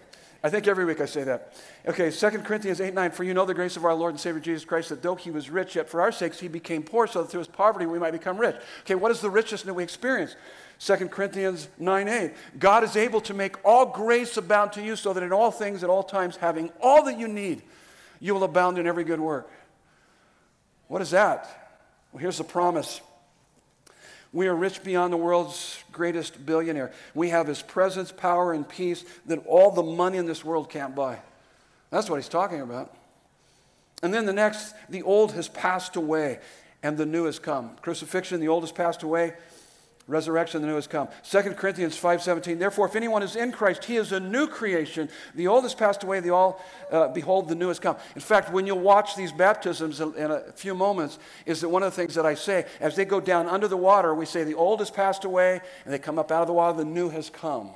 I 0.44 0.50
think 0.50 0.68
every 0.68 0.86
week 0.86 1.00
I 1.00 1.06
say 1.06 1.24
that. 1.24 1.54
Okay, 1.88 2.10
2 2.10 2.30
Corinthians 2.40 2.82
8 2.82 2.96
9. 2.96 3.12
For 3.12 3.24
you 3.24 3.34
know 3.34 3.46
the 3.46 3.54
grace 3.54 3.78
of 3.78 3.86
our 3.86 3.94
Lord 3.94 4.14
and 4.14 4.20
Savior 4.20 4.40
Jesus 4.40 4.66
Christ, 4.66 4.90
that 4.90 5.04
though 5.04 5.16
he 5.16 5.30
was 5.30 5.52
rich, 5.52 5.76
yet 5.76 5.88
for 5.88 6.02
our 6.02 6.12
sakes 6.12 6.40
he 6.40 6.48
became 6.48 6.82
poor, 6.82 7.06
so 7.06 7.22
that 7.22 7.30
through 7.30 7.42
his 7.42 7.48
poverty 7.48 7.86
we 7.86 8.00
might 8.00 8.12
become 8.12 8.38
rich. 8.38 8.56
Okay, 8.82 8.96
what 8.96 9.12
is 9.12 9.22
the 9.22 9.30
richest 9.30 9.66
that 9.66 9.74
we 9.74 9.84
experience? 9.84 10.36
2 10.80 10.96
Corinthians 11.10 11.68
9 11.78 12.08
8. 12.08 12.34
God 12.58 12.84
is 12.84 12.96
able 12.96 13.22
to 13.22 13.36
make 13.36 13.64
all 13.64 13.86
grace 13.86 14.36
abound 14.36 14.74
to 14.74 14.84
you 14.84 14.96
so 14.96 15.14
that 15.14 15.22
in 15.22 15.32
all 15.32 15.52
things, 15.52 15.84
at 15.84 15.92
all 15.92 16.04
times, 16.04 16.38
having 16.38 16.72
all 16.82 17.04
that 17.04 17.20
you 17.20 17.28
need, 17.28 17.62
you 18.20 18.34
will 18.34 18.44
abound 18.44 18.80
in 18.80 18.88
every 18.88 19.04
good 19.04 19.20
work. 19.20 19.50
What 20.88 21.04
is 21.04 21.12
that? 21.12 21.78
Well, 22.12 22.20
here's 22.20 22.40
the 22.40 22.44
promise. 22.44 23.00
We 24.34 24.48
are 24.48 24.56
rich 24.56 24.84
beyond 24.84 25.12
the 25.12 25.18
world's 25.18 25.84
greatest 25.92 26.46
billionaire. 26.46 26.92
We 27.14 27.30
have 27.30 27.48
his 27.48 27.62
presence, 27.62 28.12
power, 28.12 28.54
and 28.54 28.68
peace 28.68 29.04
that 29.26 29.46
all 29.46 29.72
the 29.72 29.84
money 29.84 30.18
in 30.18 30.26
this 30.26 30.46
world 30.46 30.70
can't 30.70 30.96
buy. 30.96 31.20
That's 31.90 32.10
what 32.10 32.16
he's 32.16 32.30
talking 32.30 32.62
about. 32.62 32.96
And 34.02 34.14
then 34.14 34.26
the 34.26 34.34
next, 34.34 34.74
the 34.90 35.04
old 35.04 35.34
has 35.34 35.48
passed 35.48 35.96
away 35.96 36.40
and 36.82 36.98
the 36.98 37.06
new 37.06 37.26
has 37.26 37.40
come. 37.40 37.76
Crucifixion, 37.82 38.40
the 38.40 38.48
old 38.48 38.64
has 38.64 38.72
passed 38.72 39.04
away. 39.04 39.34
Resurrection, 40.12 40.62
the 40.62 40.68
new 40.68 40.76
has 40.76 40.88
come. 40.88 41.08
2 41.24 41.42
Corinthians 41.54 41.98
5.17, 41.98 42.60
therefore, 42.60 42.86
if 42.86 42.98
anyone 42.98 43.24
is 43.24 43.38
in 43.38 43.54
Christ, 43.54 43.86
he 43.86 43.96
is 43.96 44.12
a 44.12 44.20
new 44.20 44.46
creation. 44.46 45.08
The 45.36 45.48
old 45.48 45.64
has 45.64 45.74
passed 45.74 46.04
away, 46.04 46.20
the 46.20 46.32
all, 46.32 46.62
uh, 46.92 47.08
behold, 47.08 47.48
the 47.48 47.56
new 47.56 47.70
has 47.70 47.80
come. 47.80 47.96
In 48.14 48.20
fact, 48.20 48.52
when 48.52 48.68
you'll 48.68 48.80
watch 48.80 49.16
these 49.16 49.32
baptisms 49.32 50.02
in 50.02 50.30
a 50.30 50.52
few 50.52 50.76
moments, 50.76 51.18
is 51.46 51.62
that 51.62 51.70
one 51.70 51.82
of 51.82 51.94
the 51.94 51.96
things 51.96 52.14
that 52.16 52.26
I 52.26 52.36
say, 52.36 52.66
as 52.82 52.98
they 52.98 53.06
go 53.06 53.22
down 53.22 53.48
under 53.48 53.70
the 53.70 53.78
water, 53.78 54.14
we 54.14 54.26
say 54.26 54.44
the 54.44 54.54
old 54.54 54.80
has 54.80 54.92
passed 54.92 55.24
away, 55.24 55.62
and 55.86 55.94
they 55.94 56.00
come 56.00 56.20
up 56.20 56.30
out 56.30 56.42
of 56.42 56.48
the 56.48 56.54
water, 56.54 56.78
the 56.78 56.86
new 56.86 57.08
has 57.10 57.30
come. 57.30 57.72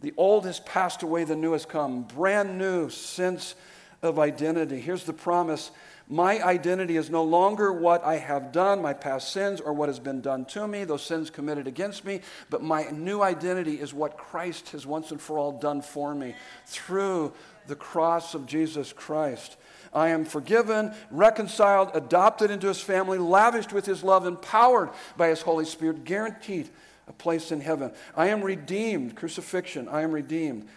The 0.00 0.14
old 0.16 0.46
has 0.46 0.60
passed 0.60 1.02
away, 1.02 1.24
the 1.24 1.34
new 1.34 1.52
has 1.52 1.66
come. 1.66 2.04
Brand 2.04 2.56
new 2.56 2.88
sense 2.88 3.56
of 4.00 4.20
identity. 4.20 4.80
Here's 4.80 5.02
the 5.02 5.12
promise 5.12 5.72
my 6.08 6.42
identity 6.42 6.96
is 6.96 7.10
no 7.10 7.22
longer 7.22 7.70
what 7.70 8.02
I 8.02 8.16
have 8.16 8.50
done, 8.50 8.80
my 8.80 8.94
past 8.94 9.30
sins, 9.30 9.60
or 9.60 9.74
what 9.74 9.90
has 9.90 9.98
been 9.98 10.22
done 10.22 10.46
to 10.46 10.66
me, 10.66 10.84
those 10.84 11.02
sins 11.02 11.28
committed 11.28 11.66
against 11.66 12.04
me, 12.04 12.22
but 12.48 12.62
my 12.62 12.84
new 12.90 13.20
identity 13.20 13.74
is 13.74 13.92
what 13.92 14.16
Christ 14.16 14.70
has 14.70 14.86
once 14.86 15.10
and 15.10 15.20
for 15.20 15.38
all 15.38 15.52
done 15.52 15.82
for 15.82 16.14
me 16.14 16.34
through 16.64 17.34
the 17.66 17.76
cross 17.76 18.34
of 18.34 18.46
Jesus 18.46 18.90
Christ. 18.92 19.58
I 19.92 20.08
am 20.08 20.24
forgiven, 20.24 20.94
reconciled, 21.10 21.90
adopted 21.92 22.50
into 22.50 22.68
his 22.68 22.80
family, 22.80 23.18
lavished 23.18 23.74
with 23.74 23.84
his 23.84 24.02
love, 24.02 24.26
empowered 24.26 24.90
by 25.18 25.28
his 25.28 25.42
Holy 25.42 25.66
Spirit, 25.66 26.04
guaranteed 26.04 26.70
a 27.06 27.12
place 27.12 27.52
in 27.52 27.60
heaven. 27.60 27.92
I 28.16 28.28
am 28.28 28.42
redeemed. 28.42 29.14
Crucifixion, 29.14 29.88
I 29.88 30.02
am 30.02 30.12
redeemed. 30.12 30.68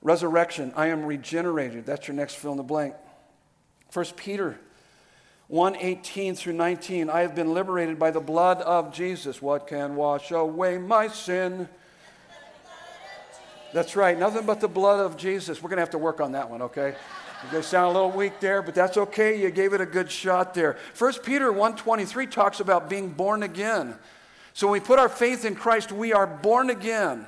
Resurrection, 0.00 0.72
I 0.74 0.86
am 0.86 1.04
regenerated. 1.04 1.84
That's 1.84 2.08
your 2.08 2.16
next 2.16 2.36
fill 2.36 2.52
in 2.52 2.56
the 2.56 2.62
blank. 2.62 2.94
1 3.92 4.04
Peter 4.16 4.58
1 5.48 5.76
18 5.76 6.34
through 6.34 6.52
19. 6.52 7.08
I 7.08 7.20
have 7.20 7.34
been 7.34 7.54
liberated 7.54 7.98
by 7.98 8.10
the 8.10 8.20
blood 8.20 8.60
of 8.60 8.92
Jesus. 8.92 9.40
What 9.40 9.66
can 9.66 9.96
wash 9.96 10.30
away 10.30 10.76
my 10.78 11.08
sin? 11.08 11.68
That's 13.72 13.96
right, 13.96 14.18
nothing 14.18 14.46
but 14.46 14.60
the 14.60 14.68
blood 14.68 15.04
of 15.04 15.16
Jesus. 15.16 15.62
We're 15.62 15.68
going 15.68 15.76
to 15.76 15.82
have 15.82 15.90
to 15.90 15.98
work 15.98 16.20
on 16.20 16.32
that 16.32 16.48
one, 16.48 16.62
okay? 16.62 16.94
You 17.52 17.62
sound 17.62 17.90
a 17.90 18.00
little 18.00 18.16
weak 18.16 18.40
there, 18.40 18.62
but 18.62 18.74
that's 18.74 18.96
okay. 18.96 19.40
You 19.40 19.50
gave 19.50 19.72
it 19.72 19.80
a 19.80 19.86
good 19.86 20.10
shot 20.10 20.54
there. 20.54 20.76
1 20.98 21.12
Peter 21.22 21.52
1:23 21.52 22.30
talks 22.30 22.60
about 22.60 22.90
being 22.90 23.10
born 23.10 23.42
again. 23.42 23.94
So 24.54 24.66
when 24.66 24.80
we 24.80 24.84
put 24.84 24.98
our 24.98 25.08
faith 25.08 25.44
in 25.44 25.54
Christ, 25.54 25.92
we 25.92 26.12
are 26.12 26.26
born 26.26 26.68
again. 26.68 27.26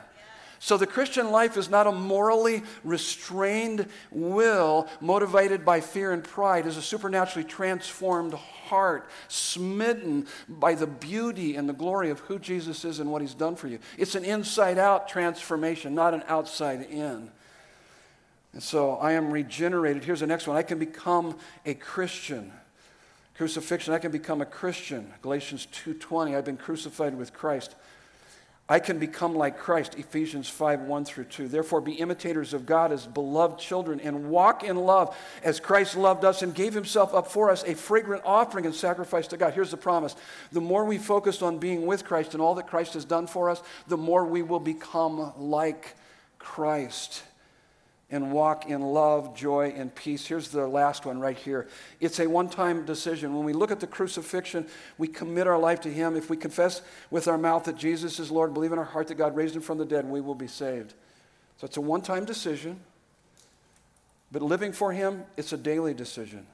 So 0.63 0.77
the 0.77 0.87
Christian 0.87 1.31
life 1.31 1.57
is 1.57 1.71
not 1.71 1.87
a 1.87 1.93
morally 1.93 2.63
restrained 2.85 3.87
will 4.11 4.89
motivated 5.01 5.65
by 5.65 5.81
fear 5.81 6.13
and 6.13 6.23
pride, 6.23 6.67
it's 6.67 6.77
a 6.77 6.83
supernaturally 6.83 7.49
transformed 7.49 8.35
heart, 8.35 9.09
smitten 9.29 10.27
by 10.51 10.75
the 10.75 10.87
beauty 10.87 11.57
and 11.57 11.67
the 11.67 11.73
glory 11.73 12.11
of 12.11 12.21
who 12.21 12.39
Jesus 12.39 12.85
is 12.85 13.01
and 13.01 13.11
what 13.11 13.23
he's 13.23 13.33
done 13.33 13.57
for 13.57 13.69
you. 13.69 13.79
It's 13.97 14.15
an 14.15 14.25
inside 14.25 14.77
out 14.77 15.09
transformation, 15.09 15.95
not 15.95 16.13
an 16.13 16.25
outside 16.29 16.83
in. 16.83 17.31
And 18.53 18.63
so 18.63 18.97
I 18.97 19.13
am 19.13 19.31
regenerated. 19.31 20.05
Here's 20.05 20.21
the 20.21 20.27
next 20.27 20.47
one 20.47 20.59
I 20.59 20.63
can 20.63 20.79
become 20.79 21.39
a 21.65 21.73
Christian. 21.73 22.53
Crucifixion, 23.35 23.95
I 23.95 23.99
can 23.99 24.13
become 24.13 24.43
a 24.43 24.47
Christian. 24.47 25.15
Galatians 25.23 25.67
2:20, 25.73 26.37
I've 26.37 26.45
been 26.45 26.59
crucified 26.59 27.17
with 27.17 27.33
Christ. 27.33 27.77
I 28.71 28.79
can 28.79 29.01
become 29.01 29.35
like 29.35 29.59
Christ, 29.59 29.97
Ephesians 29.99 30.49
5 30.49 30.83
1 30.83 31.05
through 31.05 31.25
2. 31.25 31.49
Therefore, 31.49 31.81
be 31.81 31.95
imitators 31.95 32.55
of 32.55 32.67
God 32.67 32.93
as 32.93 33.05
beloved 33.05 33.59
children 33.59 33.99
and 33.99 34.31
walk 34.31 34.63
in 34.63 34.77
love 34.77 35.17
as 35.43 35.59
Christ 35.59 35.97
loved 35.97 36.25
us 36.25 36.43
and 36.43 36.55
gave 36.55 36.73
himself 36.73 37.13
up 37.13 37.27
for 37.27 37.51
us, 37.51 37.65
a 37.65 37.75
fragrant 37.75 38.23
offering 38.25 38.67
and 38.67 38.75
sacrifice 38.75 39.27
to 39.27 39.37
God. 39.37 39.55
Here's 39.55 39.73
the 39.73 39.77
promise 39.77 40.15
the 40.53 40.61
more 40.61 40.85
we 40.85 40.99
focus 40.99 41.43
on 41.43 41.59
being 41.59 41.85
with 41.85 42.05
Christ 42.05 42.33
and 42.35 42.41
all 42.41 42.55
that 42.55 42.69
Christ 42.69 42.95
has 42.95 43.05
done 43.05 43.27
for 43.27 43.51
us, 43.51 43.61
the 43.89 43.97
more 43.97 44.25
we 44.25 44.43
will 44.43 44.61
become 44.61 45.33
like 45.37 45.97
Christ 46.39 47.25
and 48.11 48.33
walk 48.33 48.67
in 48.67 48.81
love, 48.81 49.37
joy, 49.37 49.73
and 49.77 49.95
peace. 49.95 50.27
Here's 50.27 50.49
the 50.49 50.67
last 50.67 51.07
one 51.07 51.21
right 51.21 51.37
here. 51.37 51.69
It's 52.01 52.19
a 52.19 52.27
one 52.27 52.49
time 52.49 52.85
decision. 52.85 53.35
When 53.35 53.45
we 53.45 53.53
look 53.53 53.71
at 53.71 53.81
the 53.81 53.87
crucifixion, 53.87 54.67
we 54.99 55.07
commit 55.07 55.47
our 55.47 55.59
life 55.59 55.81
to 55.83 55.93
Him. 55.93 56.17
If 56.17 56.29
we 56.29 56.37
confess 56.37 56.83
with 57.11 57.29
our 57.29 57.39
mouth 57.39 57.65
that 57.65 57.77
Jesus 57.77 58.19
is 58.19 58.31
Lord, 58.31 58.53
believe 58.53 58.73
in 58.73 58.79
our 58.79 58.85
heart 58.85 59.09
that 59.09 59.15
God 59.15 59.37
raised 59.37 59.55
Him 59.55 59.63
from 59.63 59.79
the 59.79 59.85
dead, 59.85 60.05
we 60.05 60.21
will 60.21 60.35
be 60.35 60.49
saved. 60.49 60.95
So 61.59 61.67
it's 61.67 61.77
a 61.77 61.81
one 61.81 62.03
time 62.03 62.25
decision. 62.25 62.81
But 64.33 64.43
living 64.43 64.73
for 64.73 64.93
Him, 64.93 65.25
it's 65.37 65.53
a 65.53 65.57
daily 65.57 65.95
decision. 65.95 66.47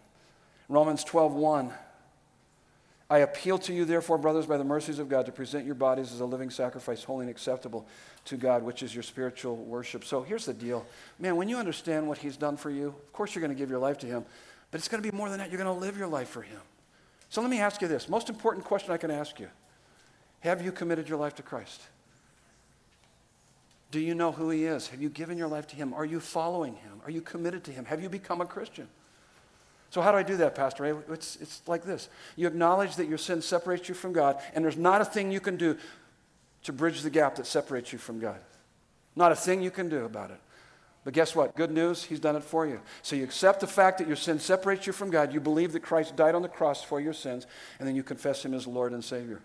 Romans 0.68 1.04
12 1.04 1.32
1. 1.32 1.72
I 3.08 3.18
appeal 3.18 3.58
to 3.58 3.72
you, 3.72 3.84
therefore, 3.84 4.18
brothers, 4.18 4.46
by 4.46 4.56
the 4.56 4.64
mercies 4.64 4.98
of 4.98 5.08
God, 5.08 5.26
to 5.26 5.32
present 5.32 5.64
your 5.64 5.76
bodies 5.76 6.12
as 6.12 6.20
a 6.20 6.24
living 6.24 6.50
sacrifice, 6.50 7.04
holy 7.04 7.22
and 7.22 7.30
acceptable 7.30 7.86
to 8.24 8.36
God, 8.36 8.64
which 8.64 8.82
is 8.82 8.92
your 8.92 9.04
spiritual 9.04 9.56
worship. 9.56 10.04
So 10.04 10.22
here's 10.22 10.44
the 10.44 10.54
deal. 10.54 10.84
Man, 11.20 11.36
when 11.36 11.48
you 11.48 11.56
understand 11.56 12.08
what 12.08 12.18
He's 12.18 12.36
done 12.36 12.56
for 12.56 12.68
you, 12.68 12.88
of 12.88 13.12
course 13.12 13.34
you're 13.34 13.40
going 13.40 13.54
to 13.54 13.58
give 13.58 13.70
your 13.70 13.78
life 13.78 13.98
to 13.98 14.06
Him, 14.06 14.24
but 14.72 14.78
it's 14.78 14.88
going 14.88 15.00
to 15.00 15.08
be 15.08 15.16
more 15.16 15.28
than 15.28 15.38
that. 15.38 15.50
You're 15.50 15.62
going 15.62 15.72
to 15.72 15.80
live 15.80 15.96
your 15.96 16.08
life 16.08 16.28
for 16.28 16.42
Him. 16.42 16.60
So 17.28 17.40
let 17.40 17.50
me 17.50 17.60
ask 17.60 17.80
you 17.80 17.86
this 17.86 18.08
most 18.08 18.28
important 18.28 18.64
question 18.64 18.92
I 18.92 18.96
can 18.96 19.12
ask 19.12 19.38
you 19.38 19.48
Have 20.40 20.60
you 20.64 20.72
committed 20.72 21.08
your 21.08 21.18
life 21.18 21.36
to 21.36 21.42
Christ? 21.42 21.82
Do 23.92 24.00
you 24.00 24.16
know 24.16 24.32
who 24.32 24.50
He 24.50 24.64
is? 24.64 24.88
Have 24.88 25.00
you 25.00 25.10
given 25.10 25.38
your 25.38 25.48
life 25.48 25.68
to 25.68 25.76
Him? 25.76 25.94
Are 25.94 26.04
you 26.04 26.18
following 26.18 26.74
Him? 26.74 27.00
Are 27.04 27.10
you 27.10 27.20
committed 27.20 27.62
to 27.64 27.70
Him? 27.70 27.84
Have 27.84 28.02
you 28.02 28.08
become 28.08 28.40
a 28.40 28.46
Christian? 28.46 28.88
So, 29.96 30.02
how 30.02 30.12
do 30.12 30.18
I 30.18 30.22
do 30.22 30.36
that, 30.36 30.54
Pastor 30.54 31.02
It's, 31.10 31.36
it's 31.36 31.62
like 31.66 31.82
this 31.82 32.10
you 32.36 32.46
acknowledge 32.46 32.96
that 32.96 33.08
your 33.08 33.16
sin 33.16 33.40
separates 33.40 33.88
you 33.88 33.94
from 33.94 34.12
God, 34.12 34.38
and 34.54 34.62
there's 34.62 34.76
not 34.76 35.00
a 35.00 35.06
thing 35.06 35.32
you 35.32 35.40
can 35.40 35.56
do 35.56 35.78
to 36.64 36.72
bridge 36.74 37.00
the 37.00 37.08
gap 37.08 37.36
that 37.36 37.46
separates 37.46 37.94
you 37.94 37.98
from 37.98 38.20
God. 38.20 38.38
Not 39.16 39.32
a 39.32 39.34
thing 39.34 39.62
you 39.62 39.70
can 39.70 39.88
do 39.88 40.04
about 40.04 40.30
it. 40.30 40.38
But 41.04 41.14
guess 41.14 41.34
what? 41.34 41.56
Good 41.56 41.70
news, 41.70 42.04
He's 42.04 42.20
done 42.20 42.36
it 42.36 42.44
for 42.44 42.66
you. 42.66 42.82
So 43.00 43.16
you 43.16 43.24
accept 43.24 43.60
the 43.60 43.66
fact 43.66 43.96
that 43.96 44.06
your 44.06 44.16
sin 44.16 44.38
separates 44.38 44.86
you 44.86 44.92
from 44.92 45.08
God. 45.08 45.32
You 45.32 45.40
believe 45.40 45.72
that 45.72 45.80
Christ 45.80 46.14
died 46.14 46.34
on 46.34 46.42
the 46.42 46.48
cross 46.48 46.84
for 46.84 47.00
your 47.00 47.14
sins, 47.14 47.46
and 47.78 47.88
then 47.88 47.96
you 47.96 48.02
confess 48.02 48.44
Him 48.44 48.52
as 48.52 48.66
Lord 48.66 48.92
and 48.92 49.02
Savior. 49.02 49.40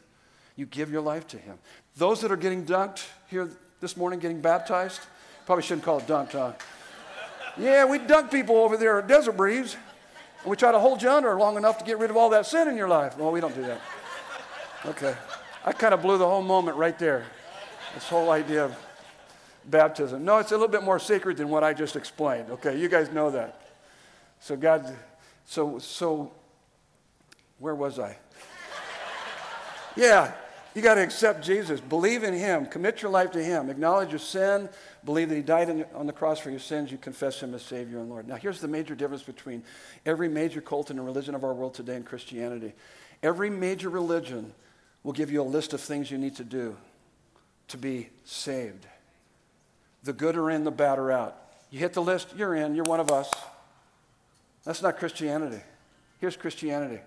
You 0.57 0.65
give 0.65 0.91
your 0.91 1.01
life 1.01 1.27
to 1.27 1.37
Him. 1.37 1.59
Those 1.95 2.19
that 2.19 2.31
are 2.33 2.35
getting 2.35 2.65
dunked 2.65 3.05
here 3.29 3.49
this 3.79 3.95
morning, 3.95 4.19
getting 4.19 4.41
baptized, 4.41 4.99
probably 5.45 5.63
shouldn't 5.63 5.85
call 5.85 5.99
it 5.99 6.07
dunked, 6.07 6.33
huh? 6.33 6.51
yeah, 7.57 7.85
we 7.85 7.99
dunk 7.99 8.31
people 8.31 8.57
over 8.57 8.75
there 8.75 8.99
at 8.99 9.07
Desert 9.07 9.37
Breeze, 9.37 9.77
and 10.41 10.49
we 10.49 10.57
try 10.57 10.71
to 10.71 10.79
hold 10.79 11.01
you 11.01 11.09
under 11.09 11.37
long 11.37 11.57
enough 11.57 11.77
to 11.77 11.85
get 11.85 11.99
rid 11.99 12.09
of 12.09 12.17
all 12.17 12.29
that 12.29 12.45
sin 12.45 12.67
in 12.67 12.75
your 12.75 12.87
life. 12.87 13.17
Well, 13.17 13.31
we 13.31 13.39
don't 13.39 13.55
do 13.55 13.63
that. 13.63 13.81
Okay. 14.85 15.15
I 15.63 15.71
kind 15.73 15.93
of 15.93 16.01
blew 16.01 16.17
the 16.17 16.27
whole 16.27 16.41
moment 16.41 16.77
right 16.77 16.97
there. 16.97 17.25
This 17.93 18.07
whole 18.07 18.31
idea 18.31 18.65
of 18.65 18.75
baptism. 19.65 20.25
No, 20.25 20.39
it's 20.39 20.51
a 20.51 20.55
little 20.55 20.67
bit 20.67 20.83
more 20.83 20.99
sacred 20.99 21.37
than 21.37 21.49
what 21.49 21.63
I 21.63 21.73
just 21.73 21.95
explained. 21.95 22.49
Okay, 22.51 22.79
you 22.79 22.89
guys 22.89 23.11
know 23.11 23.29
that. 23.31 23.61
So 24.39 24.55
God, 24.55 24.97
so 25.45 25.77
so 25.77 26.31
where 27.59 27.75
was 27.75 27.99
I? 27.99 28.17
yeah, 29.95 30.31
you 30.73 30.81
got 30.81 30.95
to 30.95 31.03
accept 31.03 31.43
Jesus. 31.43 31.81
Believe 31.81 32.23
in 32.23 32.33
Him. 32.33 32.65
Commit 32.65 33.01
your 33.01 33.11
life 33.11 33.31
to 33.31 33.43
Him. 33.43 33.69
Acknowledge 33.69 34.09
your 34.09 34.19
sin. 34.19 34.69
Believe 35.03 35.29
that 35.29 35.35
He 35.35 35.41
died 35.41 35.85
on 35.93 36.07
the 36.07 36.13
cross 36.13 36.39
for 36.39 36.49
your 36.49 36.59
sins. 36.59 36.91
You 36.91 36.97
confess 36.97 37.41
Him 37.41 37.53
as 37.53 37.61
Savior 37.61 37.99
and 37.99 38.09
Lord. 38.09 38.27
Now, 38.27 38.35
here's 38.35 38.61
the 38.61 38.67
major 38.67 38.95
difference 38.95 39.23
between 39.23 39.63
every 40.05 40.29
major 40.29 40.61
cult 40.61 40.89
and 40.89 41.03
religion 41.03 41.35
of 41.35 41.43
our 41.43 41.53
world 41.53 41.73
today 41.73 41.95
and 41.95 42.05
Christianity. 42.05 42.73
Every 43.21 43.49
major 43.49 43.89
religion 43.89 44.53
will 45.03 45.13
give 45.13 45.31
you 45.31 45.41
a 45.41 45.43
list 45.43 45.73
of 45.73 45.81
things 45.81 46.09
you 46.09 46.17
need 46.17 46.35
to 46.37 46.43
do 46.43 46.77
to 47.69 47.77
be 47.77 48.09
saved. 48.25 48.85
The 50.03 50.13
good 50.13 50.35
are 50.35 50.49
in, 50.49 50.63
the 50.63 50.71
bad 50.71 50.99
are 50.99 51.11
out. 51.11 51.37
You 51.69 51.79
hit 51.79 51.93
the 51.93 52.01
list, 52.01 52.33
you're 52.35 52.55
in, 52.55 52.75
you're 52.75 52.85
one 52.85 52.99
of 52.99 53.11
us. 53.11 53.31
That's 54.63 54.81
not 54.81 54.97
Christianity. 54.97 55.61
Here's 56.19 56.37
Christianity 56.37 56.99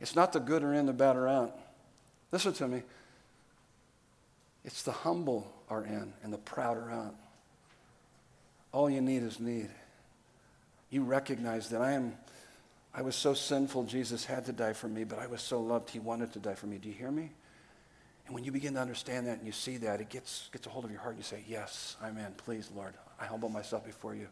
it's 0.00 0.16
not 0.16 0.32
the 0.32 0.40
good 0.40 0.62
are 0.62 0.74
in, 0.74 0.86
the 0.86 0.92
bad 0.92 1.16
are 1.16 1.28
out. 1.28 1.56
Listen 2.32 2.52
to 2.54 2.66
me. 2.66 2.82
It's 4.64 4.82
the 4.82 4.92
humble 4.92 5.52
are 5.68 5.84
in 5.84 6.12
and 6.22 6.32
the 6.32 6.38
proud 6.38 6.76
are 6.76 6.90
out. 6.90 7.14
All 8.72 8.88
you 8.88 9.00
need 9.00 9.22
is 9.22 9.38
need. 9.38 9.68
You 10.90 11.04
recognize 11.04 11.68
that 11.70 11.80
I 11.80 11.92
am 11.92 12.14
I 12.94 13.00
was 13.00 13.16
so 13.16 13.32
sinful, 13.32 13.84
Jesus 13.84 14.26
had 14.26 14.44
to 14.46 14.52
die 14.52 14.74
for 14.74 14.88
me, 14.88 15.04
but 15.04 15.18
I 15.18 15.26
was 15.26 15.40
so 15.40 15.60
loved, 15.60 15.88
he 15.88 15.98
wanted 15.98 16.32
to 16.34 16.38
die 16.38 16.54
for 16.54 16.66
me. 16.66 16.76
Do 16.76 16.88
you 16.88 16.94
hear 16.94 17.10
me? 17.10 17.30
And 18.26 18.34
when 18.34 18.44
you 18.44 18.52
begin 18.52 18.74
to 18.74 18.80
understand 18.80 19.26
that 19.26 19.38
and 19.38 19.46
you 19.46 19.52
see 19.52 19.78
that, 19.78 20.00
it 20.00 20.10
gets, 20.10 20.50
gets 20.52 20.66
a 20.66 20.70
hold 20.70 20.84
of 20.84 20.90
your 20.90 21.00
heart. 21.00 21.16
You 21.16 21.22
say, 21.22 21.42
Yes, 21.48 21.96
I'm 22.02 22.18
in. 22.18 22.32
Please, 22.36 22.70
Lord, 22.74 22.94
I 23.18 23.24
humble 23.24 23.48
myself 23.48 23.84
before 23.84 24.14
you. 24.14 24.28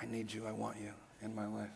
I 0.00 0.06
need 0.06 0.32
you. 0.32 0.46
I 0.46 0.52
want 0.52 0.76
you 0.80 0.92
in 1.22 1.34
my 1.34 1.46
life. 1.46 1.70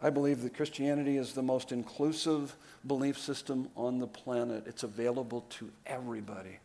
I 0.00 0.10
believe 0.10 0.42
that 0.42 0.54
Christianity 0.54 1.16
is 1.16 1.32
the 1.32 1.42
most 1.42 1.72
inclusive 1.72 2.54
belief 2.86 3.18
system 3.18 3.68
on 3.76 3.98
the 3.98 4.06
planet. 4.06 4.64
It's 4.66 4.84
available 4.84 5.44
to 5.50 5.70
everybody. 5.86 6.58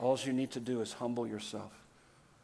All 0.00 0.18
you 0.24 0.32
need 0.32 0.50
to 0.52 0.60
do 0.60 0.80
is 0.80 0.92
humble 0.92 1.26
yourself. 1.26 1.72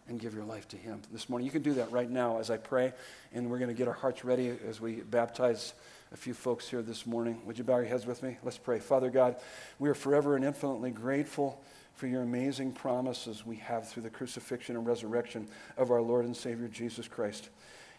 and 0.09 0.21
give 0.21 0.35
your 0.35 0.45
life 0.45 0.69
to 0.69 0.77
Him 0.77 1.01
this 1.13 1.29
morning. 1.31 1.47
You 1.47 1.51
can 1.51 1.63
do 1.63 1.75
that 1.75 1.91
right 1.91 2.11
now 2.11 2.39
as 2.39 2.51
I 2.51 2.59
pray, 2.59 2.93
and 3.33 3.51
we're 3.51 3.59
going 3.59 3.71
to 3.71 3.75
get 3.75 3.89
our 3.89 3.95
hearts 3.95 4.25
ready 4.25 4.53
as 4.69 4.81
we 4.81 4.97
baptize 4.97 5.73
a 6.13 6.17
few 6.17 6.35
folks 6.35 6.69
here 6.69 6.83
this 6.83 7.07
morning. 7.07 7.41
Would 7.47 7.57
you 7.57 7.65
bow 7.65 7.77
your 7.77 7.87
heads 7.87 8.07
with 8.07 8.23
me? 8.23 8.37
Let's 8.43 8.59
pray. 8.59 8.79
Father 8.79 9.11
God, 9.11 9.37
we 9.79 9.89
are 9.89 9.95
forever 9.95 10.37
and 10.37 10.45
infinitely 10.45 10.91
grateful 10.91 11.61
for 11.95 12.07
your 12.07 12.23
amazing 12.23 12.73
promises 12.73 13.47
we 13.47 13.57
have 13.57 13.89
through 13.89 14.03
the 14.03 14.11
crucifixion 14.11 14.77
and 14.77 14.87
resurrection 14.87 15.49
of 15.77 15.91
our 15.91 16.03
Lord 16.03 16.25
and 16.25 16.37
Savior 16.37 16.69
Jesus 16.69 17.09
Christ. 17.09 17.49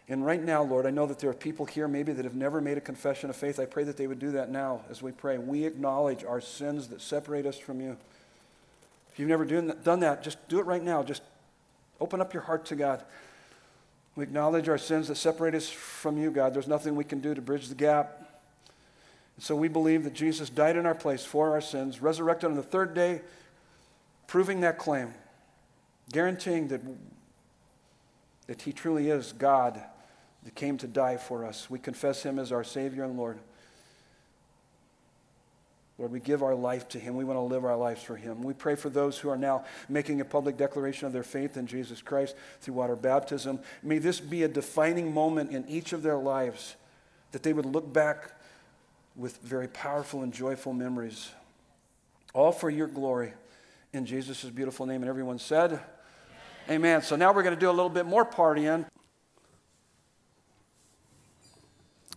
And 0.08 0.24
right 0.24 0.44
now, 0.44 0.62
Lord, 0.62 0.86
I 0.86 0.92
know 0.92 1.08
that 1.08 1.18
there 1.18 1.32
are 1.32 1.34
people 1.34 1.66
here 1.66 1.88
maybe 1.88 2.14
that 2.14 2.26
have 2.26 2.36
never 2.36 2.62
made 2.62 2.78
a 2.78 2.82
confession 2.82 3.30
of 3.32 3.36
faith. 3.36 3.60
I 3.60 3.66
pray 3.66 3.84
that 3.86 3.98
they 3.98 4.06
would 4.06 4.20
do 4.20 4.32
that 4.32 4.52
now 4.52 4.82
as 4.90 5.02
we 5.02 5.12
pray. 5.12 5.40
We 5.40 5.66
acknowledge 5.66 6.24
our 6.24 6.40
sins 6.40 6.90
that 6.90 7.02
separate 7.02 7.48
us 7.48 7.58
from 7.58 7.82
you. 7.82 7.98
If 9.12 9.20
you've 9.20 9.30
never 9.30 9.46
done 9.46 10.00
that, 10.02 10.24
just 10.24 10.48
do 10.48 10.60
it 10.60 10.66
right 10.66 10.84
now. 10.84 11.02
Just 11.02 11.24
open 12.00 12.22
up 12.22 12.34
your 12.34 12.44
heart 12.44 12.66
to 12.68 12.76
God. 12.76 13.04
We 14.16 14.24
acknowledge 14.24 14.70
our 14.70 14.78
sins 14.78 15.08
that 15.08 15.16
separate 15.16 15.56
us 15.56 15.70
from 15.70 16.18
you, 16.18 16.30
God. 16.30 16.54
There's 16.54 16.68
nothing 16.68 16.96
we 16.96 17.04
can 17.04 17.20
do 17.20 17.34
to 17.34 17.42
bridge 17.42 17.68
the 17.68 17.76
gap. 17.76 18.44
And 19.36 19.44
so 19.44 19.56
we 19.56 19.70
believe 19.70 20.04
that 20.04 20.14
Jesus 20.14 20.50
died 20.50 20.78
in 20.78 20.86
our 20.86 20.96
place 20.96 21.26
for 21.26 21.52
our 21.52 21.62
sins, 21.62 22.02
resurrected 22.02 22.50
on 22.50 22.56
the 22.56 22.64
third 22.64 22.94
day, 22.94 23.22
proving 24.28 24.62
that 24.62 24.78
claim, 24.78 25.14
guaranteeing 26.12 26.68
that, 26.68 26.82
that 28.46 28.62
He 28.62 28.72
truly 28.72 29.10
is 29.10 29.34
God 29.34 29.82
that 30.46 30.56
came 30.56 30.78
to 30.78 30.88
die 30.88 31.18
for 31.18 31.44
us. 31.44 31.70
We 31.70 31.80
confess 31.80 32.24
Him 32.24 32.40
as 32.40 32.52
our 32.52 32.64
Savior 32.64 33.04
and 33.04 33.18
Lord. 33.18 33.40
Lord, 35.98 36.12
we 36.12 36.20
give 36.20 36.44
our 36.44 36.56
life 36.56 36.88
to 36.90 37.00
Him. 37.00 37.16
We 37.16 37.24
want 37.24 37.38
to 37.38 37.42
live 37.42 37.66
our 37.66 37.76
lives 37.76 38.04
for 38.04 38.16
Him. 38.16 38.44
We 38.44 38.54
pray 38.54 38.76
for 38.76 38.90
those 38.90 39.18
who 39.18 39.30
are 39.30 39.38
now 39.38 39.64
making 39.90 40.22
a 40.22 40.26
public 40.26 40.58
declaration 40.58 41.08
of 41.08 41.14
their 41.14 41.24
faith 41.24 41.58
in 41.58 41.68
Jesus 41.68 42.02
Christ 42.02 42.36
through 42.62 42.76
water 42.76 42.96
baptism. 42.96 43.60
May 43.82 43.98
this 43.98 44.20
be 44.20 44.44
a 44.44 44.48
defining 44.48 45.14
moment 45.14 45.52
in 45.52 45.68
each 45.68 45.94
of 45.94 46.04
their 46.04 46.18
lives 46.18 46.76
that 47.32 47.44
they 47.44 47.54
would 47.54 47.66
look 47.66 47.92
back 47.92 48.34
with 49.16 49.38
very 49.42 49.68
powerful 49.70 50.22
and 50.22 50.34
joyful 50.34 50.74
memories. 50.74 51.32
All 52.34 52.52
for 52.52 52.70
your 52.70 52.88
glory. 52.88 53.34
In 53.94 54.06
Jesus' 54.06 54.44
beautiful 54.44 54.86
name. 54.86 55.02
And 55.02 55.10
everyone 55.10 55.40
said, 55.40 55.72
Amen. 55.72 55.82
Amen. 56.70 57.02
So 57.02 57.16
now 57.16 57.32
we're 57.32 57.44
going 57.44 57.56
to 57.56 57.60
do 57.60 57.70
a 57.70 57.72
little 57.72 57.90
bit 57.90 58.06
more 58.06 58.26
partying. 58.26 58.86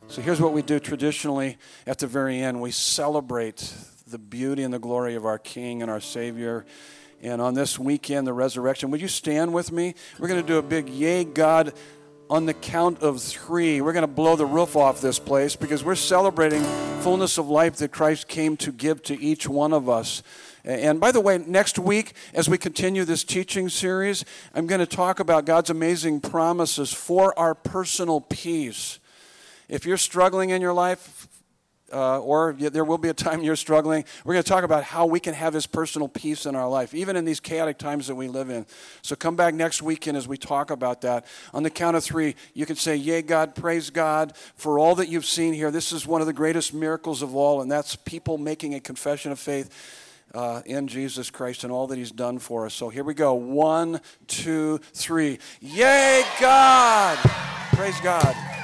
So 0.06 0.22
here's 0.22 0.40
what 0.40 0.52
we 0.52 0.62
do 0.62 0.78
traditionally 0.78 1.58
at 1.86 1.98
the 1.98 2.06
very 2.06 2.40
end 2.40 2.60
we 2.60 2.70
celebrate 2.70 3.74
the 4.06 4.18
beauty 4.18 4.62
and 4.62 4.72
the 4.72 4.78
glory 4.78 5.16
of 5.16 5.26
our 5.26 5.38
King 5.38 5.82
and 5.82 5.90
our 5.90 6.00
Savior. 6.00 6.64
And 7.20 7.42
on 7.42 7.54
this 7.54 7.78
weekend, 7.78 8.26
the 8.26 8.32
resurrection, 8.32 8.90
would 8.90 9.00
you 9.00 9.08
stand 9.08 9.52
with 9.52 9.72
me? 9.72 9.94
We're 10.18 10.28
going 10.28 10.40
to 10.40 10.46
do 10.46 10.58
a 10.58 10.62
big 10.62 10.88
Yay 10.88 11.24
God 11.24 11.74
on 12.30 12.46
the 12.46 12.54
count 12.54 13.00
of 13.00 13.20
three. 13.20 13.80
We're 13.80 13.92
going 13.92 14.02
to 14.02 14.06
blow 14.06 14.36
the 14.36 14.46
roof 14.46 14.76
off 14.76 15.00
this 15.00 15.18
place 15.18 15.56
because 15.56 15.82
we're 15.82 15.94
celebrating 15.94 16.62
fullness 17.00 17.38
of 17.38 17.48
life 17.48 17.76
that 17.76 17.90
Christ 17.90 18.28
came 18.28 18.56
to 18.58 18.72
give 18.72 19.02
to 19.04 19.20
each 19.20 19.48
one 19.48 19.72
of 19.72 19.88
us. 19.88 20.22
And 20.64 21.00
by 21.00 21.12
the 21.12 21.20
way, 21.20 21.38
next 21.38 21.78
week, 21.78 22.12
as 22.34 22.48
we 22.48 22.58
continue 22.58 23.04
this 23.04 23.24
teaching 23.24 23.68
series, 23.68 24.24
I'm 24.54 24.66
going 24.66 24.80
to 24.80 24.86
talk 24.86 25.20
about 25.20 25.44
God's 25.44 25.70
amazing 25.70 26.20
promises 26.20 26.92
for 26.92 27.36
our 27.38 27.54
personal 27.54 28.20
peace. 28.20 28.98
If 29.68 29.84
you're 29.84 29.98
struggling 29.98 30.50
in 30.50 30.62
your 30.62 30.72
life, 30.72 31.28
uh, 31.92 32.20
or 32.20 32.52
there 32.52 32.84
will 32.84 32.98
be 32.98 33.08
a 33.08 33.14
time 33.14 33.42
you're 33.42 33.56
struggling, 33.56 34.04
we're 34.24 34.34
going 34.34 34.42
to 34.42 34.48
talk 34.48 34.64
about 34.64 34.84
how 34.84 35.06
we 35.06 35.20
can 35.20 35.34
have 35.34 35.54
His 35.54 35.66
personal 35.66 36.08
peace 36.08 36.46
in 36.46 36.54
our 36.54 36.68
life, 36.68 36.94
even 36.94 37.16
in 37.16 37.24
these 37.24 37.40
chaotic 37.40 37.78
times 37.78 38.06
that 38.08 38.14
we 38.14 38.28
live 38.28 38.50
in. 38.50 38.66
So 39.02 39.16
come 39.16 39.36
back 39.36 39.54
next 39.54 39.82
weekend 39.82 40.16
as 40.16 40.28
we 40.28 40.36
talk 40.36 40.70
about 40.70 41.00
that. 41.02 41.26
On 41.54 41.62
the 41.62 41.70
count 41.70 41.96
of 41.96 42.04
three, 42.04 42.34
you 42.54 42.66
can 42.66 42.76
say, 42.76 42.96
Yay, 42.96 43.22
God, 43.22 43.54
praise 43.54 43.90
God 43.90 44.36
for 44.54 44.78
all 44.78 44.94
that 44.96 45.08
you've 45.08 45.26
seen 45.26 45.54
here. 45.54 45.70
This 45.70 45.92
is 45.92 46.06
one 46.06 46.20
of 46.20 46.26
the 46.26 46.32
greatest 46.32 46.74
miracles 46.74 47.22
of 47.22 47.34
all, 47.34 47.62
and 47.62 47.70
that's 47.70 47.96
people 47.96 48.38
making 48.38 48.74
a 48.74 48.80
confession 48.80 49.32
of 49.32 49.38
faith. 49.38 49.94
Uh, 50.34 50.60
in 50.66 50.86
Jesus 50.86 51.30
Christ 51.30 51.64
and 51.64 51.72
all 51.72 51.86
that 51.86 51.96
He's 51.96 52.10
done 52.10 52.38
for 52.38 52.66
us. 52.66 52.74
So 52.74 52.90
here 52.90 53.02
we 53.02 53.14
go. 53.14 53.32
One, 53.32 53.98
two, 54.26 54.76
three. 54.92 55.38
Yay, 55.62 56.22
God! 56.38 57.16
Praise 57.72 57.98
God. 58.02 58.57